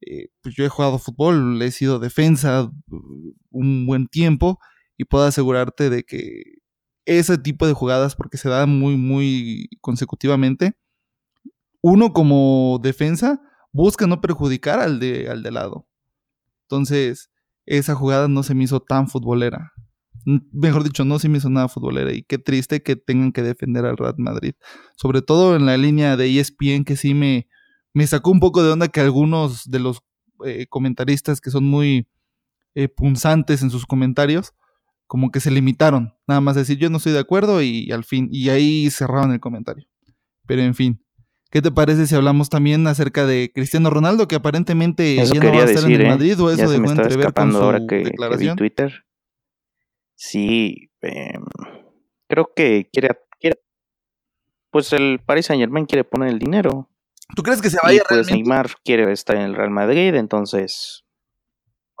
Eh, 0.00 0.28
pues 0.40 0.54
yo 0.54 0.64
he 0.64 0.68
jugado 0.68 0.98
fútbol, 0.98 1.60
he 1.60 1.70
sido 1.72 1.98
defensa 1.98 2.62
uh, 2.62 3.34
un 3.50 3.86
buen 3.86 4.06
tiempo 4.06 4.58
y 5.00 5.06
puedo 5.06 5.24
asegurarte 5.24 5.88
de 5.88 6.04
que 6.04 6.42
ese 7.06 7.38
tipo 7.38 7.66
de 7.66 7.72
jugadas, 7.72 8.14
porque 8.14 8.36
se 8.36 8.50
dan 8.50 8.78
muy, 8.78 8.98
muy 8.98 9.70
consecutivamente, 9.80 10.74
uno 11.80 12.12
como 12.12 12.78
defensa 12.82 13.40
busca 13.72 14.06
no 14.06 14.20
perjudicar 14.20 14.78
al 14.78 15.00
de, 15.00 15.30
al 15.30 15.42
de 15.42 15.52
lado. 15.52 15.88
Entonces, 16.64 17.30
esa 17.64 17.94
jugada 17.94 18.28
no 18.28 18.42
se 18.42 18.54
me 18.54 18.64
hizo 18.64 18.80
tan 18.80 19.08
futbolera. 19.08 19.72
Mejor 20.52 20.84
dicho, 20.84 21.06
no 21.06 21.18
se 21.18 21.30
me 21.30 21.38
hizo 21.38 21.48
nada 21.48 21.68
futbolera. 21.68 22.12
Y 22.12 22.22
qué 22.22 22.36
triste 22.36 22.82
que 22.82 22.94
tengan 22.94 23.32
que 23.32 23.42
defender 23.42 23.86
al 23.86 23.96
Real 23.96 24.16
Madrid. 24.18 24.52
Sobre 24.96 25.22
todo 25.22 25.56
en 25.56 25.64
la 25.64 25.78
línea 25.78 26.18
de 26.18 26.38
ESPN, 26.38 26.84
que 26.84 26.96
sí 26.96 27.14
me, 27.14 27.48
me 27.94 28.06
sacó 28.06 28.32
un 28.32 28.40
poco 28.40 28.62
de 28.62 28.70
onda 28.70 28.88
que 28.88 29.00
algunos 29.00 29.64
de 29.70 29.78
los 29.78 30.02
eh, 30.44 30.66
comentaristas 30.68 31.40
que 31.40 31.50
son 31.50 31.64
muy 31.64 32.06
eh, 32.74 32.88
punzantes 32.88 33.62
en 33.62 33.70
sus 33.70 33.86
comentarios, 33.86 34.52
como 35.10 35.32
que 35.32 35.40
se 35.40 35.50
limitaron. 35.50 36.14
Nada 36.28 36.40
más 36.40 36.54
decir, 36.54 36.78
yo 36.78 36.88
no 36.88 36.98
estoy 36.98 37.12
de 37.12 37.18
acuerdo 37.18 37.60
y 37.62 37.90
al 37.90 38.04
fin, 38.04 38.28
y 38.30 38.48
ahí 38.48 38.88
cerraron 38.90 39.32
el 39.32 39.40
comentario. 39.40 39.84
Pero 40.46 40.62
en 40.62 40.72
fin. 40.72 41.04
¿Qué 41.50 41.60
te 41.60 41.72
parece 41.72 42.06
si 42.06 42.14
hablamos 42.14 42.48
también 42.48 42.86
acerca 42.86 43.26
de 43.26 43.50
Cristiano 43.52 43.90
Ronaldo, 43.90 44.28
que 44.28 44.36
aparentemente 44.36 45.16
ya 45.16 45.24
no 45.42 45.52
va 45.52 45.62
a 45.62 45.64
estar 45.64 45.90
en 45.90 45.96
el 45.96 46.02
¿eh? 46.02 46.08
Madrid, 46.08 46.40
o 46.40 46.52
eso 46.52 46.70
dejó 46.70 46.92
entrever 46.92 47.32
con 47.34 47.50
su 47.50 47.58
ahora 47.58 47.80
que, 47.88 48.04
declaración? 48.04 48.56
Twitter. 48.56 49.04
Sí, 50.14 50.92
em, 51.00 51.42
creo 52.28 52.52
que 52.54 52.88
quiere, 52.92 53.08
quiere, 53.40 53.60
pues 54.70 54.92
el 54.92 55.18
Paris 55.26 55.46
Saint 55.46 55.60
Germain 55.60 55.86
quiere 55.86 56.04
poner 56.04 56.28
el 56.28 56.38
dinero. 56.38 56.88
¿Tú 57.34 57.42
crees 57.42 57.60
que 57.60 57.70
se 57.70 57.78
vaya 57.82 58.02
y 58.08 58.08
pues 58.08 58.30
Neymar 58.30 58.70
quiere 58.84 59.10
estar 59.10 59.34
en 59.34 59.42
el 59.42 59.56
Real 59.56 59.70
Madrid, 59.70 60.14
entonces 60.14 61.04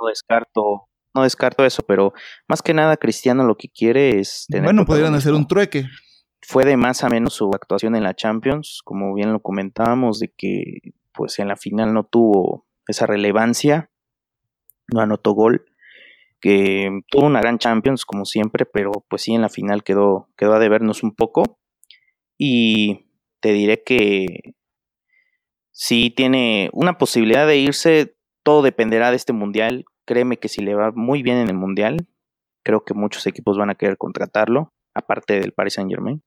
no 0.00 0.06
descarto, 0.06 0.89
no 1.14 1.22
descarto 1.22 1.64
eso, 1.64 1.82
pero 1.82 2.12
más 2.48 2.62
que 2.62 2.74
nada 2.74 2.96
Cristiano 2.96 3.44
lo 3.44 3.56
que 3.56 3.68
quiere 3.68 4.20
es 4.20 4.46
tener 4.48 4.64
Bueno, 4.64 4.84
podrían 4.84 5.14
hacer 5.14 5.34
un 5.34 5.46
trueque 5.46 5.86
fue 6.42 6.64
de 6.64 6.76
más 6.76 7.04
a 7.04 7.08
menos 7.08 7.34
su 7.34 7.50
actuación 7.54 7.94
en 7.96 8.02
la 8.02 8.14
Champions, 8.14 8.80
como 8.84 9.14
bien 9.14 9.32
lo 9.32 9.40
comentábamos, 9.40 10.18
de 10.18 10.32
que 10.36 10.94
pues 11.12 11.38
en 11.38 11.48
la 11.48 11.56
final 11.56 11.92
no 11.92 12.04
tuvo 12.04 12.66
esa 12.86 13.06
relevancia, 13.06 13.90
no 14.92 15.00
anotó 15.00 15.32
gol, 15.32 15.66
que 16.40 17.02
tuvo 17.08 17.26
una 17.26 17.40
gran 17.40 17.58
Champions 17.58 18.04
como 18.04 18.24
siempre, 18.24 18.64
pero 18.66 18.90
pues 19.08 19.22
sí 19.22 19.34
en 19.34 19.42
la 19.42 19.48
final 19.48 19.84
quedó, 19.84 20.28
quedó 20.36 20.54
a 20.54 20.58
debernos 20.58 21.02
un 21.02 21.14
poco. 21.14 21.60
Y 22.38 23.06
te 23.40 23.52
diré 23.52 23.82
que 23.84 24.54
sí 25.70 26.10
tiene 26.10 26.70
una 26.72 26.96
posibilidad 26.96 27.46
de 27.46 27.58
irse, 27.58 28.16
todo 28.42 28.62
dependerá 28.62 29.10
de 29.10 29.16
este 29.16 29.34
mundial. 29.34 29.84
Créeme 30.10 30.38
que 30.38 30.48
si 30.48 30.60
le 30.60 30.74
va 30.74 30.90
muy 30.90 31.22
bien 31.22 31.36
en 31.36 31.46
el 31.50 31.54
mundial, 31.54 32.08
creo 32.64 32.84
que 32.84 32.94
muchos 32.94 33.28
equipos 33.28 33.56
van 33.56 33.70
a 33.70 33.76
querer 33.76 33.96
contratarlo, 33.96 34.72
aparte 34.92 35.38
del 35.38 35.52
Paris 35.52 35.74
Saint 35.74 35.88
Germain. 35.88 36.24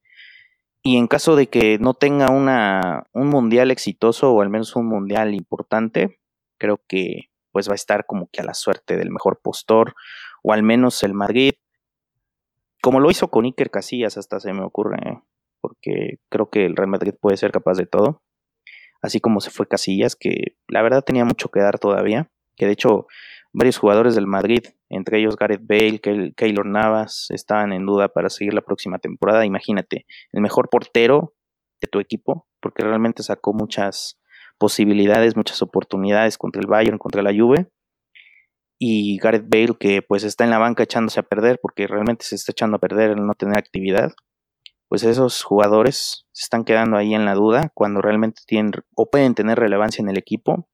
Y 0.81 0.95
en 0.95 1.07
caso 1.07 1.35
de 1.35 1.47
que 1.47 1.79
no 1.79 1.93
tenga 1.93 2.31
una, 2.31 3.07
un 3.11 3.27
mundial 3.27 3.71
exitoso 3.71 4.31
o 4.31 4.41
al 4.41 4.49
menos 4.49 4.77
un 4.77 4.87
mundial 4.87 5.33
importante, 5.33 6.21
creo 6.57 6.81
que 6.87 7.31
pues 7.51 7.67
va 7.67 7.73
a 7.73 7.75
estar 7.75 8.05
como 8.05 8.29
que 8.31 8.39
a 8.39 8.45
la 8.45 8.53
suerte 8.53 8.95
del 8.95 9.11
mejor 9.11 9.41
postor 9.43 9.95
o 10.43 10.53
al 10.53 10.63
menos 10.63 11.03
el 11.03 11.13
Madrid, 11.13 11.51
como 12.81 13.01
lo 13.01 13.11
hizo 13.11 13.27
con 13.27 13.43
Iker 13.43 13.69
Casillas 13.69 14.15
hasta 14.15 14.39
se 14.39 14.53
me 14.53 14.63
ocurre, 14.63 14.95
¿eh? 15.05 15.21
porque 15.59 16.19
creo 16.29 16.49
que 16.49 16.65
el 16.65 16.77
Real 16.77 16.89
Madrid 16.89 17.15
puede 17.19 17.35
ser 17.35 17.51
capaz 17.51 17.73
de 17.73 17.85
todo, 17.85 18.21
así 19.01 19.19
como 19.19 19.41
se 19.41 19.51
fue 19.51 19.67
Casillas, 19.67 20.15
que 20.15 20.55
la 20.69 20.81
verdad 20.83 21.03
tenía 21.03 21.25
mucho 21.25 21.49
que 21.49 21.59
dar 21.59 21.79
todavía, 21.79 22.31
que 22.55 22.65
de 22.65 22.71
hecho 22.71 23.07
varios 23.53 23.77
jugadores 23.77 24.15
del 24.15 24.27
Madrid 24.27 24.63
entre 24.95 25.19
ellos 25.19 25.35
Gareth 25.35 25.65
Bale, 25.65 25.99
Keylor 26.35 26.65
Navas, 26.65 27.27
estaban 27.29 27.73
en 27.73 27.85
duda 27.85 28.09
para 28.09 28.29
seguir 28.29 28.53
la 28.53 28.61
próxima 28.61 28.99
temporada. 28.99 29.45
Imagínate, 29.45 30.05
el 30.31 30.41
mejor 30.41 30.69
portero 30.69 31.33
de 31.81 31.87
tu 31.87 31.99
equipo, 31.99 32.47
porque 32.61 32.83
realmente 32.83 33.23
sacó 33.23 33.53
muchas 33.53 34.19
posibilidades, 34.59 35.35
muchas 35.35 35.61
oportunidades 35.63 36.37
contra 36.37 36.61
el 36.61 36.67
Bayern, 36.67 36.99
contra 36.99 37.23
la 37.23 37.33
Juve. 37.33 37.71
Y 38.79 39.17
Gareth 39.17 39.47
Bale, 39.47 39.75
que 39.79 40.01
pues 40.01 40.23
está 40.23 40.43
en 40.43 40.51
la 40.51 40.59
banca 40.59 40.83
echándose 40.83 41.19
a 41.19 41.23
perder, 41.23 41.59
porque 41.59 41.87
realmente 41.87 42.25
se 42.25 42.35
está 42.35 42.51
echando 42.51 42.77
a 42.77 42.79
perder 42.79 43.11
el 43.11 43.25
no 43.25 43.33
tener 43.33 43.57
actividad. 43.57 44.13
Pues 44.89 45.03
esos 45.03 45.41
jugadores 45.41 46.27
se 46.33 46.43
están 46.43 46.65
quedando 46.65 46.97
ahí 46.97 47.15
en 47.15 47.25
la 47.25 47.33
duda 47.33 47.71
cuando 47.73 47.99
realmente 47.99 48.43
tienen 48.45 48.73
o 48.95 49.09
pueden 49.09 49.33
tener 49.33 49.57
relevancia 49.57 50.03
en 50.03 50.09
el 50.09 50.19
equipo 50.19 50.67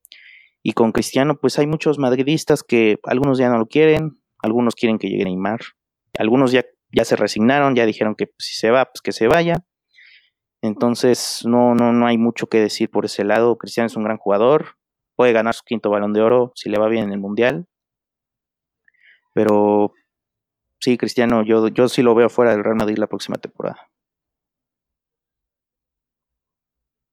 y 0.61 0.73
con 0.73 0.91
Cristiano, 0.91 1.37
pues 1.39 1.57
hay 1.59 1.67
muchos 1.67 1.99
madridistas 1.99 2.63
que 2.63 2.99
algunos 3.03 3.37
ya 3.37 3.49
no 3.49 3.57
lo 3.57 3.67
quieren, 3.67 4.21
algunos 4.41 4.75
quieren 4.75 4.99
que 4.99 5.09
llegue 5.09 5.23
Neymar, 5.23 5.61
algunos 6.17 6.51
ya, 6.51 6.65
ya 6.91 7.05
se 7.05 7.15
resignaron, 7.15 7.75
ya 7.75 7.85
dijeron 7.85 8.15
que 8.15 8.27
pues, 8.27 8.47
si 8.47 8.55
se 8.55 8.69
va, 8.71 8.85
pues 8.85 9.01
que 9.01 9.11
se 9.11 9.27
vaya. 9.27 9.63
Entonces, 10.61 11.43
no, 11.45 11.73
no, 11.75 11.93
no 11.93 12.05
hay 12.05 12.17
mucho 12.17 12.47
que 12.47 12.59
decir 12.59 12.89
por 12.89 13.05
ese 13.05 13.23
lado. 13.23 13.57
Cristiano 13.57 13.87
es 13.87 13.95
un 13.95 14.03
gran 14.03 14.17
jugador, 14.17 14.75
puede 15.15 15.31
ganar 15.31 15.53
su 15.53 15.63
quinto 15.63 15.89
balón 15.89 16.11
de 16.13 16.21
oro 16.21 16.51
si 16.55 16.69
le 16.69 16.77
va 16.77 16.89
bien 16.89 17.05
en 17.05 17.13
el 17.13 17.19
Mundial. 17.19 17.67
Pero 19.33 19.93
sí, 20.79 20.97
Cristiano, 20.97 21.43
yo, 21.43 21.69
yo 21.69 21.87
sí 21.87 22.01
lo 22.01 22.15
veo 22.15 22.29
fuera 22.29 22.51
del 22.51 22.63
Real 22.63 22.75
Madrid 22.75 22.97
la 22.97 23.07
próxima 23.07 23.37
temporada. 23.37 23.89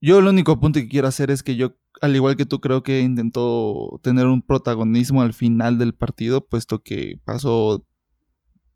Yo 0.07 0.21
el 0.21 0.29
único 0.29 0.61
punto 0.61 0.79
que 0.79 0.87
quiero 0.87 1.09
hacer 1.09 1.33
es 1.33 1.43
que 1.43 1.57
yo 1.57 1.75
al 2.01 2.15
igual 2.15 2.37
que 2.37 2.47
tú, 2.47 2.61
creo 2.61 2.85
que 2.85 3.01
intentó 3.01 3.99
tener 4.05 4.27
un 4.27 4.41
protagonismo 4.41 5.21
al 5.21 5.35
final 5.35 5.79
del 5.79 5.95
partido, 5.95 6.47
puesto 6.47 6.81
que 6.81 7.21
pasó 7.25 7.85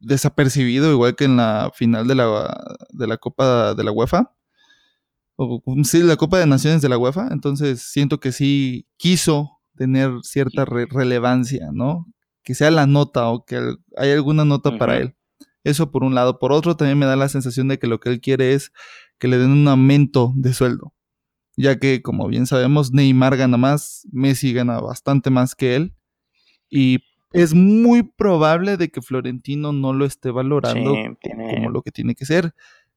desapercibido, 0.00 0.90
igual 0.90 1.14
que 1.14 1.26
en 1.26 1.36
la 1.36 1.70
final 1.72 2.08
de 2.08 2.16
la, 2.16 2.76
de 2.90 3.06
la 3.06 3.16
Copa 3.16 3.74
de 3.74 3.84
la 3.84 3.92
UEFA. 3.92 4.34
O, 5.36 5.62
sí, 5.84 6.02
la 6.02 6.16
Copa 6.16 6.40
de 6.40 6.46
Naciones 6.48 6.82
de 6.82 6.88
la 6.88 6.98
UEFA. 6.98 7.28
Entonces 7.30 7.80
siento 7.80 8.18
que 8.18 8.32
sí 8.32 8.88
quiso 8.96 9.60
tener 9.76 10.10
cierta 10.24 10.64
relevancia, 10.64 11.68
¿no? 11.72 12.06
Que 12.42 12.56
sea 12.56 12.72
la 12.72 12.88
nota 12.88 13.28
o 13.28 13.44
que 13.44 13.76
hay 13.96 14.10
alguna 14.10 14.44
nota 14.44 14.76
para 14.78 14.98
él. 14.98 15.14
Eso 15.62 15.92
por 15.92 16.02
un 16.02 16.16
lado. 16.16 16.40
Por 16.40 16.50
otro, 16.50 16.76
también 16.76 16.98
me 16.98 17.06
da 17.06 17.14
la 17.14 17.28
sensación 17.28 17.68
de 17.68 17.78
que 17.78 17.86
lo 17.86 18.00
que 18.00 18.08
él 18.08 18.20
quiere 18.20 18.54
es 18.54 18.72
que 19.20 19.28
le 19.28 19.38
den 19.38 19.52
un 19.52 19.68
aumento 19.68 20.32
de 20.34 20.54
sueldo 20.54 20.92
ya 21.60 21.78
que 21.78 22.02
como 22.02 22.28
bien 22.28 22.46
sabemos 22.46 22.92
Neymar 22.92 23.36
gana 23.36 23.56
más, 23.56 24.06
Messi 24.12 24.52
gana 24.52 24.80
bastante 24.80 25.30
más 25.30 25.54
que 25.54 25.76
él 25.76 25.94
y 26.70 27.00
es 27.32 27.54
muy 27.54 28.02
probable 28.02 28.76
de 28.76 28.90
que 28.90 29.02
Florentino 29.02 29.72
no 29.72 29.92
lo 29.92 30.04
esté 30.04 30.30
valorando 30.30 30.94
como 31.22 31.70
lo 31.70 31.82
que 31.82 31.92
tiene 31.92 32.14
que 32.14 32.26
ser. 32.26 32.54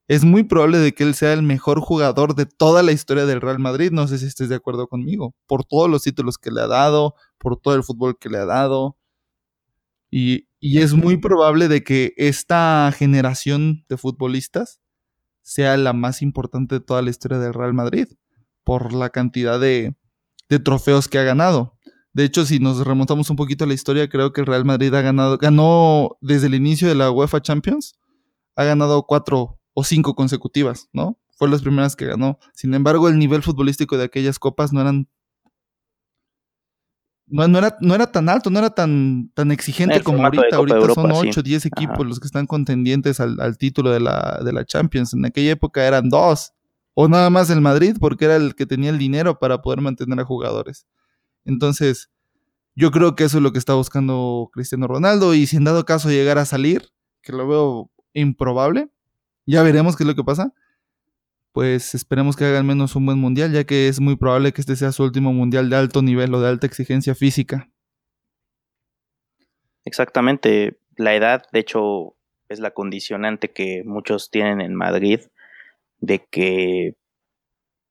Es 0.08 0.24
muy 0.24 0.44
probable 0.44 0.80
de 0.80 0.94
que 0.94 1.04
él 1.04 1.14
sea 1.14 1.34
el 1.34 1.44
mejor 1.44 1.80
jugador 1.80 2.36
de 2.36 2.46
toda 2.46 2.84
la 2.84 2.92
historia 2.92 3.26
del 3.26 3.42
Real 3.42 3.60
Madrid, 3.60 3.92
no 3.92 4.08
sé 4.08 4.18
si 4.18 4.26
estés 4.26 4.50
de 4.50 4.56
acuerdo 4.56 4.88
conmigo, 4.88 5.34
por 5.48 5.64
todos 5.64 5.90
los 5.90 6.04
títulos 6.04 6.38
que 6.38 6.52
le 6.52 6.62
ha 6.62 6.68
dado, 6.68 7.16
por 7.38 7.58
todo 7.60 7.76
el 7.76 7.84
fútbol 7.84 8.18
que 8.20 8.30
le 8.30 8.40
ha 8.40 8.46
dado. 8.46 8.98
Y, 10.10 10.48
y 10.60 10.80
es 10.80 10.94
muy 10.94 11.18
probable 11.18 11.68
de 11.68 11.84
que 11.84 12.14
esta 12.18 12.92
generación 12.96 13.86
de 13.88 13.98
futbolistas 13.98 14.82
sea 15.42 15.78
la 15.78 15.94
más 15.94 16.22
importante 16.22 16.76
de 16.76 16.82
toda 16.82 17.02
la 17.02 17.10
historia 17.10 17.40
del 17.40 17.54
Real 17.54 17.74
Madrid 17.74 18.08
por 18.64 18.94
la 18.94 19.10
cantidad 19.10 19.60
de, 19.60 19.96
trofeos 20.64 21.08
que 21.08 21.18
ha 21.18 21.24
ganado. 21.24 21.78
De 22.14 22.24
hecho, 22.24 22.46
si 22.46 22.60
nos 22.60 22.86
remontamos 22.86 23.30
un 23.32 23.36
poquito 23.36 23.64
a 23.64 23.68
la 23.68 23.74
historia, 23.74 24.08
creo 24.08 24.34
que 24.34 24.42
el 24.42 24.48
Real 24.48 24.66
Madrid 24.66 24.94
ha 24.94 25.02
ganado, 25.02 25.38
ganó 25.40 26.18
desde 26.22 26.48
el 26.48 26.54
inicio 26.54 26.88
de 26.88 26.94
la 26.94 27.10
UEFA 27.10 27.42
Champions, 27.42 27.96
ha 28.56 28.64
ganado 28.64 29.08
cuatro 29.08 29.60
o 29.74 29.84
cinco 29.84 30.14
consecutivas, 30.14 30.90
¿no? 30.94 31.20
Fue 31.36 31.50
las 31.50 31.64
primeras 31.64 31.96
que 31.96 32.06
ganó. 32.06 32.38
Sin 32.54 32.76
embargo, 32.76 33.10
el 33.10 33.18
nivel 33.18 33.42
futbolístico 33.42 33.98
de 33.98 34.04
aquellas 34.04 34.38
copas 34.38 34.72
no 34.72 34.82
eran 34.82 35.08
no, 37.26 37.58
era, 37.58 37.78
no 37.80 37.96
era 37.96 38.12
tan 38.12 38.30
alto, 38.30 38.50
no 38.50 38.60
era 38.60 38.70
tan, 38.70 39.32
tan 39.34 39.52
exigente 39.52 40.02
como 40.04 40.24
ahorita. 40.24 40.56
Ahorita 40.56 40.94
son 40.94 41.12
8 41.12 41.40
o 41.40 41.44
10 41.44 41.66
equipos 41.66 42.06
los 42.06 42.20
que 42.20 42.28
están 42.28 42.46
contendientes 42.46 43.20
al, 43.20 43.40
al 43.40 43.58
título 43.58 43.92
de 43.92 44.00
la, 44.00 44.40
de 44.44 44.54
la, 44.54 44.66
Champions. 44.66 45.14
En 45.14 45.26
aquella 45.26 45.52
época 45.52 45.86
eran 45.86 46.10
dos 46.10 46.54
o 46.94 47.08
nada 47.08 47.30
más 47.30 47.50
el 47.50 47.62
Madrid 47.62 47.98
porque 48.00 48.26
era 48.26 48.36
el 48.36 48.56
que 48.56 48.66
tenía 48.66 48.90
el 48.90 48.98
dinero 48.98 49.40
para 49.40 49.62
poder 49.62 49.82
mantener 49.82 50.20
a 50.20 50.26
jugadores. 50.26 50.86
Entonces, 51.46 52.10
yo 52.76 52.92
creo 52.92 53.16
que 53.16 53.26
eso 53.26 53.38
es 53.38 53.44
lo 53.44 53.52
que 53.52 53.60
está 53.60 53.74
buscando 53.74 54.50
Cristiano 54.54 54.88
Ronaldo 54.88 55.34
y 55.34 55.46
si 55.46 55.58
en 55.58 55.64
dado 55.64 55.86
caso 55.86 56.10
llegara 56.10 56.42
a 56.42 56.46
salir, 56.46 56.90
que 57.22 57.32
lo 57.32 57.48
veo 57.48 57.92
improbable, 58.14 58.90
ya 59.46 59.64
veremos 59.64 59.96
qué 59.96 60.04
es 60.04 60.08
lo 60.08 60.16
que 60.16 60.24
pasa. 60.24 60.54
Pues 61.52 61.94
esperemos 61.94 62.36
que 62.36 62.46
haga 62.46 62.58
al 62.58 62.64
menos 62.64 62.96
un 62.96 63.06
buen 63.06 63.20
mundial, 63.20 63.52
ya 63.52 63.64
que 63.64 63.88
es 63.88 64.00
muy 64.00 64.16
probable 64.16 64.54
que 64.54 64.62
este 64.62 64.76
sea 64.76 64.92
su 64.92 65.04
último 65.04 65.34
mundial 65.34 65.70
de 65.70 65.76
alto 65.76 66.02
nivel 66.02 66.34
o 66.34 66.42
de 66.42 66.50
alta 66.50 66.66
exigencia 66.66 67.14
física. 67.14 67.70
Exactamente, 69.86 70.80
la 70.96 71.14
edad, 71.14 71.44
de 71.52 71.60
hecho, 71.60 72.16
es 72.50 72.60
la 72.60 72.72
condicionante 72.72 73.52
que 73.52 73.84
muchos 73.86 74.32
tienen 74.32 74.62
en 74.62 74.74
Madrid 74.74 75.20
de 76.04 76.28
que 76.30 76.98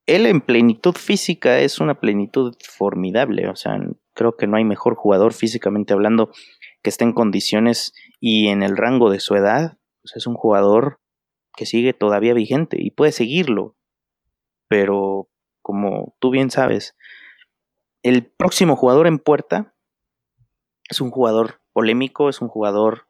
él 0.07 0.27
en 0.27 0.43
plenitud 0.43 0.95
física 0.95 1.61
es 1.61 1.81
una 1.81 1.99
plenitud 1.99 2.55
formidable, 2.63 3.49
o 3.49 3.57
sea, 3.57 3.79
creo 4.13 4.37
que 4.37 4.47
no 4.47 4.59
hay 4.59 4.65
mejor 4.65 4.97
jugador 4.97 5.33
físicamente 5.33 5.95
hablando 5.95 6.31
que 6.83 6.91
esté 6.91 7.05
en 7.05 7.15
condiciones 7.15 7.95
y 8.21 8.49
en 8.49 8.63
el 8.63 8.77
rango 8.77 9.11
de 9.11 9.19
su 9.19 9.35
edad, 9.35 9.79
es 10.15 10.27
un 10.27 10.35
jugador 10.35 11.01
que 11.57 11.65
sigue 11.65 11.95
todavía 11.95 12.35
vigente 12.35 12.77
y 12.79 12.91
puede 12.91 13.13
seguirlo, 13.13 13.77
pero 14.69 15.31
como 15.63 16.15
tú 16.19 16.31
bien 16.31 16.51
sabes, 16.51 16.95
el 18.03 18.27
próximo 18.27 18.77
jugador 18.77 19.07
en 19.07 19.21
puerta 19.21 19.75
es 20.91 21.01
un 21.01 21.11
jugador 21.11 21.63
polémico, 21.73 22.29
es 22.29 22.43
un 22.43 22.49
jugador 22.49 23.09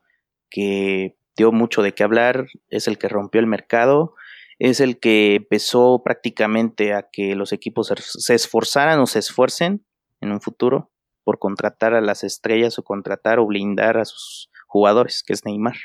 que 0.49 1.17
dio 1.37 1.51
mucho 1.51 1.83
de 1.83 1.93
qué 1.93 2.05
hablar, 2.05 2.47
es 2.69 2.87
el 2.87 2.99
que 2.99 3.09
rompió 3.09 3.41
el 3.41 3.49
mercado, 3.49 4.15
es 4.59 4.81
el 4.81 4.99
que 4.99 5.37
empezó 5.37 6.03
prácticamente 6.05 6.95
a 6.95 7.09
que 7.11 7.35
los 7.35 7.53
equipos 7.53 7.93
se 7.99 8.35
esforzaran 8.35 9.01
o 9.01 9.07
se 9.07 9.19
esfuercen 9.19 9.85
en 10.21 10.33
un 10.33 10.41
futuro 10.41 10.93
por 11.25 11.39
contratar 11.39 11.95
a 11.95 12.01
las 12.01 12.25
estrellas 12.25 12.79
o 12.79 12.83
contratar 12.83 13.39
o 13.39 13.47
blindar 13.47 13.99
a 13.99 14.05
sus 14.05 14.51
jugadores, 14.67 15.23
que 15.23 15.33
es 15.33 15.45
Neymar. 15.45 15.77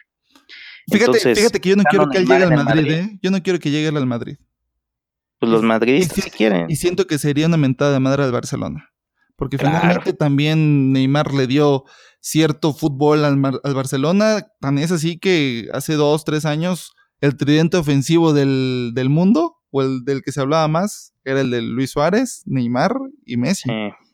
Fíjate, 0.90 1.36
fíjate 1.36 1.60
que 1.60 1.70
yo 1.70 1.76
no 1.76 1.84
quiero 1.84 2.10
que 2.10 2.20
él 2.20 2.28
llegue 2.28 2.44
al 2.44 2.56
Madrid, 2.56 2.92
¿eh? 2.92 3.20
Yo 3.22 3.30
no 3.30 3.44
quiero 3.44 3.60
que 3.60 3.70
llegue 3.70 3.90
al 3.90 4.06
Madrid. 4.06 4.38
Pues 5.40 5.52
los 5.52 5.62
madridistas 5.62 6.24
si 6.24 6.32
quieren. 6.32 6.70
Y 6.70 6.78
siento 6.78 7.06
que 7.06 7.18
sería 7.18 7.46
una 7.46 7.58
mentada 7.58 7.94
de 7.94 8.00
madre 8.00 8.24
al 8.24 8.32
Barcelona. 8.32 8.90
Porque 9.36 9.60
finalmente 9.60 10.14
también 10.14 10.92
Neymar 10.94 11.34
le 11.34 11.46
dio 11.46 11.84
cierto 12.22 12.74
fútbol 12.74 13.24
al, 13.24 13.38
Barcelona. 13.76 14.48
Tan 14.60 14.80
es 14.80 14.92
así 14.92 15.20
que 15.20 15.68
hace 15.74 15.94
dos, 15.94 16.26
tres 16.26 16.46
años 16.46 16.96
el 17.22 17.38
tridente 17.38 17.78
ofensivo 17.78 18.34
del, 18.34 19.08
mundo, 19.10 19.58
o 19.72 19.82
el 19.82 20.04
del 20.06 20.22
que 20.22 20.32
se 20.32 20.42
hablaba 20.42 20.68
más, 20.68 21.14
era 21.24 21.42
el 21.42 21.52
de 21.52 21.62
Luis 21.62 21.92
Suárez, 21.92 22.44
Neymar 22.46 22.96
y 23.26 23.38
Messi. 23.38 23.70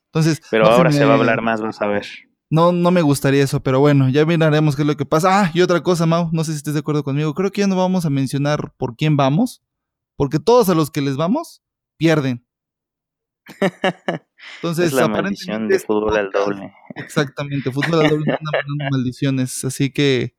Entonces, 0.05 0.41
pero 0.51 0.67
ahora 0.67 0.91
se, 0.91 1.05
va 1.05 1.13
a 1.13 1.17
hablar 1.17 1.41
más, 1.41 1.61
vas 1.61 1.81
a 1.81 1.87
ver. 1.87 2.05
No, 2.49 2.71
no 2.71 2.91
me 2.91 3.01
gustaría 3.01 3.43
eso, 3.43 3.63
pero 3.63 3.79
bueno, 3.79 4.09
ya 4.09 4.25
miraremos 4.25 4.75
qué 4.75 4.83
es 4.83 4.87
lo 4.87 4.95
que 4.95 5.05
pasa. 5.05 5.41
Ah, 5.41 5.51
y 5.53 5.61
otra 5.61 5.81
cosa, 5.81 6.05
Mau, 6.05 6.29
no 6.31 6.43
sé 6.43 6.51
si 6.51 6.57
estés 6.57 6.75
de 6.75 6.81
acuerdo 6.81 7.03
conmigo. 7.03 7.33
Creo 7.33 7.51
que 7.51 7.61
ya 7.61 7.67
no 7.67 7.75
vamos 7.75 8.05
a 8.05 8.11
mencionar 8.11 8.73
por 8.77 8.95
quién 8.95 9.17
vamos, 9.17 9.63
porque 10.15 10.39
todos 10.39 10.69
a 10.69 10.75
los 10.75 10.91
que 10.91 11.01
les 11.01 11.17
vamos 11.17 11.63
pierden. 11.97 12.45
Entonces, 14.57 14.87
es 14.87 14.93
la 14.93 15.07
maldición 15.07 15.67
de 15.67 15.79
fútbol 15.79 16.15
al 16.15 16.31
doble. 16.31 16.71
Exactamente, 16.95 17.71
fútbol 17.71 18.01
al 18.01 18.09
doble 18.09 18.33
anda 18.33 18.89
maldiciones. 18.91 19.65
Así 19.65 19.91
que 19.91 20.35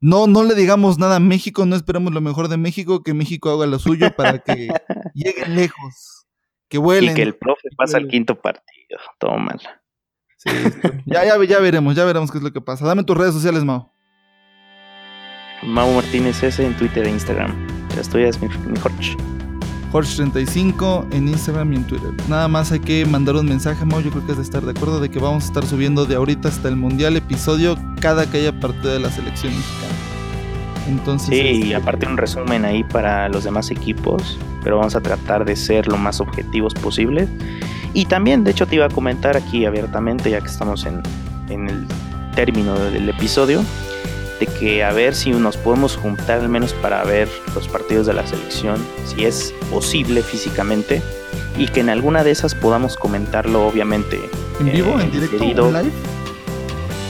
no, 0.00 0.26
no 0.26 0.44
le 0.44 0.54
digamos 0.54 0.98
nada 0.98 1.16
a 1.16 1.20
México, 1.20 1.66
no 1.66 1.74
esperamos 1.74 2.12
lo 2.12 2.20
mejor 2.20 2.48
de 2.48 2.56
México, 2.56 3.02
que 3.02 3.14
México 3.14 3.50
haga 3.50 3.66
lo 3.66 3.78
suyo 3.78 4.14
para 4.14 4.38
que 4.38 4.68
lleguen 5.14 5.56
lejos, 5.56 6.26
que 6.68 6.78
vuelen. 6.78 7.12
Y 7.12 7.14
que 7.14 7.22
el 7.22 7.34
profe 7.34 7.68
pase 7.76 7.96
al 7.96 8.06
quinto 8.08 8.40
partido, 8.40 8.98
mal. 9.38 9.60
Sí, 10.36 10.50
ya, 11.06 11.24
ya, 11.24 11.44
ya 11.44 11.58
veremos, 11.58 11.96
ya 11.96 12.04
veremos 12.04 12.30
qué 12.30 12.38
es 12.38 12.44
lo 12.44 12.52
que 12.52 12.60
pasa. 12.60 12.86
Dame 12.86 13.02
tus 13.02 13.16
redes 13.16 13.34
sociales, 13.34 13.64
Mau. 13.64 13.90
Mau 15.64 15.92
Martínez 15.92 16.40
S 16.44 16.64
en 16.64 16.76
Twitter 16.76 17.04
e 17.04 17.10
Instagram. 17.10 17.52
Ya 17.94 18.00
estoy, 18.00 18.22
es 18.22 18.40
mi, 18.40 18.48
mi 18.48 18.78
Jorge35 19.92 21.06
en 21.12 21.28
Instagram 21.28 21.72
y 21.72 21.76
en 21.76 21.84
Twitter. 21.84 22.10
Nada 22.28 22.48
más 22.48 22.72
hay 22.72 22.80
que 22.80 23.06
mandar 23.06 23.36
un 23.36 23.46
mensaje, 23.46 23.84
Mau. 23.84 24.00
Yo 24.00 24.10
creo 24.10 24.26
que 24.26 24.32
es 24.32 24.38
de 24.38 24.44
estar 24.44 24.62
de 24.62 24.70
acuerdo 24.72 25.00
de 25.00 25.10
que 25.10 25.18
vamos 25.18 25.44
a 25.44 25.46
estar 25.46 25.66
subiendo 25.66 26.04
de 26.04 26.16
ahorita 26.16 26.48
hasta 26.48 26.68
el 26.68 26.76
Mundial 26.76 27.16
episodio 27.16 27.76
cada 28.00 28.30
que 28.30 28.38
haya 28.38 28.58
partido 28.60 28.92
de 28.92 29.00
la 29.00 29.10
selección 29.10 29.54
mexicana. 29.54 29.94
Entonces, 30.88 31.28
sí, 31.28 31.34
y 31.36 31.62
este, 31.62 31.74
aparte 31.74 32.06
un 32.06 32.16
resumen 32.16 32.64
ahí 32.64 32.82
para 32.82 33.28
los 33.28 33.44
demás 33.44 33.70
equipos, 33.70 34.38
pero 34.64 34.78
vamos 34.78 34.96
a 34.96 35.00
tratar 35.00 35.44
de 35.44 35.54
ser 35.54 35.86
lo 35.86 35.98
más 35.98 36.20
objetivos 36.20 36.74
posible. 36.74 37.28
Y 37.94 38.06
también, 38.06 38.44
de 38.44 38.52
hecho, 38.52 38.66
te 38.66 38.76
iba 38.76 38.86
a 38.86 38.90
comentar 38.90 39.36
aquí 39.36 39.66
abiertamente, 39.66 40.30
ya 40.30 40.40
que 40.40 40.46
estamos 40.46 40.86
en, 40.86 41.02
en 41.48 41.68
el 41.68 41.86
término 42.34 42.78
del 42.78 43.08
episodio, 43.08 43.62
de 44.40 44.46
que 44.46 44.84
a 44.84 44.92
ver 44.92 45.14
si 45.14 45.30
nos 45.30 45.56
podemos 45.56 45.96
juntar 45.96 46.40
al 46.40 46.48
menos 46.48 46.72
para 46.74 47.02
ver 47.04 47.28
los 47.54 47.68
partidos 47.68 48.06
de 48.06 48.14
la 48.14 48.26
selección, 48.26 48.76
si 49.06 49.24
es 49.24 49.54
posible 49.70 50.22
físicamente, 50.22 51.02
y 51.56 51.66
que 51.68 51.80
en 51.80 51.90
alguna 51.90 52.22
de 52.24 52.30
esas 52.30 52.54
podamos 52.54 52.96
comentarlo 52.96 53.66
obviamente. 53.66 54.18
¿En 54.60 54.72
vivo? 54.72 54.98
¿En 55.00 55.10
directo? 55.10 55.68
¿En 55.68 55.72
live? 55.72 55.92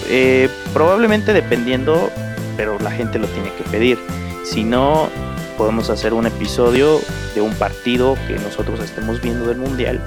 Eh, 0.08 0.48
probablemente 0.72 1.32
dependiendo, 1.32 2.10
pero 2.56 2.78
la 2.78 2.90
gente 2.90 3.18
lo 3.18 3.26
tiene 3.28 3.52
que 3.52 3.64
pedir. 3.64 3.98
Si 4.42 4.64
no, 4.64 5.10
podemos 5.58 5.90
hacer 5.90 6.14
un 6.14 6.26
episodio 6.26 7.00
de 7.34 7.42
un 7.42 7.52
partido 7.54 8.16
que 8.26 8.38
nosotros 8.38 8.80
estemos 8.80 9.20
viendo 9.20 9.46
del 9.46 9.58
mundial 9.58 10.00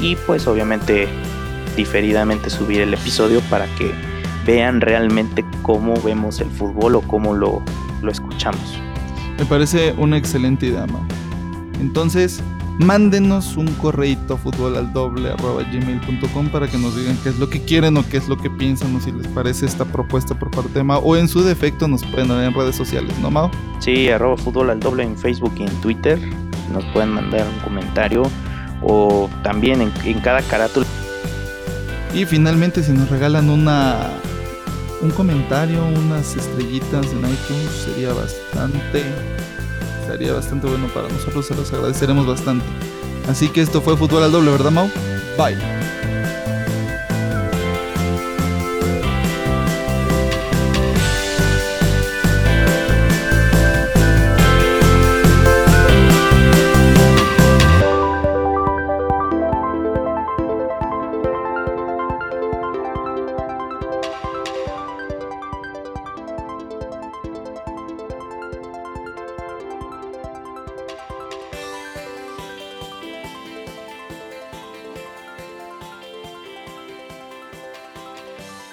y 0.00 0.16
pues 0.16 0.46
obviamente 0.46 1.08
diferidamente 1.76 2.50
subir 2.50 2.80
el 2.80 2.94
episodio 2.94 3.40
para 3.50 3.66
que 3.76 3.92
vean 4.46 4.80
realmente 4.80 5.44
cómo 5.62 6.00
vemos 6.02 6.40
el 6.40 6.50
fútbol 6.50 6.96
o 6.96 7.02
cómo 7.02 7.34
lo, 7.34 7.62
lo 8.02 8.10
escuchamos. 8.10 8.78
Me 9.38 9.44
parece 9.46 9.94
una 9.98 10.16
excelente 10.16 10.66
idea, 10.66 10.86
Mau. 10.86 11.02
Entonces, 11.80 12.42
mándenos 12.78 13.56
un 13.56 13.66
correito 13.74 14.38
a 14.44 14.78
al 14.78 14.92
doble 14.92 15.30
gmail.com 15.72 16.48
para 16.48 16.68
que 16.68 16.78
nos 16.78 16.96
digan 16.96 17.16
qué 17.22 17.30
es 17.30 17.38
lo 17.38 17.48
que 17.48 17.60
quieren 17.60 17.96
o 17.96 18.08
qué 18.08 18.16
es 18.16 18.28
lo 18.28 18.36
que 18.36 18.50
piensan 18.50 18.94
o 18.96 19.00
si 19.00 19.12
les 19.12 19.26
parece 19.28 19.66
esta 19.66 19.84
propuesta 19.84 20.38
por 20.38 20.50
parte 20.50 20.72
de 20.74 20.84
Mao 20.84 21.00
o 21.00 21.16
en 21.16 21.28
su 21.28 21.42
defecto 21.42 21.88
nos 21.88 22.04
pueden 22.04 22.28
dar 22.28 22.42
en 22.42 22.54
redes 22.54 22.76
sociales, 22.76 23.14
¿no 23.20 23.30
Mao? 23.30 23.50
Sí, 23.78 24.08
arroba 24.08 24.36
fútbol 24.36 24.70
al 24.70 24.80
doble 24.80 25.02
en 25.02 25.16
Facebook 25.16 25.52
y 25.58 25.62
en 25.62 25.80
Twitter. 25.80 26.18
Nos 26.72 26.84
pueden 26.86 27.10
mandar 27.10 27.46
un 27.46 27.60
comentario 27.60 28.22
o 28.80 29.28
también 29.42 29.82
en, 29.82 29.92
en 30.04 30.20
cada 30.20 30.40
carátula. 30.42 30.86
Y 32.14 32.24
finalmente 32.26 32.82
si 32.82 32.92
nos 32.92 33.08
regalan 33.10 33.50
una 33.50 34.10
un 35.02 35.10
comentario, 35.10 35.84
unas 35.84 36.36
estrellitas 36.36 37.06
en 37.06 37.18
iTunes 37.18 37.70
sería 37.84 38.12
bastante, 38.12 39.04
sería 40.06 40.32
bastante 40.32 40.68
bueno 40.68 40.86
para 40.94 41.08
nosotros, 41.08 41.46
se 41.46 41.54
los 41.54 41.72
agradeceremos 41.72 42.26
bastante. 42.26 42.64
Así 43.28 43.48
que 43.48 43.60
esto 43.60 43.80
fue 43.80 43.96
Fútbol 43.96 44.22
al 44.22 44.32
Doble, 44.32 44.50
¿verdad, 44.50 44.70
Mau? 44.70 44.88
Bye. 45.36 45.81